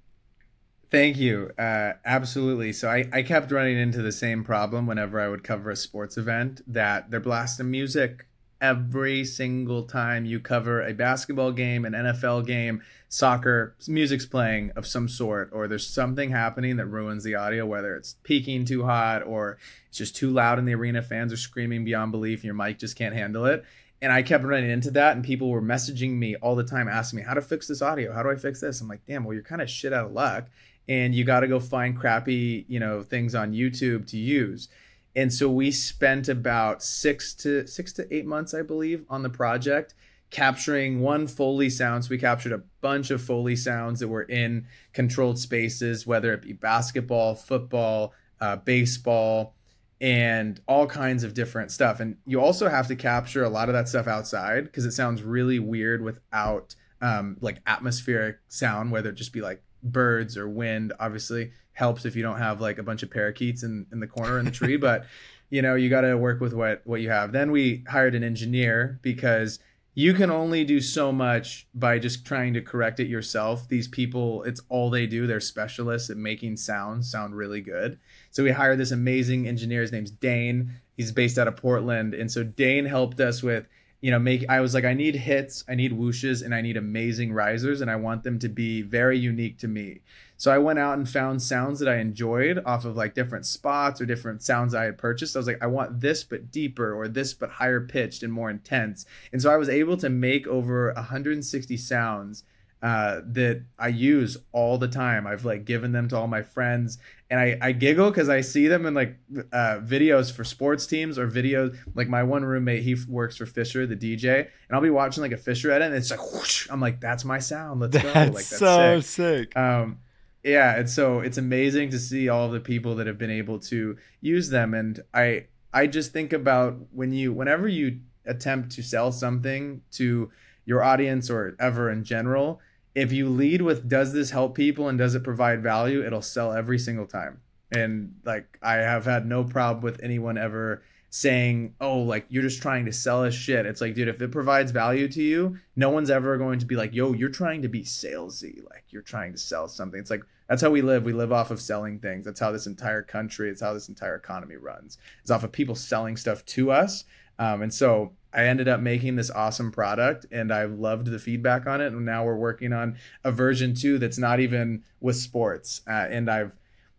Thank 0.94 1.16
you. 1.16 1.50
Uh, 1.58 1.94
absolutely. 2.04 2.72
So 2.72 2.88
I, 2.88 3.04
I 3.12 3.22
kept 3.22 3.50
running 3.50 3.76
into 3.76 4.00
the 4.00 4.12
same 4.12 4.44
problem 4.44 4.86
whenever 4.86 5.20
I 5.20 5.26
would 5.26 5.42
cover 5.42 5.70
a 5.70 5.74
sports 5.74 6.16
event 6.16 6.60
that 6.72 7.10
they're 7.10 7.18
blasting 7.18 7.68
music 7.68 8.26
every 8.60 9.24
single 9.24 9.82
time 9.82 10.24
you 10.24 10.38
cover 10.38 10.86
a 10.86 10.94
basketball 10.94 11.50
game, 11.50 11.84
an 11.84 11.94
NFL 11.94 12.46
game, 12.46 12.80
soccer, 13.08 13.74
music's 13.88 14.24
playing 14.24 14.70
of 14.76 14.86
some 14.86 15.08
sort, 15.08 15.50
or 15.52 15.66
there's 15.66 15.84
something 15.84 16.30
happening 16.30 16.76
that 16.76 16.86
ruins 16.86 17.24
the 17.24 17.34
audio, 17.34 17.66
whether 17.66 17.96
it's 17.96 18.14
peaking 18.22 18.64
too 18.64 18.84
hot 18.84 19.24
or 19.24 19.58
it's 19.88 19.98
just 19.98 20.14
too 20.14 20.30
loud 20.30 20.60
in 20.60 20.64
the 20.64 20.76
arena, 20.76 21.02
fans 21.02 21.32
are 21.32 21.36
screaming 21.36 21.84
beyond 21.84 22.12
belief, 22.12 22.38
and 22.38 22.44
your 22.44 22.54
mic 22.54 22.78
just 22.78 22.96
can't 22.96 23.16
handle 23.16 23.46
it. 23.46 23.64
And 24.00 24.12
I 24.12 24.22
kept 24.22 24.44
running 24.44 24.70
into 24.70 24.92
that, 24.92 25.16
and 25.16 25.24
people 25.24 25.50
were 25.50 25.62
messaging 25.62 26.12
me 26.12 26.36
all 26.36 26.54
the 26.54 26.62
time, 26.62 26.88
asking 26.88 27.18
me 27.18 27.24
how 27.24 27.34
to 27.34 27.42
fix 27.42 27.66
this 27.66 27.82
audio. 27.82 28.12
How 28.12 28.22
do 28.22 28.30
I 28.30 28.36
fix 28.36 28.60
this? 28.60 28.80
I'm 28.80 28.86
like, 28.88 29.04
damn, 29.08 29.24
well, 29.24 29.34
you're 29.34 29.42
kind 29.42 29.60
of 29.60 29.68
shit 29.68 29.92
out 29.92 30.06
of 30.06 30.12
luck 30.12 30.46
and 30.88 31.14
you 31.14 31.24
got 31.24 31.40
to 31.40 31.48
go 31.48 31.58
find 31.60 31.98
crappy 31.98 32.64
you 32.68 32.78
know 32.80 33.02
things 33.02 33.34
on 33.34 33.52
youtube 33.52 34.06
to 34.06 34.16
use. 34.16 34.68
And 35.16 35.32
so 35.32 35.48
we 35.48 35.70
spent 35.70 36.28
about 36.28 36.82
six 36.82 37.34
to 37.36 37.66
six 37.68 37.92
to 37.94 38.14
eight 38.14 38.26
months 38.26 38.54
i 38.54 38.62
believe 38.62 39.04
on 39.08 39.22
the 39.22 39.30
project 39.30 39.94
capturing 40.30 41.00
one 41.00 41.28
foley 41.28 41.70
sound 41.70 42.04
so 42.04 42.10
we 42.10 42.18
captured 42.18 42.50
a 42.52 42.62
bunch 42.80 43.10
of 43.12 43.22
foley 43.22 43.54
sounds 43.54 44.00
that 44.00 44.08
were 44.08 44.24
in 44.24 44.66
controlled 44.92 45.38
spaces 45.38 46.06
whether 46.06 46.32
it 46.32 46.42
be 46.42 46.52
basketball 46.52 47.36
football 47.36 48.12
uh, 48.40 48.56
baseball 48.56 49.54
and 50.00 50.60
all 50.66 50.86
kinds 50.86 51.24
of 51.24 51.34
different 51.34 51.70
stuff. 51.70 52.00
And 52.00 52.16
you 52.26 52.40
also 52.40 52.68
have 52.68 52.88
to 52.88 52.96
capture 52.96 53.44
a 53.44 53.48
lot 53.48 53.68
of 53.68 53.72
that 53.72 53.88
stuff 53.88 54.06
outside 54.06 54.64
because 54.64 54.84
it 54.84 54.92
sounds 54.92 55.22
really 55.22 55.58
weird 55.58 56.02
without 56.02 56.74
um, 57.00 57.36
like 57.40 57.60
atmospheric 57.66 58.36
sound 58.48 58.90
whether 58.90 59.10
it 59.10 59.14
just 59.14 59.32
be 59.32 59.40
like 59.40 59.62
birds 59.84 60.36
or 60.36 60.48
wind 60.48 60.92
obviously 60.98 61.52
helps 61.72 62.04
if 62.04 62.16
you 62.16 62.22
don't 62.22 62.38
have 62.38 62.60
like 62.60 62.78
a 62.78 62.82
bunch 62.82 63.02
of 63.02 63.10
parakeets 63.10 63.62
in, 63.62 63.86
in 63.92 64.00
the 64.00 64.06
corner 64.06 64.38
in 64.38 64.44
the 64.44 64.50
tree 64.50 64.76
but 64.76 65.04
you 65.50 65.62
know 65.62 65.76
you 65.76 65.88
got 65.88 66.00
to 66.00 66.16
work 66.16 66.40
with 66.40 66.52
what 66.52 66.82
what 66.84 67.00
you 67.00 67.10
have. 67.10 67.30
Then 67.30 67.52
we 67.52 67.84
hired 67.88 68.16
an 68.16 68.24
engineer 68.24 68.98
because 69.02 69.60
you 69.96 70.12
can 70.12 70.28
only 70.28 70.64
do 70.64 70.80
so 70.80 71.12
much 71.12 71.68
by 71.72 72.00
just 72.00 72.26
trying 72.26 72.54
to 72.54 72.60
correct 72.60 72.98
it 72.98 73.06
yourself. 73.06 73.68
These 73.68 73.86
people 73.86 74.42
it's 74.42 74.60
all 74.68 74.90
they 74.90 75.06
do. 75.06 75.28
They're 75.28 75.38
specialists 75.38 76.10
at 76.10 76.16
making 76.16 76.56
sounds 76.56 77.10
sound 77.10 77.36
really 77.36 77.60
good. 77.60 78.00
So 78.30 78.42
we 78.42 78.50
hired 78.50 78.78
this 78.78 78.90
amazing 78.90 79.46
engineer. 79.46 79.82
His 79.82 79.92
name's 79.92 80.10
dane. 80.10 80.72
He's 80.96 81.12
based 81.12 81.38
out 81.38 81.46
of 81.46 81.56
portland. 81.56 82.14
And 82.14 82.30
so 82.30 82.42
dane 82.42 82.86
helped 82.86 83.20
us 83.20 83.42
with 83.42 83.68
you 84.04 84.10
know, 84.10 84.18
make 84.18 84.44
I 84.50 84.60
was 84.60 84.74
like, 84.74 84.84
I 84.84 84.92
need 84.92 85.16
hits, 85.16 85.64
I 85.66 85.74
need 85.74 85.90
whooshes, 85.90 86.44
and 86.44 86.54
I 86.54 86.60
need 86.60 86.76
amazing 86.76 87.32
risers, 87.32 87.80
and 87.80 87.90
I 87.90 87.96
want 87.96 88.22
them 88.22 88.38
to 88.40 88.50
be 88.50 88.82
very 88.82 89.18
unique 89.18 89.56
to 89.60 89.66
me. 89.66 90.02
So 90.36 90.52
I 90.52 90.58
went 90.58 90.78
out 90.78 90.98
and 90.98 91.08
found 91.08 91.40
sounds 91.40 91.80
that 91.80 91.88
I 91.88 91.96
enjoyed 91.96 92.62
off 92.66 92.84
of 92.84 92.96
like 92.96 93.14
different 93.14 93.46
spots 93.46 94.02
or 94.02 94.04
different 94.04 94.42
sounds 94.42 94.74
I 94.74 94.84
had 94.84 94.98
purchased. 94.98 95.34
I 95.34 95.38
was 95.38 95.46
like, 95.46 95.62
I 95.62 95.68
want 95.68 96.02
this 96.02 96.22
but 96.22 96.50
deeper 96.50 96.92
or 96.92 97.08
this 97.08 97.32
but 97.32 97.48
higher 97.52 97.80
pitched 97.80 98.22
and 98.22 98.30
more 98.30 98.50
intense. 98.50 99.06
And 99.32 99.40
so 99.40 99.50
I 99.50 99.56
was 99.56 99.70
able 99.70 99.96
to 99.96 100.10
make 100.10 100.46
over 100.46 100.92
160 100.92 101.74
sounds 101.78 102.44
uh, 102.84 103.22
that 103.24 103.64
I 103.78 103.88
use 103.88 104.36
all 104.52 104.76
the 104.76 104.88
time. 104.88 105.26
I've 105.26 105.46
like 105.46 105.64
given 105.64 105.92
them 105.92 106.06
to 106.08 106.18
all 106.18 106.26
my 106.26 106.42
friends, 106.42 106.98
and 107.30 107.40
I, 107.40 107.56
I 107.58 107.72
giggle 107.72 108.10
because 108.10 108.28
I 108.28 108.42
see 108.42 108.68
them 108.68 108.84
in 108.84 108.92
like 108.92 109.16
uh, 109.54 109.80
videos 109.82 110.30
for 110.30 110.44
sports 110.44 110.86
teams 110.86 111.18
or 111.18 111.26
videos. 111.26 111.74
Like 111.94 112.08
my 112.08 112.22
one 112.22 112.44
roommate, 112.44 112.82
he 112.82 112.94
works 113.08 113.38
for 113.38 113.46
Fisher, 113.46 113.86
the 113.86 113.96
DJ, 113.96 114.40
and 114.40 114.48
I'll 114.70 114.82
be 114.82 114.90
watching 114.90 115.22
like 115.22 115.32
a 115.32 115.38
Fisher 115.38 115.70
edit, 115.70 115.86
and 115.86 115.96
it's 115.96 116.10
like 116.10 116.20
whoosh. 116.34 116.68
I'm 116.68 116.78
like, 116.78 117.00
that's 117.00 117.24
my 117.24 117.38
sound. 117.38 117.80
Let's 117.80 117.96
go. 117.96 118.06
Like 118.08 118.32
that's, 118.32 118.48
so 118.48 119.00
sick. 119.00 119.06
sick, 119.06 119.56
Um, 119.56 120.00
yeah, 120.42 120.76
and 120.76 120.90
so 120.90 121.20
it's 121.20 121.38
amazing 121.38 121.88
to 121.88 121.98
see 121.98 122.28
all 122.28 122.50
the 122.50 122.60
people 122.60 122.96
that 122.96 123.06
have 123.06 123.16
been 123.16 123.30
able 123.30 123.60
to 123.60 123.96
use 124.20 124.50
them, 124.50 124.74
and 124.74 125.00
I 125.14 125.46
I 125.72 125.86
just 125.86 126.12
think 126.12 126.34
about 126.34 126.76
when 126.92 127.14
you 127.14 127.32
whenever 127.32 127.66
you 127.66 128.00
attempt 128.26 128.72
to 128.72 128.82
sell 128.82 129.10
something 129.10 129.80
to 129.92 130.30
your 130.66 130.82
audience 130.82 131.30
or 131.30 131.56
ever 131.58 131.90
in 131.90 132.04
general 132.04 132.60
if 132.94 133.12
you 133.12 133.28
lead 133.28 133.62
with 133.62 133.88
does 133.88 134.12
this 134.12 134.30
help 134.30 134.54
people 134.54 134.88
and 134.88 134.98
does 134.98 135.14
it 135.14 135.24
provide 135.24 135.62
value? 135.62 136.04
It'll 136.04 136.22
sell 136.22 136.52
every 136.52 136.78
single 136.78 137.06
time. 137.06 137.40
And 137.72 138.16
like 138.24 138.58
i 138.62 138.74
have 138.74 139.04
had 139.04 139.26
no 139.26 139.42
problem 139.42 139.82
with 139.82 140.00
anyone 140.02 140.38
ever 140.38 140.82
saying 141.10 141.74
oh 141.80 141.98
like 141.98 142.26
you're 142.28 142.42
just 142.42 142.60
trying 142.62 142.84
to 142.84 142.92
sell 142.92 143.24
us 143.24 143.34
shit. 143.34 143.66
It's 143.66 143.80
like 143.80 143.94
dude 143.94 144.08
if 144.08 144.22
it 144.22 144.30
provides 144.30 144.70
value 144.70 145.08
to 145.08 145.22
you 145.22 145.58
no 145.74 145.90
one's 145.90 146.10
ever 146.10 146.36
going 146.38 146.58
to 146.60 146.66
be 146.66 146.76
like 146.76 146.94
yo 146.94 147.12
you're 147.12 147.28
trying 147.28 147.62
to 147.62 147.68
be 147.68 147.82
salesy. 147.82 148.62
Like 148.70 148.84
you're 148.90 149.02
trying 149.02 149.32
to 149.32 149.38
sell 149.38 149.68
something. 149.68 149.98
It's 149.98 150.10
like 150.10 150.22
that's 150.48 150.60
how 150.60 150.70
we 150.70 150.82
live. 150.82 151.04
We 151.04 151.14
live 151.14 151.32
off 151.32 151.50
of 151.50 151.60
selling 151.60 151.98
things. 151.98 152.26
That's 152.26 152.40
how 152.40 152.52
this 152.52 152.66
entire 152.66 153.02
country 153.02 153.50
it's 153.50 153.62
how 153.62 153.74
this 153.74 153.88
entire 153.88 154.14
economy 154.14 154.56
runs. 154.56 154.98
It's 155.22 155.30
off 155.30 155.42
of 155.42 155.50
people 155.50 155.74
selling 155.74 156.16
stuff 156.16 156.44
to 156.46 156.70
us 156.70 157.04
um, 157.38 157.62
and 157.62 157.72
so 157.72 158.12
I 158.34 158.46
ended 158.46 158.66
up 158.66 158.80
making 158.80 159.14
this 159.14 159.30
awesome 159.30 159.70
product 159.70 160.26
and 160.32 160.52
I 160.52 160.64
loved 160.64 161.06
the 161.06 161.18
feedback 161.18 161.66
on 161.66 161.80
it. 161.80 161.92
And 161.92 162.04
now 162.04 162.24
we're 162.24 162.36
working 162.36 162.72
on 162.72 162.96
a 163.22 163.30
version 163.30 163.74
two 163.74 163.98
that's 163.98 164.18
not 164.18 164.40
even 164.40 164.82
with 165.00 165.16
sports. 165.16 165.82
Uh, 165.86 166.06
and 166.10 166.28
I've, 166.28 166.52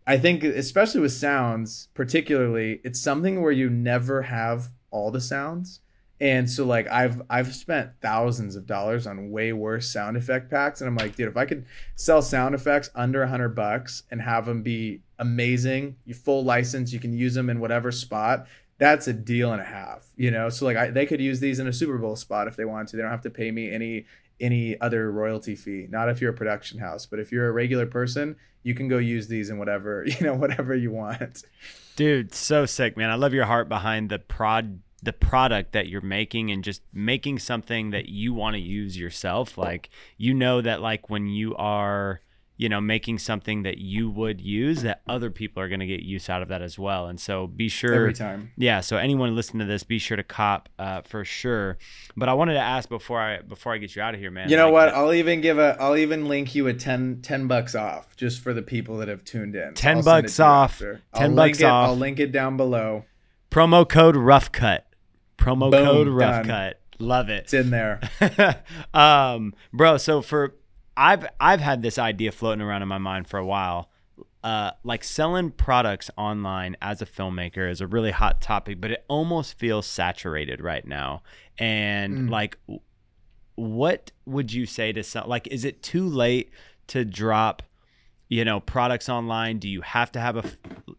I 0.06 0.16
think, 0.16 0.42
especially 0.44 1.00
with 1.00 1.12
sounds, 1.12 1.88
particularly, 1.92 2.80
it's 2.84 3.00
something 3.00 3.42
where 3.42 3.52
you 3.52 3.68
never 3.68 4.22
have 4.22 4.70
all 4.90 5.10
the 5.10 5.20
sounds. 5.20 5.80
And 6.18 6.50
so 6.50 6.64
like 6.64 6.88
I've 6.90 7.20
I've 7.28 7.54
spent 7.54 7.90
thousands 8.00 8.56
of 8.56 8.66
dollars 8.66 9.06
on 9.06 9.30
way 9.30 9.52
worse 9.52 9.92
sound 9.92 10.16
effect 10.16 10.50
packs, 10.50 10.80
and 10.80 10.88
I'm 10.88 10.96
like, 10.96 11.14
dude, 11.14 11.28
if 11.28 11.36
I 11.36 11.44
could 11.44 11.66
sell 11.94 12.22
sound 12.22 12.54
effects 12.54 12.88
under 12.94 13.22
a 13.22 13.28
hundred 13.28 13.50
bucks 13.50 14.04
and 14.10 14.22
have 14.22 14.46
them 14.46 14.62
be 14.62 15.02
amazing, 15.18 15.96
you 16.06 16.14
full 16.14 16.42
license, 16.42 16.90
you 16.90 17.00
can 17.00 17.12
use 17.12 17.34
them 17.34 17.50
in 17.50 17.60
whatever 17.60 17.92
spot 17.92 18.46
that's 18.78 19.08
a 19.08 19.12
deal 19.12 19.52
and 19.52 19.60
a 19.60 19.64
half, 19.64 20.06
you 20.16 20.30
know. 20.30 20.48
So 20.48 20.64
like 20.66 20.76
I, 20.76 20.90
they 20.90 21.06
could 21.06 21.20
use 21.20 21.40
these 21.40 21.58
in 21.58 21.66
a 21.66 21.72
Super 21.72 21.98
Bowl 21.98 22.16
spot 22.16 22.46
if 22.46 22.56
they 22.56 22.64
wanted 22.64 22.88
to. 22.88 22.96
They 22.96 23.02
don't 23.02 23.10
have 23.10 23.22
to 23.22 23.30
pay 23.30 23.50
me 23.50 23.72
any 23.72 24.06
any 24.40 24.78
other 24.80 25.10
royalty 25.10 25.54
fee. 25.54 25.86
Not 25.88 26.08
if 26.08 26.20
you're 26.20 26.32
a 26.32 26.36
production 26.36 26.78
house, 26.78 27.06
but 27.06 27.18
if 27.18 27.32
you're 27.32 27.48
a 27.48 27.52
regular 27.52 27.86
person, 27.86 28.36
you 28.62 28.74
can 28.74 28.88
go 28.88 28.98
use 28.98 29.28
these 29.28 29.48
in 29.48 29.58
whatever 29.58 30.04
you 30.06 30.20
know 30.20 30.34
whatever 30.34 30.74
you 30.74 30.92
want. 30.92 31.44
dude. 31.96 32.34
So 32.34 32.66
sick, 32.66 32.96
man. 32.96 33.10
I 33.10 33.14
love 33.14 33.32
your 33.32 33.46
heart 33.46 33.68
behind 33.68 34.10
the 34.10 34.18
prod 34.18 34.80
the 35.02 35.12
product 35.12 35.72
that 35.72 35.88
you're 35.88 36.00
making 36.00 36.50
and 36.50 36.64
just 36.64 36.82
making 36.92 37.38
something 37.38 37.90
that 37.90 38.08
you 38.08 38.34
want 38.34 38.54
to 38.54 38.60
use 38.60 38.98
yourself 38.98 39.56
like 39.56 39.90
you 40.16 40.34
know 40.34 40.60
that 40.60 40.80
like 40.80 41.08
when 41.08 41.26
you 41.26 41.54
are 41.56 42.20
you 42.56 42.68
know 42.68 42.80
making 42.80 43.18
something 43.18 43.62
that 43.62 43.78
you 43.78 44.08
would 44.10 44.40
use 44.40 44.82
that 44.82 45.02
other 45.06 45.30
people 45.30 45.62
are 45.62 45.68
going 45.68 45.80
to 45.80 45.86
get 45.86 46.00
use 46.00 46.28
out 46.28 46.42
of 46.42 46.48
that 46.48 46.62
as 46.62 46.78
well. 46.78 47.06
And 47.06 47.20
so 47.20 47.46
be 47.46 47.68
sure 47.68 47.94
every 47.94 48.14
time. 48.14 48.52
Yeah 48.56 48.80
so 48.80 48.96
anyone 48.96 49.34
listening 49.34 49.66
to 49.66 49.70
this 49.70 49.84
be 49.84 49.98
sure 49.98 50.16
to 50.16 50.22
cop 50.22 50.68
uh, 50.78 51.02
for 51.02 51.24
sure. 51.24 51.78
But 52.16 52.28
i 52.28 52.34
wanted 52.34 52.54
to 52.54 52.60
ask 52.60 52.88
before 52.88 53.20
i 53.20 53.40
before 53.40 53.74
i 53.74 53.78
get 53.78 53.94
you 53.94 54.02
out 54.02 54.14
of 54.14 54.20
here 54.20 54.30
man 54.30 54.48
you 54.48 54.56
know 54.56 54.70
like, 54.70 54.72
what? 54.72 54.94
i'll 54.94 55.12
even 55.12 55.40
give 55.40 55.58
a 55.58 55.76
i'll 55.80 55.96
even 55.96 56.28
link 56.28 56.54
you 56.54 56.66
a 56.66 56.74
10 56.74 57.20
10 57.22 57.46
bucks 57.46 57.74
off 57.74 58.16
just 58.16 58.40
for 58.40 58.54
the 58.54 58.62
people 58.62 58.98
that 58.98 59.08
have 59.08 59.24
tuned 59.24 59.54
in. 59.54 59.74
10 59.74 59.98
I'll 59.98 60.02
bucks 60.02 60.40
off. 60.40 60.82
10 61.14 61.34
bucks 61.34 61.60
it, 61.60 61.64
off. 61.64 61.88
i'll 61.90 61.96
link 61.96 62.18
it 62.18 62.32
down 62.32 62.56
below. 62.56 63.04
Promo 63.50 63.88
code 63.88 64.16
rough 64.16 64.50
cut. 64.52 64.86
Promo 65.38 65.70
Boom, 65.70 65.84
code 65.84 66.08
rough 66.08 66.46
done. 66.46 66.46
cut. 66.46 66.80
Love 66.98 67.28
it. 67.28 67.44
It's 67.44 67.54
in 67.54 67.70
there. 67.70 68.00
Um, 68.94 69.54
bro, 69.72 69.98
so 69.98 70.22
for 70.22 70.54
I've 70.96 71.26
I've 71.38 71.60
had 71.60 71.82
this 71.82 71.98
idea 71.98 72.32
floating 72.32 72.62
around 72.62 72.82
in 72.82 72.88
my 72.88 72.98
mind 72.98 73.28
for 73.28 73.38
a 73.38 73.46
while. 73.46 73.90
Uh, 74.42 74.70
like 74.84 75.02
selling 75.02 75.50
products 75.50 76.08
online 76.16 76.76
as 76.80 77.02
a 77.02 77.06
filmmaker 77.06 77.68
is 77.68 77.80
a 77.80 77.86
really 77.86 78.12
hot 78.12 78.40
topic, 78.40 78.80
but 78.80 78.92
it 78.92 79.04
almost 79.08 79.58
feels 79.58 79.86
saturated 79.86 80.60
right 80.60 80.86
now. 80.86 81.22
And 81.58 82.28
Mm. 82.28 82.30
like, 82.30 82.56
what 83.56 84.12
would 84.24 84.52
you 84.52 84.64
say 84.66 84.92
to 84.92 85.02
sell? 85.02 85.26
Like, 85.26 85.48
is 85.48 85.64
it 85.64 85.82
too 85.82 86.06
late 86.06 86.50
to 86.88 87.04
drop? 87.04 87.62
You 88.28 88.44
know 88.44 88.60
products 88.60 89.08
online? 89.08 89.58
Do 89.58 89.68
you 89.68 89.82
have 89.82 90.12
to 90.12 90.20
have 90.20 90.36
a 90.36 90.44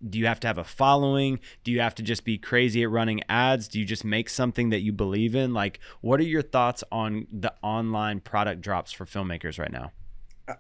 do 0.07 0.19
you 0.19 0.27
have 0.27 0.39
to 0.41 0.47
have 0.47 0.57
a 0.57 0.63
following? 0.63 1.39
Do 1.63 1.71
you 1.71 1.81
have 1.81 1.95
to 1.95 2.03
just 2.03 2.23
be 2.23 2.37
crazy 2.37 2.83
at 2.83 2.89
running 2.89 3.21
ads? 3.29 3.67
Do 3.67 3.79
you 3.79 3.85
just 3.85 4.05
make 4.05 4.29
something 4.29 4.69
that 4.69 4.81
you 4.81 4.91
believe 4.91 5.35
in? 5.35 5.53
Like 5.53 5.79
what 6.01 6.19
are 6.19 6.23
your 6.23 6.41
thoughts 6.41 6.83
on 6.91 7.27
the 7.31 7.53
online 7.61 8.19
product 8.19 8.61
drops 8.61 8.91
for 8.91 9.05
filmmakers 9.05 9.59
right 9.59 9.71
now? 9.71 9.91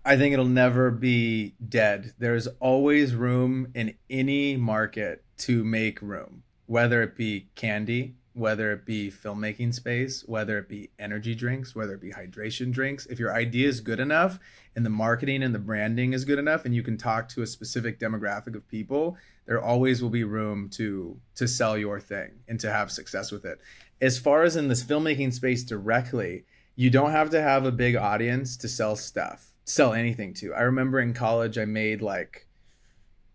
I 0.03 0.17
think 0.17 0.33
it'll 0.33 0.45
never 0.45 0.91
be 0.91 1.55
dead. 1.69 2.13
There's 2.19 2.47
always 2.59 3.15
room 3.15 3.69
in 3.73 3.95
any 4.09 4.57
market 4.57 5.23
to 5.39 5.63
make 5.63 6.01
room, 6.01 6.43
whether 6.65 7.01
it 7.03 7.15
be 7.15 7.47
candy, 7.55 8.15
whether 8.37 8.71
it 8.71 8.85
be 8.85 9.09
filmmaking 9.09 9.73
space, 9.73 10.23
whether 10.25 10.57
it 10.59 10.69
be 10.69 10.91
energy 10.99 11.33
drinks, 11.33 11.75
whether 11.75 11.95
it 11.95 12.01
be 12.01 12.11
hydration 12.11 12.71
drinks. 12.71 13.05
If 13.07 13.19
your 13.19 13.33
idea 13.33 13.67
is 13.67 13.81
good 13.81 13.99
enough 13.99 14.39
and 14.75 14.85
the 14.85 14.91
marketing 14.91 15.43
and 15.43 15.55
the 15.55 15.59
branding 15.59 16.13
is 16.13 16.23
good 16.23 16.39
enough 16.39 16.63
and 16.63 16.75
you 16.75 16.83
can 16.83 16.97
talk 16.97 17.27
to 17.29 17.41
a 17.41 17.47
specific 17.47 17.99
demographic 17.99 18.55
of 18.55 18.67
people, 18.67 19.17
there 19.45 19.61
always 19.61 20.01
will 20.01 20.09
be 20.09 20.23
room 20.23 20.69
to 20.71 21.19
to 21.35 21.47
sell 21.47 21.77
your 21.77 21.99
thing 21.99 22.31
and 22.47 22.59
to 22.59 22.71
have 22.71 22.91
success 22.91 23.31
with 23.31 23.43
it. 23.43 23.59
As 23.99 24.19
far 24.19 24.43
as 24.43 24.55
in 24.55 24.67
this 24.67 24.83
filmmaking 24.83 25.33
space 25.33 25.63
directly, 25.63 26.45
you 26.75 26.89
don't 26.91 27.11
have 27.11 27.31
to 27.31 27.41
have 27.41 27.65
a 27.65 27.71
big 27.71 27.95
audience 27.95 28.55
to 28.57 28.67
sell 28.67 28.95
stuff 28.95 29.53
sell 29.65 29.91
anything 29.91 30.33
to 30.33 30.53
i 30.53 30.61
remember 30.61 30.97
in 30.97 31.13
college 31.13 31.57
i 31.57 31.65
made 31.65 32.01
like 32.01 32.46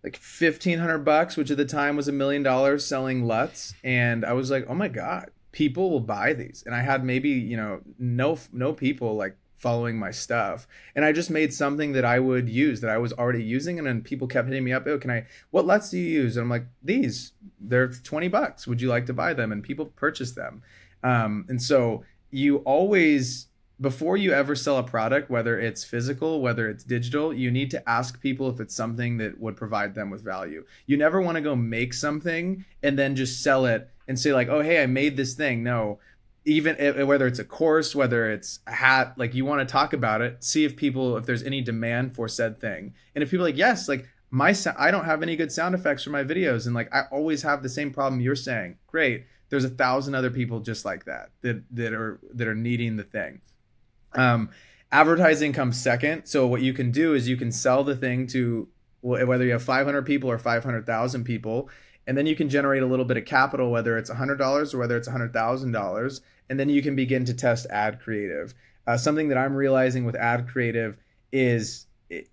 like 0.05 0.15
1500 0.15 0.99
bucks 0.99 1.37
which 1.37 1.51
at 1.51 1.57
the 1.57 1.65
time 1.65 1.97
was 1.97 2.09
a 2.09 2.13
million 2.13 2.43
dollars 2.43 2.85
selling 2.85 3.25
luts. 3.25 3.75
And 3.85 4.25
i 4.25 4.33
was 4.33 4.51
like 4.51 4.67
oh 4.69 4.75
my 4.75 4.89
god 4.89 5.31
people 5.53 5.91
will 5.91 6.01
buy 6.01 6.33
these. 6.33 6.63
And 6.67 6.75
i 6.75 6.81
had 6.81 7.05
maybe 7.05 7.31
you 7.31 7.57
know 7.57 7.81
no 7.99 8.39
no 8.53 8.73
people 8.73 9.17
like 9.17 9.37
following 9.59 9.97
my 9.97 10.11
stuff. 10.11 10.67
And 10.97 11.05
i 11.05 11.13
just 11.13 11.31
made 11.31 11.55
something 11.55 11.93
that 11.93 12.05
i 12.05 12.19
would 12.19 12.49
use 12.49 12.81
that 12.81 12.91
i 12.91 12.99
was 12.99 13.13
already 13.13 13.45
using. 13.45 13.79
And 13.79 13.87
then 13.87 14.03
people 14.03 14.27
kept 14.27 14.49
hitting 14.49 14.65
me 14.65 14.73
up 14.73 14.87
oh 14.87 14.99
can 14.99 15.11
i 15.11 15.27
what 15.51 15.67
luts 15.67 15.91
do 15.91 15.99
you 15.99 16.23
use? 16.23 16.37
And 16.37 16.45
i'm 16.45 16.51
like 16.51 16.67
these 16.83 17.33
they're 17.61 17.89
20 17.89 18.29
bucks. 18.29 18.67
Would 18.67 18.81
you 18.81 18.89
like 18.89 19.07
to 19.07 19.13
buy 19.13 19.35
them? 19.35 19.53
And 19.53 19.63
people 19.63 19.87
purchase 19.87 20.33
them. 20.33 20.63
Um, 21.05 21.47
and 21.49 21.61
so 21.61 22.05
you 22.31 22.59
always 22.59 23.47
before 23.83 24.17
you 24.17 24.33
ever 24.33 24.55
sell 24.55 24.79
a 24.79 24.83
product 24.83 25.29
whether 25.29 25.59
it's 25.59 25.83
physical 25.83 26.41
whether 26.41 26.71
it's 26.71 26.85
digital 26.85 27.35
you 27.35 27.51
need 27.51 27.71
to 27.71 27.89
ask 27.89 28.21
people 28.21 28.49
if 28.49 28.61
it's 28.61 28.75
something 28.75 29.19
that 29.19 29.39
would 29.41 29.57
provide 29.57 29.95
them 29.95 30.09
with 30.09 30.25
value. 30.25 30.65
You 30.87 30.97
never 30.97 31.21
want 31.21 31.35
to 31.35 31.43
go 31.43 31.57
make 31.57 31.93
something 31.93 32.65
and 32.83 32.99
then 32.99 33.17
just 33.17 33.43
sell 33.43 33.67
it 33.67 33.91
and 34.07 34.19
say 34.19 34.33
like 34.33 34.49
oh 34.49 34.63
hey 34.63 34.83
i 34.83 34.87
made 34.87 35.17
this 35.17 35.35
thing. 35.35 35.63
No. 35.63 35.99
Even 36.45 36.75
if, 36.79 37.07
whether 37.07 37.27
it's 37.27 37.39
a 37.39 37.45
course 37.45 37.95
whether 37.95 38.31
it's 38.31 38.61
a 38.67 38.73
hat 38.73 39.15
like 39.17 39.35
you 39.35 39.45
want 39.45 39.67
to 39.67 39.71
talk 39.71 39.93
about 39.93 40.23
it 40.23 40.43
see 40.45 40.65
if 40.65 40.77
people 40.77 41.17
if 41.17 41.27
there's 41.27 41.43
any 41.43 41.61
demand 41.61 42.15
for 42.15 42.29
said 42.29 42.61
thing. 42.61 42.95
And 43.15 43.23
if 43.23 43.31
people 43.31 43.45
like 43.45 43.57
yes 43.57 43.89
like 43.89 44.09
my 44.31 44.55
i 44.79 44.91
don't 44.91 45.05
have 45.05 45.23
any 45.23 45.35
good 45.35 45.53
sound 45.53 45.75
effects 45.75 46.05
for 46.05 46.11
my 46.11 46.25
videos 46.25 46.67
and 46.67 46.75
like 46.75 46.93
i 46.95 47.03
always 47.11 47.43
have 47.43 47.63
the 47.63 47.69
same 47.69 47.91
problem 47.91 48.21
you're 48.21 48.37
saying. 48.37 48.79
Great. 48.87 49.27
There's 49.49 49.65
a 49.65 49.71
thousand 49.71 50.15
other 50.15 50.31
people 50.31 50.61
just 50.61 50.85
like 50.85 51.05
that 51.07 51.31
that 51.41 51.65
that 51.73 51.93
are 51.93 52.21
that 52.33 52.47
are 52.47 52.55
needing 52.55 52.97
the 52.97 53.03
thing 53.03 53.41
um, 54.15 54.51
advertising 54.91 55.53
comes 55.53 55.81
second. 55.81 56.27
So 56.27 56.47
what 56.47 56.63
you 56.63 56.73
can 56.73 56.91
do 56.91 57.15
is 57.15 57.29
you 57.29 57.37
can 57.37 57.53
sell 57.53 57.85
the 57.85 57.97
thing 57.97 58.27
to 58.29 58.69
whether 59.01 59.45
you 59.45 59.53
have 59.53 59.63
500 59.63 60.07
people 60.07 60.31
or 60.31 60.39
500,000 60.39 61.25
people, 61.25 61.69
and 62.07 62.17
then 62.17 62.27
you 62.27 62.37
can 62.37 62.49
generate 62.49 62.83
a 62.83 62.87
little 62.87 63.05
bit 63.05 63.17
of 63.17 63.25
capital, 63.25 63.71
whether 63.71 63.99
it's 63.99 64.11
$100 64.11 64.75
or 64.75 64.79
whether 64.79 64.97
it's 64.97 65.09
$100,000, 65.09 66.21
and 66.49 66.61
then 66.61 66.69
you 66.69 66.83
can 66.83 66.95
begin 66.95 67.25
to 67.25 67.35
test 67.35 67.67
ad 67.71 68.01
creative. 68.01 68.55
Uh, 68.87 68.97
something 68.97 69.29
that 69.29 69.39
I'm 69.39 69.55
realizing 69.55 70.05
with 70.05 70.15
ad 70.15 70.49
creative 70.49 70.97
is 71.33 71.87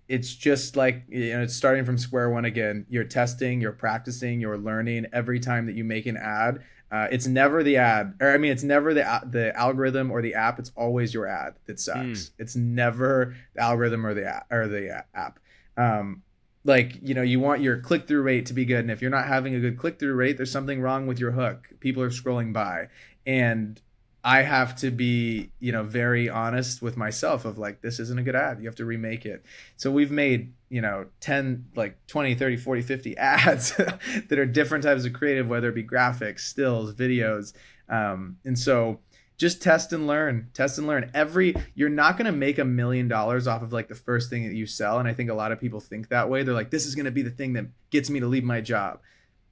it's 0.08 0.34
just 0.34 0.76
like 0.76 1.04
you 1.08 1.32
know 1.32 1.42
it's 1.42 1.54
starting 1.54 1.84
from 1.84 1.98
square 1.98 2.30
one 2.30 2.44
again. 2.44 2.86
You're 2.88 3.04
testing, 3.04 3.60
you're 3.60 3.72
practicing, 3.72 4.40
you're 4.40 4.58
learning 4.58 5.06
every 5.12 5.40
time 5.40 5.66
that 5.66 5.74
you 5.74 5.84
make 5.84 6.06
an 6.06 6.16
ad. 6.16 6.62
Uh, 6.92 7.06
it's 7.12 7.26
never 7.26 7.62
the 7.62 7.76
ad, 7.76 8.14
or 8.20 8.32
I 8.32 8.38
mean, 8.38 8.50
it's 8.50 8.64
never 8.64 8.92
the 8.92 9.20
the 9.24 9.56
algorithm 9.56 10.10
or 10.10 10.22
the 10.22 10.34
app. 10.34 10.58
It's 10.58 10.72
always 10.76 11.14
your 11.14 11.26
ad 11.26 11.54
that 11.66 11.78
sucks. 11.78 12.32
It's 12.38 12.56
never 12.56 13.36
the 13.54 13.62
algorithm 13.62 14.04
or 14.04 14.12
the 14.12 14.26
app 14.26 14.46
or 14.50 14.66
the 14.66 15.04
app. 15.14 15.38
Um, 15.76 16.22
like 16.64 16.98
you 17.00 17.14
know, 17.14 17.22
you 17.22 17.40
want 17.40 17.62
your 17.62 17.78
click 17.78 18.08
through 18.08 18.22
rate 18.22 18.46
to 18.46 18.54
be 18.54 18.64
good, 18.64 18.80
and 18.80 18.90
if 18.90 19.00
you're 19.00 19.10
not 19.10 19.28
having 19.28 19.54
a 19.54 19.60
good 19.60 19.78
click 19.78 19.98
through 19.98 20.14
rate, 20.14 20.36
there's 20.36 20.50
something 20.50 20.80
wrong 20.80 21.06
with 21.06 21.18
your 21.18 21.30
hook. 21.30 21.68
People 21.78 22.02
are 22.02 22.10
scrolling 22.10 22.52
by, 22.52 22.88
and 23.24 23.80
I 24.22 24.42
have 24.42 24.76
to 24.76 24.90
be, 24.90 25.50
you 25.60 25.72
know, 25.72 25.82
very 25.82 26.28
honest 26.28 26.82
with 26.82 26.96
myself 26.96 27.46
of 27.46 27.56
like, 27.58 27.80
this 27.80 27.98
isn't 27.98 28.18
a 28.18 28.22
good 28.22 28.36
ad. 28.36 28.58
You 28.60 28.66
have 28.66 28.76
to 28.76 28.84
remake 28.84 29.24
it. 29.24 29.44
So 29.76 29.90
we've 29.90 30.10
made, 30.10 30.52
you 30.68 30.82
know, 30.82 31.06
10, 31.20 31.66
like 31.74 32.06
20, 32.06 32.34
30, 32.34 32.56
40, 32.58 32.82
50 32.82 33.16
ads 33.18 33.72
that 33.76 34.38
are 34.38 34.46
different 34.46 34.84
types 34.84 35.06
of 35.06 35.14
creative, 35.14 35.48
whether 35.48 35.70
it 35.70 35.74
be 35.74 35.84
graphics, 35.84 36.40
stills, 36.40 36.92
videos. 36.94 37.54
Um, 37.88 38.36
and 38.44 38.58
so 38.58 39.00
just 39.38 39.62
test 39.62 39.94
and 39.94 40.06
learn, 40.06 40.50
test 40.52 40.76
and 40.76 40.86
learn. 40.86 41.10
Every, 41.14 41.54
you're 41.74 41.88
not 41.88 42.18
going 42.18 42.26
to 42.26 42.32
make 42.32 42.58
a 42.58 42.64
million 42.64 43.08
dollars 43.08 43.46
off 43.46 43.62
of 43.62 43.72
like 43.72 43.88
the 43.88 43.94
first 43.94 44.28
thing 44.28 44.46
that 44.46 44.54
you 44.54 44.66
sell. 44.66 44.98
And 44.98 45.08
I 45.08 45.14
think 45.14 45.30
a 45.30 45.34
lot 45.34 45.50
of 45.50 45.58
people 45.58 45.80
think 45.80 46.10
that 46.10 46.28
way. 46.28 46.42
They're 46.42 46.52
like, 46.52 46.70
this 46.70 46.84
is 46.84 46.94
going 46.94 47.06
to 47.06 47.10
be 47.10 47.22
the 47.22 47.30
thing 47.30 47.54
that 47.54 47.66
gets 47.88 48.10
me 48.10 48.20
to 48.20 48.26
leave 48.26 48.44
my 48.44 48.60
job 48.60 49.00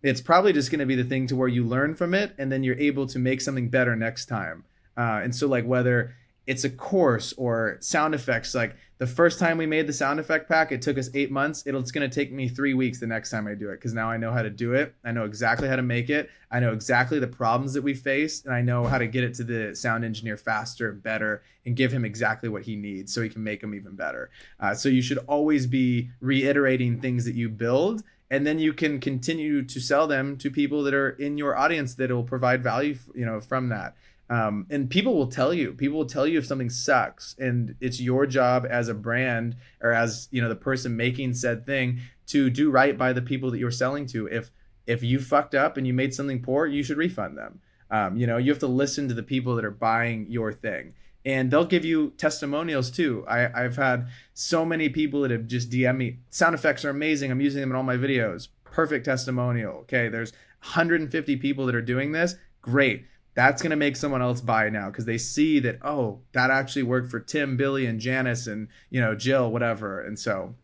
it's 0.02 0.20
probably 0.20 0.52
just 0.52 0.70
going 0.70 0.80
to 0.80 0.86
be 0.86 0.94
the 0.94 1.04
thing 1.04 1.26
to 1.26 1.36
where 1.36 1.48
you 1.48 1.64
learn 1.64 1.94
from 1.94 2.14
it 2.14 2.34
and 2.38 2.52
then 2.52 2.62
you're 2.62 2.78
able 2.78 3.06
to 3.06 3.18
make 3.18 3.40
something 3.40 3.68
better 3.68 3.96
next 3.96 4.26
time. 4.26 4.64
Uh, 4.96 5.20
and 5.22 5.34
so 5.34 5.46
like 5.46 5.64
whether 5.64 6.14
it's 6.46 6.64
a 6.64 6.70
course 6.70 7.34
or 7.34 7.76
sound 7.80 8.14
effects 8.14 8.54
like 8.54 8.74
the 8.96 9.06
first 9.06 9.38
time 9.38 9.58
we 9.58 9.66
made 9.66 9.86
the 9.86 9.92
sound 9.92 10.18
effect 10.18 10.48
pack 10.48 10.72
it 10.72 10.80
took 10.80 10.98
us 10.98 11.10
eight 11.14 11.30
months. 11.30 11.64
It'll, 11.66 11.80
it's 11.80 11.92
going 11.92 12.08
to 12.08 12.12
take 12.12 12.32
me 12.32 12.48
three 12.48 12.74
weeks 12.74 12.98
the 12.98 13.06
next 13.06 13.30
time 13.30 13.46
i 13.46 13.54
do 13.54 13.68
it 13.68 13.76
because 13.76 13.92
now 13.92 14.10
i 14.10 14.16
know 14.16 14.32
how 14.32 14.42
to 14.42 14.50
do 14.50 14.72
it. 14.72 14.94
I 15.04 15.12
know 15.12 15.24
exactly 15.24 15.68
how 15.68 15.76
to 15.76 15.82
make 15.82 16.10
it. 16.10 16.30
I 16.50 16.58
know 16.60 16.72
exactly 16.72 17.18
the 17.18 17.28
problems 17.28 17.74
that 17.74 17.82
we 17.82 17.94
face 17.94 18.44
and 18.44 18.54
i 18.54 18.62
know 18.62 18.84
how 18.84 18.98
to 18.98 19.06
get 19.06 19.24
it 19.24 19.34
to 19.34 19.44
the 19.44 19.74
sound 19.76 20.04
engineer 20.04 20.36
faster 20.36 20.92
better 20.92 21.42
and 21.66 21.76
give 21.76 21.92
him 21.92 22.04
exactly 22.04 22.48
what 22.48 22.62
he 22.62 22.76
needs 22.76 23.12
so 23.12 23.20
he 23.20 23.28
can 23.28 23.44
make 23.44 23.60
them 23.60 23.74
even 23.74 23.94
better. 23.94 24.30
Uh, 24.58 24.74
so 24.74 24.88
you 24.88 25.02
should 25.02 25.18
always 25.28 25.66
be 25.66 26.08
reiterating 26.20 26.98
things 26.98 27.26
that 27.26 27.34
you 27.34 27.48
build 27.48 28.02
and 28.30 28.46
then 28.46 28.58
you 28.58 28.72
can 28.72 29.00
continue 29.00 29.62
to 29.62 29.80
sell 29.80 30.06
them 30.06 30.36
to 30.36 30.50
people 30.50 30.82
that 30.82 30.94
are 30.94 31.10
in 31.10 31.38
your 31.38 31.56
audience 31.56 31.94
that 31.94 32.10
will 32.10 32.24
provide 32.24 32.62
value 32.62 32.96
you 33.14 33.24
know 33.24 33.40
from 33.40 33.68
that. 33.68 33.94
Um, 34.30 34.66
and 34.68 34.90
people 34.90 35.14
will 35.14 35.28
tell 35.28 35.54
you 35.54 35.72
people 35.72 35.98
will 35.98 36.06
tell 36.06 36.26
you 36.26 36.38
if 36.38 36.46
something 36.46 36.70
sucks 36.70 37.34
and 37.38 37.76
it's 37.80 38.00
your 38.00 38.26
job 38.26 38.66
as 38.68 38.88
a 38.88 38.94
brand 38.94 39.56
or 39.80 39.92
as 39.92 40.28
you 40.30 40.42
know 40.42 40.48
the 40.48 40.56
person 40.56 40.96
making 40.96 41.34
said 41.34 41.64
thing 41.64 42.00
to 42.26 42.50
do 42.50 42.70
right 42.70 42.98
by 42.98 43.14
the 43.14 43.22
people 43.22 43.50
that 43.50 43.58
you're 43.58 43.70
selling 43.70 44.06
to. 44.06 44.26
If 44.26 44.50
if 44.86 45.02
you 45.02 45.18
fucked 45.18 45.54
up 45.54 45.76
and 45.76 45.86
you 45.86 45.94
made 45.94 46.14
something 46.14 46.42
poor 46.42 46.66
you 46.66 46.82
should 46.82 46.98
refund 46.98 47.38
them. 47.38 47.60
Um, 47.90 48.18
you 48.18 48.26
know 48.26 48.36
you 48.36 48.52
have 48.52 48.60
to 48.60 48.66
listen 48.66 49.08
to 49.08 49.14
the 49.14 49.22
people 49.22 49.56
that 49.56 49.64
are 49.64 49.70
buying 49.70 50.26
your 50.28 50.52
thing 50.52 50.92
and 51.28 51.50
they'll 51.50 51.66
give 51.66 51.84
you 51.84 52.14
testimonials 52.16 52.90
too. 52.90 53.22
I, 53.28 53.50
I've 53.52 53.76
had 53.76 54.08
so 54.32 54.64
many 54.64 54.88
people 54.88 55.20
that 55.20 55.30
have 55.30 55.46
just 55.46 55.68
DM 55.68 55.98
me. 55.98 56.20
Sound 56.30 56.54
effects 56.54 56.86
are 56.86 56.90
amazing. 56.90 57.30
I'm 57.30 57.42
using 57.42 57.60
them 57.60 57.70
in 57.70 57.76
all 57.76 57.82
my 57.82 57.98
videos. 57.98 58.48
Perfect 58.64 59.04
testimonial. 59.04 59.74
Okay, 59.80 60.08
there's 60.08 60.32
150 60.62 61.36
people 61.36 61.66
that 61.66 61.74
are 61.74 61.82
doing 61.82 62.12
this. 62.12 62.36
Great. 62.62 63.04
That's 63.34 63.60
gonna 63.60 63.76
make 63.76 63.94
someone 63.94 64.22
else 64.22 64.40
buy 64.40 64.70
now 64.70 64.88
because 64.88 65.04
they 65.04 65.18
see 65.18 65.60
that 65.60 65.78
oh 65.84 66.20
that 66.32 66.50
actually 66.50 66.84
worked 66.84 67.10
for 67.10 67.20
Tim, 67.20 67.58
Billy, 67.58 67.84
and 67.84 68.00
Janice, 68.00 68.46
and 68.46 68.68
you 68.88 69.00
know 69.00 69.14
Jill, 69.14 69.52
whatever. 69.52 70.00
And 70.00 70.18
so, 70.18 70.54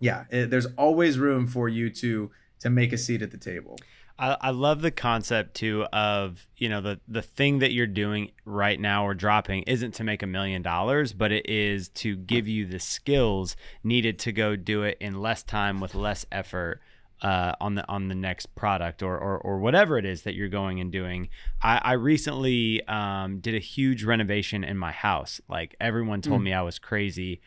yeah, 0.00 0.24
it, 0.28 0.50
there's 0.50 0.66
always 0.76 1.18
room 1.18 1.46
for 1.46 1.66
you 1.66 1.88
to 1.88 2.30
to 2.60 2.68
make 2.68 2.92
a 2.92 2.98
seat 2.98 3.22
at 3.22 3.30
the 3.30 3.38
table. 3.38 3.78
I, 4.18 4.36
I 4.40 4.50
love 4.50 4.80
the 4.80 4.90
concept 4.90 5.54
too 5.54 5.84
of 5.92 6.46
you 6.56 6.68
know 6.68 6.80
the 6.80 7.00
the 7.08 7.22
thing 7.22 7.58
that 7.58 7.72
you're 7.72 7.86
doing 7.86 8.30
right 8.44 8.78
now 8.78 9.06
or 9.06 9.14
dropping 9.14 9.62
isn't 9.62 9.92
to 9.94 10.04
make 10.04 10.22
a 10.22 10.26
million 10.26 10.62
dollars, 10.62 11.12
but 11.12 11.32
it 11.32 11.48
is 11.48 11.88
to 11.90 12.16
give 12.16 12.46
you 12.46 12.66
the 12.66 12.78
skills 12.78 13.56
needed 13.82 14.18
to 14.20 14.32
go 14.32 14.56
do 14.56 14.82
it 14.82 14.96
in 15.00 15.20
less 15.20 15.42
time 15.42 15.80
with 15.80 15.94
less 15.94 16.26
effort. 16.30 16.80
Uh, 17.22 17.54
on 17.58 17.74
the 17.74 17.88
on 17.88 18.08
the 18.08 18.14
next 18.14 18.54
product 18.54 19.02
or, 19.02 19.16
or 19.16 19.38
or 19.38 19.58
whatever 19.58 19.96
it 19.96 20.04
is 20.04 20.22
that 20.22 20.34
you're 20.34 20.48
going 20.48 20.80
and 20.80 20.92
doing. 20.92 21.28
I, 21.62 21.80
I 21.82 21.92
recently 21.92 22.86
um, 22.86 23.38
did 23.38 23.54
a 23.54 23.60
huge 23.60 24.04
renovation 24.04 24.62
in 24.62 24.76
my 24.76 24.92
house. 24.92 25.40
Like 25.48 25.74
everyone 25.80 26.20
told 26.20 26.40
mm. 26.40 26.44
me 26.44 26.52
I 26.52 26.60
was 26.60 26.78
crazy 26.78 27.40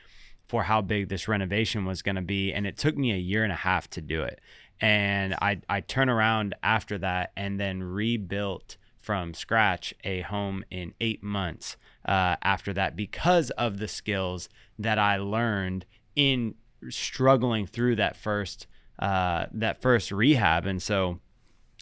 for 0.48 0.64
how 0.64 0.82
big 0.82 1.10
this 1.10 1.28
renovation 1.28 1.86
was 1.86 2.02
going 2.02 2.16
to 2.16 2.22
be, 2.24 2.54
and 2.54 2.66
it 2.66 2.78
took 2.78 2.98
me 2.98 3.12
a 3.12 3.18
year 3.18 3.44
and 3.44 3.52
a 3.52 3.58
half 3.58 3.88
to 3.92 4.02
do 4.02 4.24
it 4.24 4.40
and 4.80 5.34
I 5.36 5.60
I 5.70 5.82
turn 5.82 6.10
around 6.10 6.56
after 6.64 6.98
that 7.00 7.32
and 7.36 7.60
then 7.60 7.84
rebuilt 7.84 8.78
from 8.98 9.34
scratch 9.34 9.94
a 10.04 10.22
home 10.22 10.64
in 10.70 10.94
eight 11.00 11.24
months 11.24 11.78
uh, 12.06 12.36
after 12.44 12.74
that 12.74 12.96
because 12.96 13.50
of 13.52 13.80
the 13.80 13.88
skills 13.88 14.50
that 14.78 15.00
I 15.00 15.18
learned 15.18 15.86
in 16.16 16.56
struggling 16.90 17.66
through 17.66 17.96
that 17.96 18.18
first 18.18 18.68
uh, 19.00 19.46
that 19.54 19.82
first 19.82 20.12
rehab. 20.12 20.66
And 20.66 20.82
so 20.82 21.20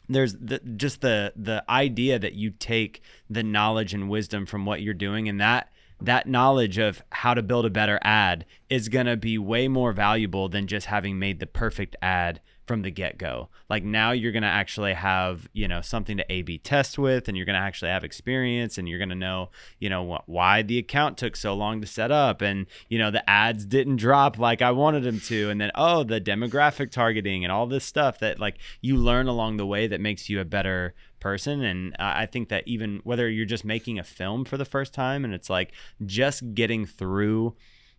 there's 0.08 0.34
the, 0.34 0.60
just 0.78 1.02
the 1.02 1.34
the 1.36 1.64
idea 1.70 2.20
that 2.20 2.34
you 2.34 2.52
take 2.52 3.02
the 3.30 3.44
knowledge 3.44 3.94
and 3.94 4.10
wisdom 4.10 4.46
from 4.46 4.66
what 4.66 4.82
you're 4.82 4.94
doing 4.94 5.28
and 5.28 5.40
that 5.42 5.72
that 6.02 6.28
knowledge 6.28 6.78
of 6.78 7.02
how 7.12 7.34
to 7.34 7.42
build 7.42 7.66
a 7.66 7.70
better 7.70 7.98
ad 8.02 8.46
is 8.70 8.90
going 8.90 9.06
to 9.06 9.16
be 9.16 9.38
way 9.38 9.68
more 9.68 9.94
valuable 9.94 10.50
than 10.50 10.68
just 10.68 10.88
having 10.88 11.18
made 11.18 11.40
the 11.40 11.48
perfect 11.48 11.96
ad 12.02 12.42
from 12.66 12.82
the 12.82 12.92
get 12.92 13.18
go. 13.18 13.50
Like 13.70 13.84
now 13.84 14.12
you're 14.12 14.32
going 14.32 14.44
to 14.44 14.48
actually 14.48 14.94
have, 14.94 15.48
you 15.54 15.68
know, 15.68 15.82
something 15.82 16.18
to 16.18 16.32
A 16.32 16.42
B 16.42 16.58
test 16.58 16.98
with 16.98 17.28
and 17.28 17.38
you're 17.38 17.46
going 17.46 17.56
to 17.56 17.60
actually 17.60 17.92
have 17.92 18.04
experience 18.04 18.78
and 18.78 18.90
you're 18.90 18.98
going 18.98 19.10
to 19.10 19.16
know, 19.16 19.50
you 19.80 19.90
know, 19.90 20.16
wh- 20.16 20.30
why 20.30 20.62
the 20.64 20.78
account 20.78 21.18
took 21.18 21.36
so 21.36 21.54
long 21.54 21.80
to 21.82 21.88
set 21.88 22.12
up 22.12 22.42
and, 22.42 22.66
you 22.90 22.98
know, 22.98 23.12
the 23.12 23.28
ads 23.30 23.66
didn't 23.66 23.98
drop 23.98 24.40
like 24.40 24.62
I 24.62 24.72
wanted 24.72 25.04
them 25.04 25.20
to. 25.22 25.50
And 25.50 25.62
then, 25.62 25.72
oh, 25.76 26.04
the 26.04 26.20
demographic 26.20 26.92
targeting 26.92 27.46
and 27.46 27.52
all 27.52 27.68
this 27.68 27.86
stuff 27.86 28.20
that 28.20 28.40
like 28.40 28.58
you 28.82 28.96
learn 28.98 29.28
along 29.28 29.58
the 29.58 29.66
way 29.66 29.86
that 29.88 30.02
makes 30.02 30.28
you 30.28 30.40
a 30.40 30.46
better 30.46 30.96
person. 31.20 31.64
And 31.64 31.96
I 32.00 32.26
think 32.26 32.50
that 32.50 32.68
even 32.68 33.00
whether 33.04 33.30
you're 33.30 33.46
just 33.46 33.66
making 33.66 34.00
a 34.00 34.04
film 34.04 34.46
for 34.46 34.58
the 34.58 34.66
first 34.66 34.94
time 34.94 35.24
and 35.24 35.34
it's 35.34 35.50
like 35.50 35.72
just 36.06 36.54
getting 36.54 36.86
through 36.86 37.56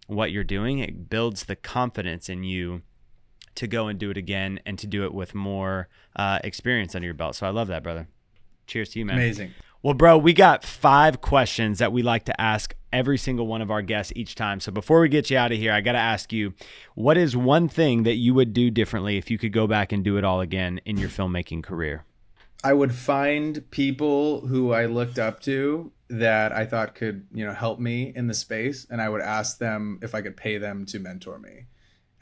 what 0.08 0.30
you're 0.32 0.44
doing, 0.44 0.78
it 0.80 1.08
builds 1.08 1.44
the 1.44 1.56
confidence 1.56 2.28
in 2.28 2.44
you 2.44 2.82
to 3.57 3.66
go 3.66 3.88
and 3.88 3.98
do 3.98 4.11
it 4.11 4.16
again 4.16 4.61
and 4.64 4.78
to 4.78 4.86
do 4.86 5.04
it 5.04 5.12
with 5.12 5.34
more 5.34 5.88
uh, 6.14 6.38
experience 6.44 6.94
under 6.94 7.07
your 7.07 7.14
belt. 7.14 7.36
So 7.36 7.46
I 7.46 7.50
love 7.50 7.68
that, 7.68 7.82
brother. 7.82 8.09
Cheers 8.66 8.90
to 8.90 8.98
you, 8.98 9.07
man. 9.07 9.16
Amazing. 9.16 9.54
Well, 9.82 9.94
bro, 9.94 10.18
we 10.18 10.32
got 10.32 10.64
five 10.64 11.20
questions 11.20 11.78
that 11.78 11.92
we 11.92 12.02
like 12.02 12.24
to 12.24 12.40
ask 12.40 12.74
every 12.92 13.18
single 13.18 13.46
one 13.46 13.62
of 13.62 13.70
our 13.70 13.82
guests 13.82 14.12
each 14.16 14.34
time. 14.34 14.59
So 14.59 14.72
before 14.72 15.00
we 15.00 15.09
get 15.09 15.30
you 15.30 15.38
out 15.38 15.52
of 15.52 15.59
here, 15.59 15.72
I 15.72 15.80
got 15.80 15.92
to 15.92 15.98
ask 15.98 16.32
you 16.32 16.54
what 16.94 17.16
is 17.16 17.36
one 17.36 17.68
thing 17.68 18.02
that 18.04 18.14
you 18.14 18.34
would 18.34 18.52
do 18.52 18.70
differently 18.70 19.16
if 19.16 19.30
you 19.30 19.38
could 19.38 19.52
go 19.52 19.66
back 19.66 19.92
and 19.92 20.02
do 20.02 20.16
it 20.16 20.24
all 20.24 20.40
again 20.40 20.80
in 20.84 20.96
your 20.96 21.09
filmmaking 21.09 21.62
career? 21.62 22.04
I 22.64 22.72
would 22.72 22.94
find 22.94 23.70
people 23.70 24.46
who 24.46 24.72
I 24.72 24.86
looked 24.86 25.18
up 25.18 25.40
to 25.42 25.92
that 26.09 26.52
I 26.52 26.64
thought 26.64 26.94
could, 26.94 27.26
you 27.32 27.44
know, 27.44 27.52
help 27.52 27.78
me 27.78 28.12
in 28.16 28.26
the 28.26 28.34
space 28.34 28.86
and 28.90 29.00
I 29.00 29.09
would 29.09 29.20
ask 29.20 29.59
them 29.59 30.00
if 30.02 30.14
I 30.14 30.22
could 30.22 30.36
pay 30.36 30.59
them 30.59 30.86
to 30.86 30.98
mentor 30.98 31.38
me. 31.38 31.66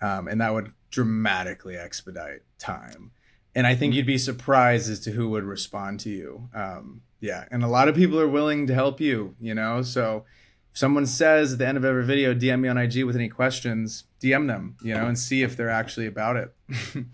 Um, 0.04 0.28
and 0.28 0.40
that 0.40 0.52
would 0.52 0.72
dramatically 0.90 1.76
expedite 1.76 2.42
time. 2.58 3.12
And 3.54 3.66
I 3.66 3.74
think 3.74 3.92
mm-hmm. 3.92 3.98
you'd 3.98 4.06
be 4.06 4.18
surprised 4.18 4.90
as 4.90 5.00
to 5.00 5.12
who 5.12 5.28
would 5.30 5.44
respond 5.44 6.00
to 6.00 6.10
you. 6.10 6.48
Um, 6.54 7.02
yeah, 7.20 7.46
and 7.50 7.64
a 7.64 7.68
lot 7.68 7.88
of 7.88 7.94
people 7.94 8.20
are 8.20 8.28
willing 8.28 8.66
to 8.66 8.74
help 8.74 9.00
you. 9.00 9.34
You 9.40 9.54
know, 9.54 9.80
so 9.82 10.24
if 10.72 10.78
someone 10.78 11.06
says 11.06 11.54
at 11.54 11.58
the 11.58 11.66
end 11.66 11.78
of 11.78 11.84
every 11.84 12.04
video, 12.04 12.34
DM 12.34 12.60
me 12.60 12.68
on 12.68 12.76
IG 12.76 13.04
with 13.04 13.16
any 13.16 13.28
questions, 13.28 14.04
DM 14.20 14.46
them. 14.46 14.76
You 14.82 14.94
know, 14.94 15.06
and 15.06 15.18
see 15.18 15.42
if 15.42 15.56
they're 15.56 15.70
actually 15.70 16.06
about 16.06 16.36
it. 16.36 16.54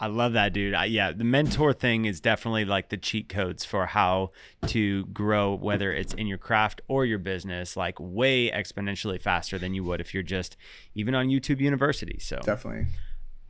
I 0.00 0.06
love 0.06 0.34
that, 0.34 0.52
dude. 0.52 0.74
I, 0.74 0.84
yeah, 0.84 1.10
the 1.10 1.24
mentor 1.24 1.72
thing 1.72 2.04
is 2.04 2.20
definitely 2.20 2.64
like 2.64 2.88
the 2.88 2.96
cheat 2.96 3.28
codes 3.28 3.64
for 3.64 3.86
how 3.86 4.30
to 4.68 5.06
grow, 5.06 5.54
whether 5.54 5.92
it's 5.92 6.14
in 6.14 6.28
your 6.28 6.38
craft 6.38 6.80
or 6.86 7.04
your 7.04 7.18
business, 7.18 7.76
like 7.76 7.98
way 7.98 8.48
exponentially 8.50 9.20
faster 9.20 9.58
than 9.58 9.74
you 9.74 9.82
would 9.82 10.00
if 10.00 10.14
you're 10.14 10.22
just 10.22 10.56
even 10.94 11.16
on 11.16 11.26
YouTube 11.26 11.60
University. 11.60 12.18
So 12.20 12.38
definitely. 12.44 12.86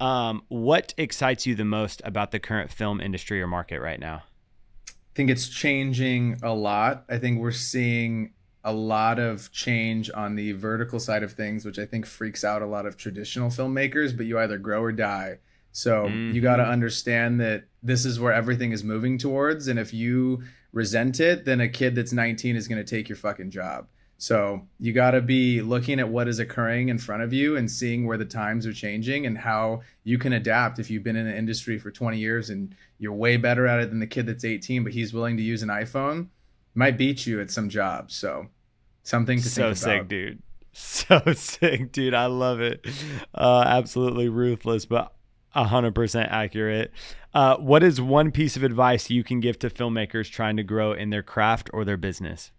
Um, 0.01 0.42
what 0.49 0.94
excites 0.96 1.46
you 1.46 1.55
the 1.55 1.66
most 1.66 2.01
about 2.05 2.30
the 2.30 2.38
current 2.38 2.72
film 2.72 3.01
industry 3.01 3.42
or 3.42 3.46
market 3.46 3.80
right 3.80 4.01
now? 4.01 4.22
I 4.88 4.92
think 5.14 5.28
it's 5.28 5.49
changing 5.49 6.38
a 6.42 6.55
lot. 6.55 7.05
I 7.11 7.18
think 7.18 7.40
we're 7.40 7.51
seeing 7.51 8.32
a 8.64 8.72
lot 8.72 9.18
of 9.18 9.53
change 9.53 10.11
on 10.14 10.34
the 10.36 10.53
vertical 10.53 10.99
side 10.99 11.22
of 11.22 11.32
things, 11.32 11.64
which 11.64 11.78
I 11.78 11.84
think 11.84 12.07
freaks 12.07 12.42
out 12.42 12.62
a 12.62 12.66
lot 12.66 12.86
of 12.86 12.96
traditional 12.96 13.51
filmmakers, 13.51 14.16
but 14.16 14.24
you 14.24 14.38
either 14.38 14.57
grow 14.57 14.82
or 14.82 14.92
die 14.92 15.38
so 15.78 16.06
mm-hmm. 16.06 16.34
you 16.34 16.40
got 16.40 16.56
to 16.56 16.64
understand 16.64 17.40
that 17.40 17.62
this 17.84 18.04
is 18.04 18.18
where 18.18 18.32
everything 18.32 18.72
is 18.72 18.82
moving 18.82 19.16
towards. 19.16 19.68
And 19.68 19.78
if 19.78 19.94
you 19.94 20.42
resent 20.72 21.20
it, 21.20 21.44
then 21.44 21.60
a 21.60 21.68
kid 21.68 21.94
that's 21.94 22.12
19 22.12 22.56
is 22.56 22.66
going 22.66 22.84
to 22.84 22.96
take 22.96 23.08
your 23.08 23.14
fucking 23.14 23.52
job. 23.52 23.86
So 24.16 24.66
you 24.80 24.92
got 24.92 25.12
to 25.12 25.20
be 25.20 25.62
looking 25.62 26.00
at 26.00 26.08
what 26.08 26.26
is 26.26 26.40
occurring 26.40 26.88
in 26.88 26.98
front 26.98 27.22
of 27.22 27.32
you 27.32 27.56
and 27.56 27.70
seeing 27.70 28.08
where 28.08 28.18
the 28.18 28.24
times 28.24 28.66
are 28.66 28.72
changing 28.72 29.24
and 29.24 29.38
how 29.38 29.82
you 30.02 30.18
can 30.18 30.32
adapt. 30.32 30.80
If 30.80 30.90
you've 30.90 31.04
been 31.04 31.14
in 31.14 31.26
the 31.26 31.38
industry 31.38 31.78
for 31.78 31.92
20 31.92 32.18
years 32.18 32.50
and 32.50 32.74
you're 32.98 33.12
way 33.12 33.36
better 33.36 33.68
at 33.68 33.78
it 33.78 33.90
than 33.90 34.00
the 34.00 34.08
kid 34.08 34.26
that's 34.26 34.44
18, 34.44 34.82
but 34.82 34.92
he's 34.92 35.14
willing 35.14 35.36
to 35.36 35.44
use 35.44 35.62
an 35.62 35.68
iPhone, 35.68 36.26
might 36.74 36.98
beat 36.98 37.24
you 37.24 37.40
at 37.40 37.52
some 37.52 37.68
jobs. 37.68 38.16
So 38.16 38.48
something 39.04 39.38
to 39.38 39.48
so 39.48 39.60
think 39.60 39.66
about. 39.66 39.76
So 39.76 39.86
sick, 39.86 40.08
dude. 40.08 40.42
So 40.72 41.32
sick, 41.34 41.92
dude. 41.92 42.14
I 42.14 42.26
love 42.26 42.60
it. 42.60 42.86
Uh, 43.34 43.64
absolutely 43.66 44.28
ruthless, 44.28 44.84
but 44.84 45.12
100% 45.66 46.28
accurate. 46.30 46.92
Uh, 47.34 47.56
what 47.56 47.82
is 47.82 48.00
one 48.00 48.30
piece 48.30 48.56
of 48.56 48.62
advice 48.62 49.11
you 49.11 49.22
can 49.22 49.40
give 49.40 49.59
to 49.59 49.70
filmmakers 49.70 50.30
trying 50.30 50.56
to 50.56 50.62
grow 50.62 50.92
in 50.92 51.11
their 51.11 51.22
craft 51.22 51.70
or 51.72 51.84
their 51.84 51.96
business? 51.96 52.50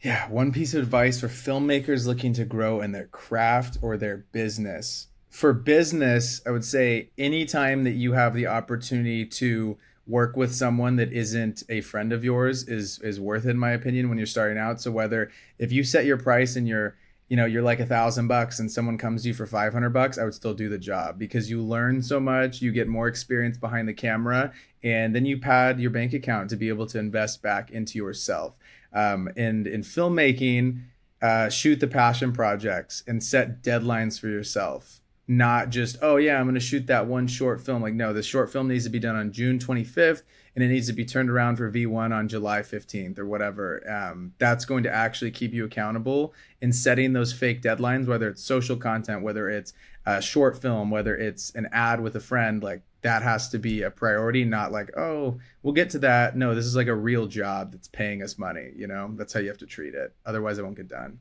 Yeah, 0.00 0.28
one 0.28 0.52
piece 0.52 0.74
of 0.74 0.82
advice 0.82 1.20
for 1.20 1.28
filmmakers 1.28 2.06
looking 2.06 2.32
to 2.34 2.44
grow 2.44 2.80
in 2.80 2.92
their 2.92 3.06
craft 3.06 3.78
or 3.82 3.96
their 3.96 4.18
business. 4.32 5.06
For 5.30 5.52
business, 5.52 6.42
I 6.44 6.50
would 6.50 6.64
say 6.64 7.10
anytime 7.16 7.84
that 7.84 7.92
you 7.92 8.12
have 8.12 8.34
the 8.34 8.48
opportunity 8.48 9.24
to 9.24 9.78
work 10.06 10.36
with 10.36 10.54
someone 10.54 10.96
that 10.96 11.12
isn't 11.12 11.62
a 11.68 11.80
friend 11.80 12.12
of 12.12 12.24
yours 12.24 12.66
is 12.66 12.98
is 13.00 13.20
worth 13.20 13.46
it 13.46 13.50
in 13.50 13.58
my 13.58 13.70
opinion 13.70 14.08
when 14.08 14.18
you're 14.18 14.26
starting 14.26 14.58
out. 14.58 14.80
So 14.80 14.90
whether 14.90 15.30
if 15.58 15.70
you 15.70 15.84
set 15.84 16.04
your 16.04 16.18
price 16.18 16.56
and 16.56 16.66
you're 16.66 16.96
you 17.32 17.36
know 17.36 17.46
you're 17.46 17.62
like 17.62 17.80
a 17.80 17.86
thousand 17.86 18.28
bucks 18.28 18.58
and 18.58 18.70
someone 18.70 18.98
comes 18.98 19.22
to 19.22 19.28
you 19.28 19.34
for 19.34 19.46
500 19.46 19.88
bucks 19.88 20.18
i 20.18 20.24
would 20.24 20.34
still 20.34 20.52
do 20.52 20.68
the 20.68 20.76
job 20.76 21.18
because 21.18 21.48
you 21.48 21.62
learn 21.62 22.02
so 22.02 22.20
much 22.20 22.60
you 22.60 22.70
get 22.72 22.88
more 22.88 23.08
experience 23.08 23.56
behind 23.56 23.88
the 23.88 23.94
camera 23.94 24.52
and 24.82 25.14
then 25.14 25.24
you 25.24 25.38
pad 25.38 25.80
your 25.80 25.90
bank 25.90 26.12
account 26.12 26.50
to 26.50 26.56
be 26.56 26.68
able 26.68 26.86
to 26.86 26.98
invest 26.98 27.42
back 27.42 27.70
into 27.70 27.98
yourself. 27.98 28.54
Um, 28.92 29.28
and 29.36 29.66
in 29.66 29.82
filmmaking 29.82 30.82
uh, 31.22 31.48
shoot 31.48 31.78
the 31.78 31.86
passion 31.86 32.32
projects 32.32 33.04
and 33.06 33.22
set 33.22 33.62
deadlines 33.62 34.18
for 34.18 34.26
yourself 34.26 35.00
not 35.36 35.70
just 35.70 35.96
oh 36.02 36.16
yeah 36.16 36.38
i'm 36.38 36.44
going 36.44 36.54
to 36.54 36.60
shoot 36.60 36.86
that 36.86 37.06
one 37.06 37.26
short 37.26 37.60
film 37.60 37.82
like 37.82 37.94
no 37.94 38.12
the 38.12 38.22
short 38.22 38.50
film 38.52 38.68
needs 38.68 38.84
to 38.84 38.90
be 38.90 38.98
done 38.98 39.16
on 39.16 39.32
june 39.32 39.58
25th 39.58 40.22
and 40.54 40.62
it 40.62 40.68
needs 40.68 40.86
to 40.86 40.92
be 40.92 41.04
turned 41.04 41.30
around 41.30 41.56
for 41.56 41.70
V1 41.70 42.14
on 42.14 42.28
July 42.28 42.60
15th 42.60 43.18
or 43.18 43.26
whatever. 43.26 43.82
Um, 43.90 44.34
that's 44.38 44.64
going 44.64 44.82
to 44.82 44.94
actually 44.94 45.30
keep 45.30 45.52
you 45.52 45.64
accountable 45.64 46.34
in 46.60 46.72
setting 46.72 47.14
those 47.14 47.32
fake 47.32 47.62
deadlines, 47.62 48.06
whether 48.06 48.28
it's 48.28 48.42
social 48.42 48.76
content, 48.76 49.22
whether 49.22 49.48
it's 49.48 49.72
a 50.04 50.20
short 50.20 50.60
film, 50.60 50.90
whether 50.90 51.16
it's 51.16 51.50
an 51.54 51.68
ad 51.72 52.00
with 52.00 52.16
a 52.16 52.20
friend. 52.20 52.62
Like 52.62 52.82
that 53.00 53.22
has 53.22 53.48
to 53.50 53.58
be 53.58 53.82
a 53.82 53.90
priority, 53.90 54.44
not 54.44 54.72
like, 54.72 54.90
oh, 54.96 55.38
we'll 55.62 55.74
get 55.74 55.90
to 55.90 55.98
that. 56.00 56.36
No, 56.36 56.54
this 56.54 56.66
is 56.66 56.76
like 56.76 56.86
a 56.86 56.94
real 56.94 57.26
job 57.26 57.72
that's 57.72 57.88
paying 57.88 58.22
us 58.22 58.38
money. 58.38 58.72
You 58.76 58.88
know, 58.88 59.10
that's 59.14 59.32
how 59.32 59.40
you 59.40 59.48
have 59.48 59.58
to 59.58 59.66
treat 59.66 59.94
it. 59.94 60.14
Otherwise, 60.26 60.58
it 60.58 60.64
won't 60.64 60.76
get 60.76 60.88
done. 60.88 61.18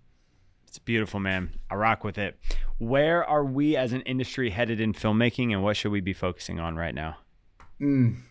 It's 0.71 0.79
beautiful, 0.79 1.19
man. 1.19 1.59
I 1.69 1.75
rock 1.75 2.05
with 2.05 2.17
it. 2.17 2.39
Where 2.77 3.25
are 3.25 3.43
we 3.43 3.75
as 3.75 3.91
an 3.91 4.03
industry 4.03 4.51
headed 4.51 4.79
in 4.79 4.93
filmmaking, 4.93 5.51
and 5.51 5.61
what 5.61 5.75
should 5.75 5.91
we 5.91 5.99
be 5.99 6.13
focusing 6.13 6.61
on 6.61 6.77
right 6.77 6.95
now? 6.95 7.17
Mm, 7.81 8.21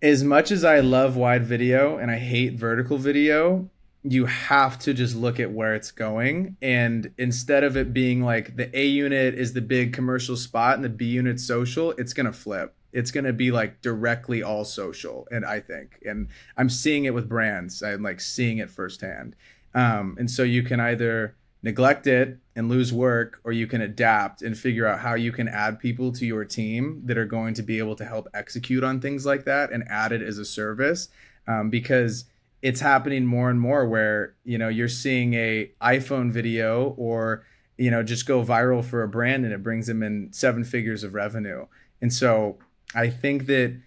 as 0.00 0.24
much 0.24 0.50
as 0.50 0.64
I 0.64 0.80
love 0.80 1.14
wide 1.14 1.44
video 1.44 1.98
and 1.98 2.10
I 2.10 2.16
hate 2.16 2.54
vertical 2.54 2.96
video, 2.96 3.68
you 4.02 4.24
have 4.24 4.78
to 4.78 4.94
just 4.94 5.14
look 5.14 5.38
at 5.38 5.52
where 5.52 5.74
it's 5.74 5.90
going. 5.90 6.56
And 6.62 7.12
instead 7.18 7.64
of 7.64 7.76
it 7.76 7.92
being 7.92 8.22
like 8.22 8.56
the 8.56 8.74
A 8.74 8.86
unit 8.86 9.34
is 9.34 9.52
the 9.52 9.60
big 9.60 9.92
commercial 9.92 10.38
spot 10.38 10.76
and 10.76 10.84
the 10.84 10.88
B 10.88 11.04
unit 11.04 11.38
social, 11.38 11.90
it's 11.98 12.14
going 12.14 12.24
to 12.24 12.32
flip. 12.32 12.74
It's 12.94 13.10
going 13.10 13.24
to 13.24 13.34
be 13.34 13.50
like 13.50 13.82
directly 13.82 14.42
all 14.42 14.64
social. 14.64 15.28
And 15.30 15.44
I 15.44 15.60
think, 15.60 15.98
and 16.06 16.28
I'm 16.56 16.70
seeing 16.70 17.04
it 17.04 17.12
with 17.12 17.28
brands, 17.28 17.82
I'm 17.82 18.02
like 18.02 18.22
seeing 18.22 18.56
it 18.56 18.70
firsthand. 18.70 19.36
Um, 19.74 20.16
and 20.18 20.30
so 20.30 20.42
you 20.42 20.62
can 20.62 20.80
either 20.80 21.34
neglect 21.62 22.06
it 22.06 22.38
and 22.54 22.68
lose 22.68 22.92
work, 22.92 23.40
or 23.44 23.52
you 23.52 23.66
can 23.66 23.80
adapt 23.80 24.42
and 24.42 24.56
figure 24.56 24.86
out 24.86 25.00
how 25.00 25.14
you 25.14 25.32
can 25.32 25.48
add 25.48 25.78
people 25.78 26.12
to 26.12 26.26
your 26.26 26.44
team 26.44 27.02
that 27.04 27.18
are 27.18 27.26
going 27.26 27.54
to 27.54 27.62
be 27.62 27.78
able 27.78 27.96
to 27.96 28.04
help 28.04 28.28
execute 28.34 28.84
on 28.84 29.00
things 29.00 29.26
like 29.26 29.44
that 29.44 29.72
and 29.72 29.84
add 29.88 30.12
it 30.12 30.22
as 30.22 30.38
a 30.38 30.44
service. 30.44 31.08
Um, 31.46 31.70
because 31.70 32.26
it's 32.62 32.80
happening 32.80 33.24
more 33.24 33.50
and 33.50 33.60
more 33.60 33.86
where 33.86 34.34
you 34.44 34.58
know 34.58 34.68
you're 34.68 34.88
seeing 34.88 35.34
a 35.34 35.70
iPhone 35.80 36.32
video 36.32 36.94
or 36.96 37.44
you 37.76 37.90
know 37.90 38.02
just 38.02 38.26
go 38.26 38.44
viral 38.44 38.84
for 38.84 39.02
a 39.02 39.08
brand 39.08 39.44
and 39.44 39.54
it 39.54 39.62
brings 39.62 39.86
them 39.86 40.02
in 40.02 40.32
seven 40.32 40.64
figures 40.64 41.04
of 41.04 41.14
revenue. 41.14 41.66
And 42.00 42.12
so 42.12 42.58
I 42.94 43.10
think 43.10 43.46
that 43.46 43.80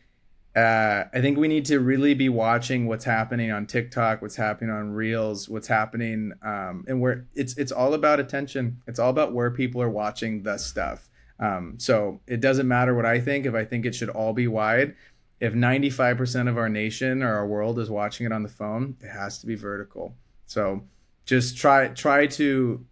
uh, 0.56 1.06
I 1.14 1.22
think 1.22 1.38
we 1.38 1.48
need 1.48 1.66
to 1.66 1.80
really 1.80 2.14
be 2.14 2.28
watching 2.28 2.86
what's 2.88 3.06
happening 3.06 3.52
on 3.52 3.66
TikTok, 3.66 4.22
what's 4.22 4.36
happening 4.36 4.70
on 4.70 4.92
Reels, 4.92 5.48
what's 5.48 5.68
happening, 5.68 6.34
um, 6.44 6.84
and 6.88 7.00
where 7.00 7.26
it's 7.36 7.58
it's 7.58 7.72
all 7.72 7.94
about 7.94 8.20
attention. 8.20 8.82
It's 8.86 9.00
all 9.00 9.10
about 9.10 9.34
where 9.34 9.52
people 9.52 9.82
are 9.82 9.90
watching 9.90 10.44
the 10.44 10.58
stuff. 10.58 11.10
Um, 11.40 11.76
so 11.78 12.20
it 12.28 12.42
doesn't 12.42 12.68
matter 12.68 12.94
what 12.94 13.06
I 13.06 13.20
think. 13.20 13.46
If 13.46 13.56
I 13.56 13.64
think 13.64 13.86
it 13.86 13.96
should 13.96 14.10
all 14.10 14.34
be 14.34 14.48
wide, 14.48 14.96
if 15.40 15.54
95% 15.54 16.50
of 16.50 16.58
our 16.58 16.70
nation 16.70 17.24
or 17.24 17.34
our 17.34 17.48
world 17.48 17.80
is 17.80 17.90
watching 17.90 18.26
it 18.26 18.32
on 18.32 18.44
the 18.44 18.50
phone, 18.50 18.98
it 19.02 19.10
has 19.10 19.40
to 19.40 19.48
be 19.48 19.56
vertical. 19.56 20.16
So 20.48 20.84
just 21.26 21.58
try 21.58 21.88
try 21.88 22.28
to 22.28 22.86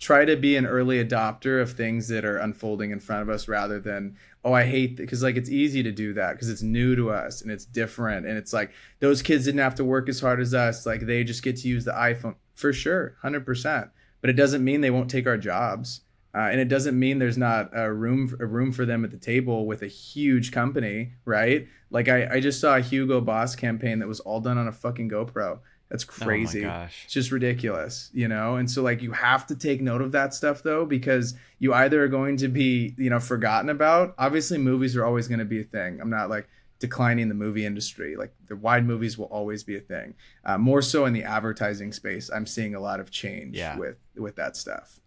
try 0.00 0.24
to 0.24 0.34
be 0.34 0.56
an 0.56 0.66
early 0.66 1.04
adopter 1.04 1.60
of 1.60 1.72
things 1.72 2.08
that 2.08 2.24
are 2.24 2.38
unfolding 2.38 2.90
in 2.90 2.98
front 2.98 3.22
of 3.22 3.28
us 3.28 3.46
rather 3.46 3.78
than 3.78 4.16
oh 4.44 4.52
i 4.54 4.64
hate 4.64 4.96
because 4.96 5.22
like 5.22 5.36
it's 5.36 5.50
easy 5.50 5.82
to 5.82 5.92
do 5.92 6.14
that 6.14 6.32
because 6.32 6.48
it's 6.48 6.62
new 6.62 6.96
to 6.96 7.10
us 7.10 7.42
and 7.42 7.50
it's 7.50 7.66
different 7.66 8.26
and 8.26 8.36
it's 8.36 8.52
like 8.52 8.72
those 8.98 9.20
kids 9.22 9.44
didn't 9.44 9.60
have 9.60 9.74
to 9.74 9.84
work 9.84 10.08
as 10.08 10.18
hard 10.18 10.40
as 10.40 10.54
us 10.54 10.86
like 10.86 11.02
they 11.02 11.22
just 11.22 11.42
get 11.42 11.56
to 11.56 11.68
use 11.68 11.84
the 11.84 11.92
iphone. 11.92 12.34
For 12.54 12.72
sure 12.72 13.16
100% 13.22 13.90
but 14.20 14.30
it 14.30 14.34
doesn't 14.34 14.64
mean 14.64 14.80
they 14.80 14.90
won't 14.90 15.10
take 15.10 15.26
our 15.26 15.38
jobs 15.38 16.00
uh, 16.34 16.48
and 16.50 16.60
it 16.60 16.68
doesn't 16.68 16.98
mean 16.98 17.18
there's 17.18 17.38
not 17.38 17.70
a 17.74 17.92
room 17.92 18.34
a 18.40 18.46
room 18.46 18.72
for 18.72 18.86
them 18.86 19.04
at 19.04 19.10
the 19.10 19.16
table 19.18 19.66
with 19.66 19.82
a 19.82 19.86
huge 19.86 20.50
company 20.50 21.12
right? 21.26 21.68
Like 21.90 22.08
i, 22.08 22.36
I 22.36 22.40
just 22.40 22.60
saw 22.60 22.76
a 22.76 22.80
hugo 22.80 23.20
boss 23.20 23.54
campaign 23.54 23.98
that 23.98 24.08
was 24.08 24.20
all 24.20 24.40
done 24.40 24.56
on 24.56 24.68
a 24.68 24.72
fucking 24.72 25.10
gopro 25.10 25.60
that's 25.90 26.04
Oh 26.04 26.24
crazy. 26.24 26.60
my 26.62 26.68
gosh. 26.68 27.02
It's 27.04 27.12
just 27.12 27.30
ridiculous, 27.32 28.10
you 28.14 28.28
know? 28.28 28.56
And 28.56 28.70
so 28.70 28.82
like 28.82 29.02
you 29.02 29.12
have 29.12 29.46
to 29.48 29.56
take 29.56 29.80
note 29.82 30.00
of 30.00 30.12
that 30.12 30.32
stuff 30.34 30.62
though 30.62 30.86
because 30.86 31.34
you 31.58 31.74
either 31.74 32.02
are 32.04 32.08
going 32.08 32.36
to 32.38 32.48
be, 32.48 32.94
you 32.96 33.10
know, 33.10 33.18
forgotten 33.20 33.68
about. 33.70 34.14
Obviously 34.16 34.56
movies 34.58 34.96
are 34.96 35.04
always 35.04 35.26
going 35.28 35.40
to 35.40 35.44
be 35.44 35.60
a 35.60 35.64
thing. 35.64 36.00
I'm 36.00 36.08
not 36.10 36.30
like 36.30 36.48
declining 36.78 37.28
the 37.28 37.34
movie 37.34 37.66
industry. 37.66 38.16
Like 38.16 38.32
the 38.46 38.56
wide 38.56 38.86
movies 38.86 39.18
will 39.18 39.26
always 39.26 39.64
be 39.64 39.76
a 39.76 39.80
thing. 39.80 40.14
Uh, 40.44 40.56
more 40.58 40.80
so 40.80 41.04
in 41.06 41.12
the 41.12 41.24
advertising 41.24 41.92
space, 41.92 42.30
I'm 42.32 42.46
seeing 42.46 42.74
a 42.74 42.80
lot 42.80 43.00
of 43.00 43.10
change 43.10 43.56
Yeah. 43.56 43.76
with 43.76 43.96
with 44.16 44.36
that 44.36 44.56
stuff. 44.56 45.00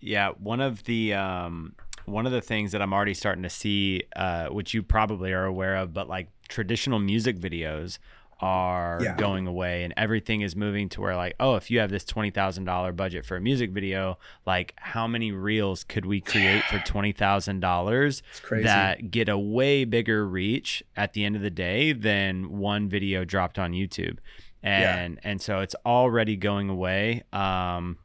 Yeah, 0.00 0.30
one 0.38 0.60
of 0.60 0.84
the 0.84 1.14
um, 1.14 1.74
one 2.04 2.24
of 2.26 2.32
the 2.32 2.40
things 2.40 2.70
that 2.72 2.80
I'm 2.80 2.92
already 2.94 3.12
starting 3.14 3.42
to 3.42 3.50
see, 3.50 4.04
uh, 4.14 4.46
which 4.48 4.72
you 4.72 4.82
probably 4.84 5.32
are 5.32 5.44
aware 5.44 5.76
of, 5.76 5.92
but 5.92 6.08
like 6.08 6.28
traditional 6.48 6.98
music 7.00 7.36
videos 7.36 7.98
are 8.40 8.98
Yeah. 9.02 9.16
going 9.16 9.46
away, 9.46 9.84
and 9.84 9.92
everything 9.96 10.42
is 10.42 10.54
moving 10.54 10.88
to 10.90 11.00
where 11.00 11.16
like, 11.16 11.34
oh, 11.40 11.56
if 11.56 11.70
you 11.70 11.78
have 11.80 11.90
this 11.90 12.04
twenty 12.04 12.30
thousand 12.30 12.64
dollar 12.64 12.92
budget 12.92 13.24
for 13.26 13.36
a 13.36 13.40
music 13.40 13.70
video, 13.70 14.18
like 14.46 14.74
how 14.76 15.06
many 15.06 15.32
reels 15.32 15.84
could 15.84 16.06
we 16.06 16.20
create 16.20 16.62
for 16.64 16.78
twenty 16.86 17.12
thousand 17.12 17.60
dollars 17.60 18.22
that 18.64 19.10
get 19.10 19.28
a 19.28 19.38
way 19.38 19.84
bigger 19.84 20.26
reach 20.26 20.82
at 20.96 21.12
the 21.14 21.24
end 21.24 21.34
of 21.36 21.42
the 21.42 21.50
day 21.50 21.92
than 21.92 22.50
one 22.58 22.88
video 22.88 23.24
dropped 23.24 23.58
on 23.58 23.72
YouTube, 23.72 24.18
and 24.62 25.18
and 25.24 25.40
so 25.42 25.60
it's 25.60 25.74
already 25.84 26.36
going 26.36 26.68
away. 26.68 27.22
Um, 27.32 27.98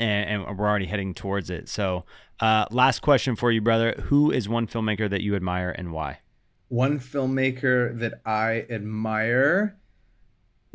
and, 0.00 0.46
and 0.46 0.58
we're 0.58 0.68
already 0.68 0.86
heading 0.86 1.12
towards 1.12 1.50
it. 1.50 1.68
So, 1.68 2.04
uh, 2.38 2.66
last 2.70 3.00
question 3.02 3.34
for 3.34 3.50
you, 3.50 3.60
brother: 3.60 3.94
Who 4.04 4.30
is 4.30 4.48
one 4.48 4.68
filmmaker 4.68 5.10
that 5.10 5.22
you 5.22 5.34
admire 5.34 5.70
and 5.70 5.90
why? 5.90 6.20
One 6.68 7.00
filmmaker 7.00 7.98
that 7.98 8.20
I 8.26 8.66
admire, 8.68 9.78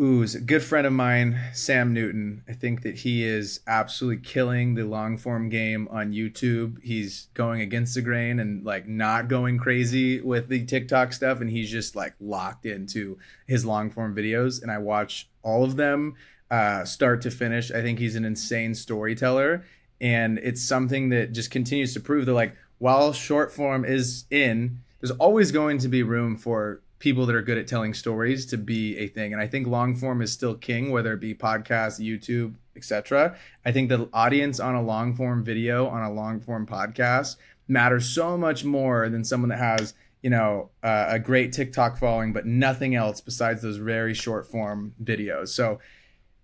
ooh, 0.02 0.24
is 0.24 0.34
a 0.34 0.42
good 0.42 0.64
friend 0.64 0.88
of 0.88 0.94
mine, 0.94 1.40
Sam 1.54 1.94
Newton. 1.94 2.44
I 2.48 2.54
think 2.54 2.82
that 2.82 2.96
he 2.96 3.24
is 3.24 3.60
absolutely 3.68 4.24
killing 4.24 4.74
the 4.74 4.86
long 4.86 5.20
form 5.20 5.50
game 5.50 5.88
on 5.92 6.12
YouTube. 6.12 6.82
He's 6.82 7.28
going 7.36 7.62
against 7.62 7.94
the 7.94 8.02
grain 8.02 8.40
and 8.40 8.66
like 8.66 8.88
not 8.88 9.28
going 9.28 9.60
crazy 9.60 10.20
with 10.20 10.48
the 10.48 10.66
TikTok 10.66 11.14
stuff, 11.14 11.42
and 11.42 11.50
he's 11.52 11.70
just 11.70 11.96
like 11.96 12.16
locked 12.20 12.66
into 12.66 13.20
his 13.46 13.64
long 13.64 13.92
form 13.92 14.16
videos. 14.16 14.64
And 14.64 14.72
I 14.72 14.80
watch 14.80 15.30
all 15.44 15.64
of 15.64 15.76
them, 15.76 16.16
uh, 16.50 16.86
start 16.86 17.22
to 17.22 17.30
finish. 17.30 17.70
I 17.70 17.84
think 17.84 18.00
he's 18.00 18.16
an 18.16 18.26
insane 18.26 18.74
storyteller, 18.74 19.64
and 20.02 20.40
it's 20.40 20.64
something 20.64 21.10
that 21.10 21.34
just 21.34 21.52
continues 21.52 21.94
to 21.94 22.00
prove 22.00 22.26
that 22.26 22.34
like 22.34 22.56
while 22.80 23.14
short 23.14 23.52
form 23.52 23.86
is 23.86 24.26
in 24.32 24.80
there's 25.04 25.12
always 25.18 25.52
going 25.52 25.78
to 25.80 25.90
be 25.90 26.02
room 26.02 26.38
for 26.38 26.82
people 27.00 27.26
that 27.26 27.36
are 27.36 27.42
good 27.42 27.58
at 27.58 27.68
telling 27.68 27.94
stories 27.94 28.46
to 28.46 28.58
be 28.58 28.98
a 28.98 29.08
thing 29.08 29.34
and 29.34 29.42
i 29.42 29.46
think 29.46 29.68
long 29.68 29.94
form 29.94 30.22
is 30.22 30.32
still 30.32 30.56
king 30.56 30.92
whether 30.92 31.12
it 31.12 31.20
be 31.20 31.36
podcast 31.36 32.00
youtube 32.00 32.56
etc 32.78 33.36
i 33.66 33.72
think 33.72 33.90
the 33.90 34.08
audience 34.14 34.62
on 34.62 34.76
a 34.76 34.82
long 34.82 35.14
form 35.14 35.44
video 35.44 35.88
on 35.88 36.04
a 36.04 36.12
long 36.12 36.40
form 36.40 36.66
podcast 36.66 37.36
matters 37.68 38.08
so 38.08 38.38
much 38.38 38.64
more 38.64 39.10
than 39.10 39.26
someone 39.26 39.50
that 39.50 39.60
has 39.60 39.94
you 40.22 40.30
know 40.30 40.70
uh, 40.84 41.08
a 41.10 41.20
great 41.20 41.52
tiktok 41.52 41.98
following 41.98 42.32
but 42.32 42.46
nothing 42.46 42.96
else 42.96 43.20
besides 43.20 43.62
those 43.62 43.76
very 43.76 44.14
short 44.14 44.50
form 44.50 44.94
videos 45.04 45.50
so 45.50 45.80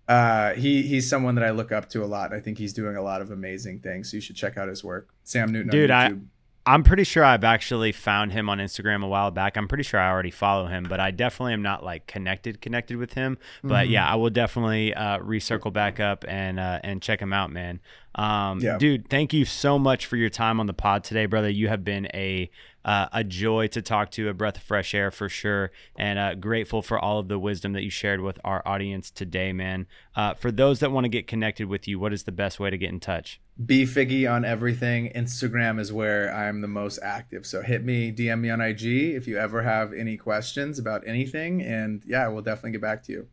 uh, 0.06 0.54
he 0.54 0.82
he's 0.82 1.08
someone 1.08 1.36
that 1.36 1.44
I 1.44 1.50
look 1.50 1.70
up 1.70 1.88
to 1.90 2.02
a 2.02 2.06
lot. 2.06 2.32
I 2.34 2.40
think 2.40 2.58
he's 2.58 2.72
doing 2.72 2.96
a 2.96 3.02
lot 3.02 3.22
of 3.22 3.30
amazing 3.30 3.78
things. 3.78 4.10
So 4.10 4.16
you 4.16 4.20
should 4.20 4.34
check 4.34 4.58
out 4.58 4.66
his 4.66 4.82
work. 4.82 5.08
Sam 5.22 5.52
Newton 5.52 5.70
Dude, 5.70 5.92
on 5.92 5.96
I- 5.96 6.08
YouTube. 6.10 6.24
I'm 6.66 6.82
pretty 6.84 7.04
sure 7.04 7.24
I've 7.24 7.42
actually 7.42 7.90
found 7.92 8.32
him 8.32 8.48
on 8.50 8.58
Instagram 8.58 9.02
a 9.02 9.08
while 9.08 9.30
back. 9.30 9.56
I'm 9.56 9.66
pretty 9.66 9.82
sure 9.82 9.98
I 9.98 10.10
already 10.10 10.30
follow 10.30 10.66
him, 10.66 10.84
but 10.88 11.00
I 11.00 11.10
definitely 11.10 11.54
am 11.54 11.62
not 11.62 11.82
like 11.82 12.06
connected 12.06 12.60
connected 12.60 12.96
with 12.98 13.14
him. 13.14 13.38
But 13.62 13.84
Mm-hmm. 13.84 13.92
yeah, 13.92 14.06
I 14.06 14.16
will 14.16 14.30
definitely 14.30 14.94
uh, 14.94 15.18
recircle 15.20 15.72
back 15.72 15.98
up 16.00 16.24
and 16.28 16.60
uh, 16.60 16.80
and 16.84 17.00
check 17.00 17.20
him 17.20 17.32
out, 17.32 17.50
man. 17.50 17.80
Um, 18.14 18.60
Yeah. 18.60 18.76
Dude, 18.78 19.08
thank 19.08 19.32
you 19.32 19.44
so 19.44 19.78
much 19.78 20.06
for 20.06 20.16
your 20.16 20.30
time 20.30 20.60
on 20.60 20.66
the 20.66 20.74
pod 20.74 21.02
today, 21.02 21.26
brother. 21.26 21.48
You 21.48 21.68
have 21.68 21.82
been 21.84 22.06
a 22.12 22.50
uh, 22.84 23.08
a 23.12 23.24
joy 23.24 23.66
to 23.68 23.82
talk 23.82 24.10
to, 24.12 24.28
a 24.28 24.34
breath 24.34 24.56
of 24.56 24.62
fresh 24.62 24.94
air 24.94 25.10
for 25.10 25.28
sure, 25.28 25.70
and 25.96 26.18
uh, 26.18 26.34
grateful 26.34 26.82
for 26.82 26.98
all 26.98 27.18
of 27.18 27.28
the 27.28 27.38
wisdom 27.38 27.72
that 27.72 27.82
you 27.82 27.90
shared 27.90 28.20
with 28.20 28.38
our 28.44 28.62
audience 28.66 29.10
today, 29.10 29.52
man. 29.52 29.86
Uh, 30.14 30.34
for 30.34 30.50
those 30.50 30.80
that 30.80 30.92
want 30.92 31.04
to 31.04 31.08
get 31.08 31.26
connected 31.26 31.68
with 31.68 31.86
you, 31.86 31.98
what 31.98 32.12
is 32.12 32.24
the 32.24 32.32
best 32.32 32.58
way 32.58 32.70
to 32.70 32.78
get 32.78 32.90
in 32.90 33.00
touch? 33.00 33.40
B. 33.64 33.84
Figgy 33.84 34.30
on 34.30 34.44
everything. 34.44 35.12
Instagram 35.14 35.78
is 35.78 35.92
where 35.92 36.34
I'm 36.34 36.62
the 36.62 36.68
most 36.68 36.98
active. 37.02 37.44
So 37.44 37.62
hit 37.62 37.84
me, 37.84 38.10
DM 38.10 38.40
me 38.40 38.50
on 38.50 38.60
IG 38.60 38.84
if 38.84 39.26
you 39.26 39.38
ever 39.38 39.62
have 39.62 39.92
any 39.92 40.16
questions 40.16 40.78
about 40.78 41.06
anything. 41.06 41.60
And 41.60 42.02
yeah, 42.06 42.28
we'll 42.28 42.42
definitely 42.42 42.72
get 42.72 42.80
back 42.80 43.02
to 43.04 43.12
you. 43.12 43.28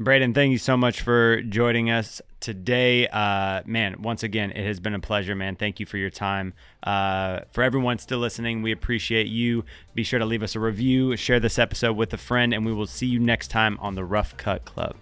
Brayden, 0.00 0.34
thank 0.34 0.50
you 0.50 0.58
so 0.58 0.76
much 0.76 1.02
for 1.02 1.40
joining 1.42 1.88
us 1.88 2.20
today. 2.40 3.06
Uh, 3.06 3.62
man, 3.64 4.02
once 4.02 4.24
again, 4.24 4.50
it 4.50 4.66
has 4.66 4.80
been 4.80 4.94
a 4.94 4.98
pleasure, 4.98 5.36
man. 5.36 5.54
Thank 5.54 5.78
you 5.78 5.86
for 5.86 5.98
your 5.98 6.10
time. 6.10 6.52
Uh, 6.82 7.40
for 7.52 7.62
everyone 7.62 7.98
still 7.98 8.18
listening, 8.18 8.62
we 8.62 8.72
appreciate 8.72 9.28
you. 9.28 9.64
Be 9.94 10.02
sure 10.02 10.18
to 10.18 10.26
leave 10.26 10.42
us 10.42 10.56
a 10.56 10.60
review, 10.60 11.16
share 11.16 11.38
this 11.38 11.60
episode 11.60 11.96
with 11.96 12.12
a 12.12 12.18
friend, 12.18 12.52
and 12.52 12.66
we 12.66 12.72
will 12.72 12.88
see 12.88 13.06
you 13.06 13.20
next 13.20 13.48
time 13.48 13.78
on 13.80 13.94
the 13.94 14.04
Rough 14.04 14.36
Cut 14.36 14.64
Club. 14.64 14.96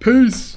Peace. 0.00 0.56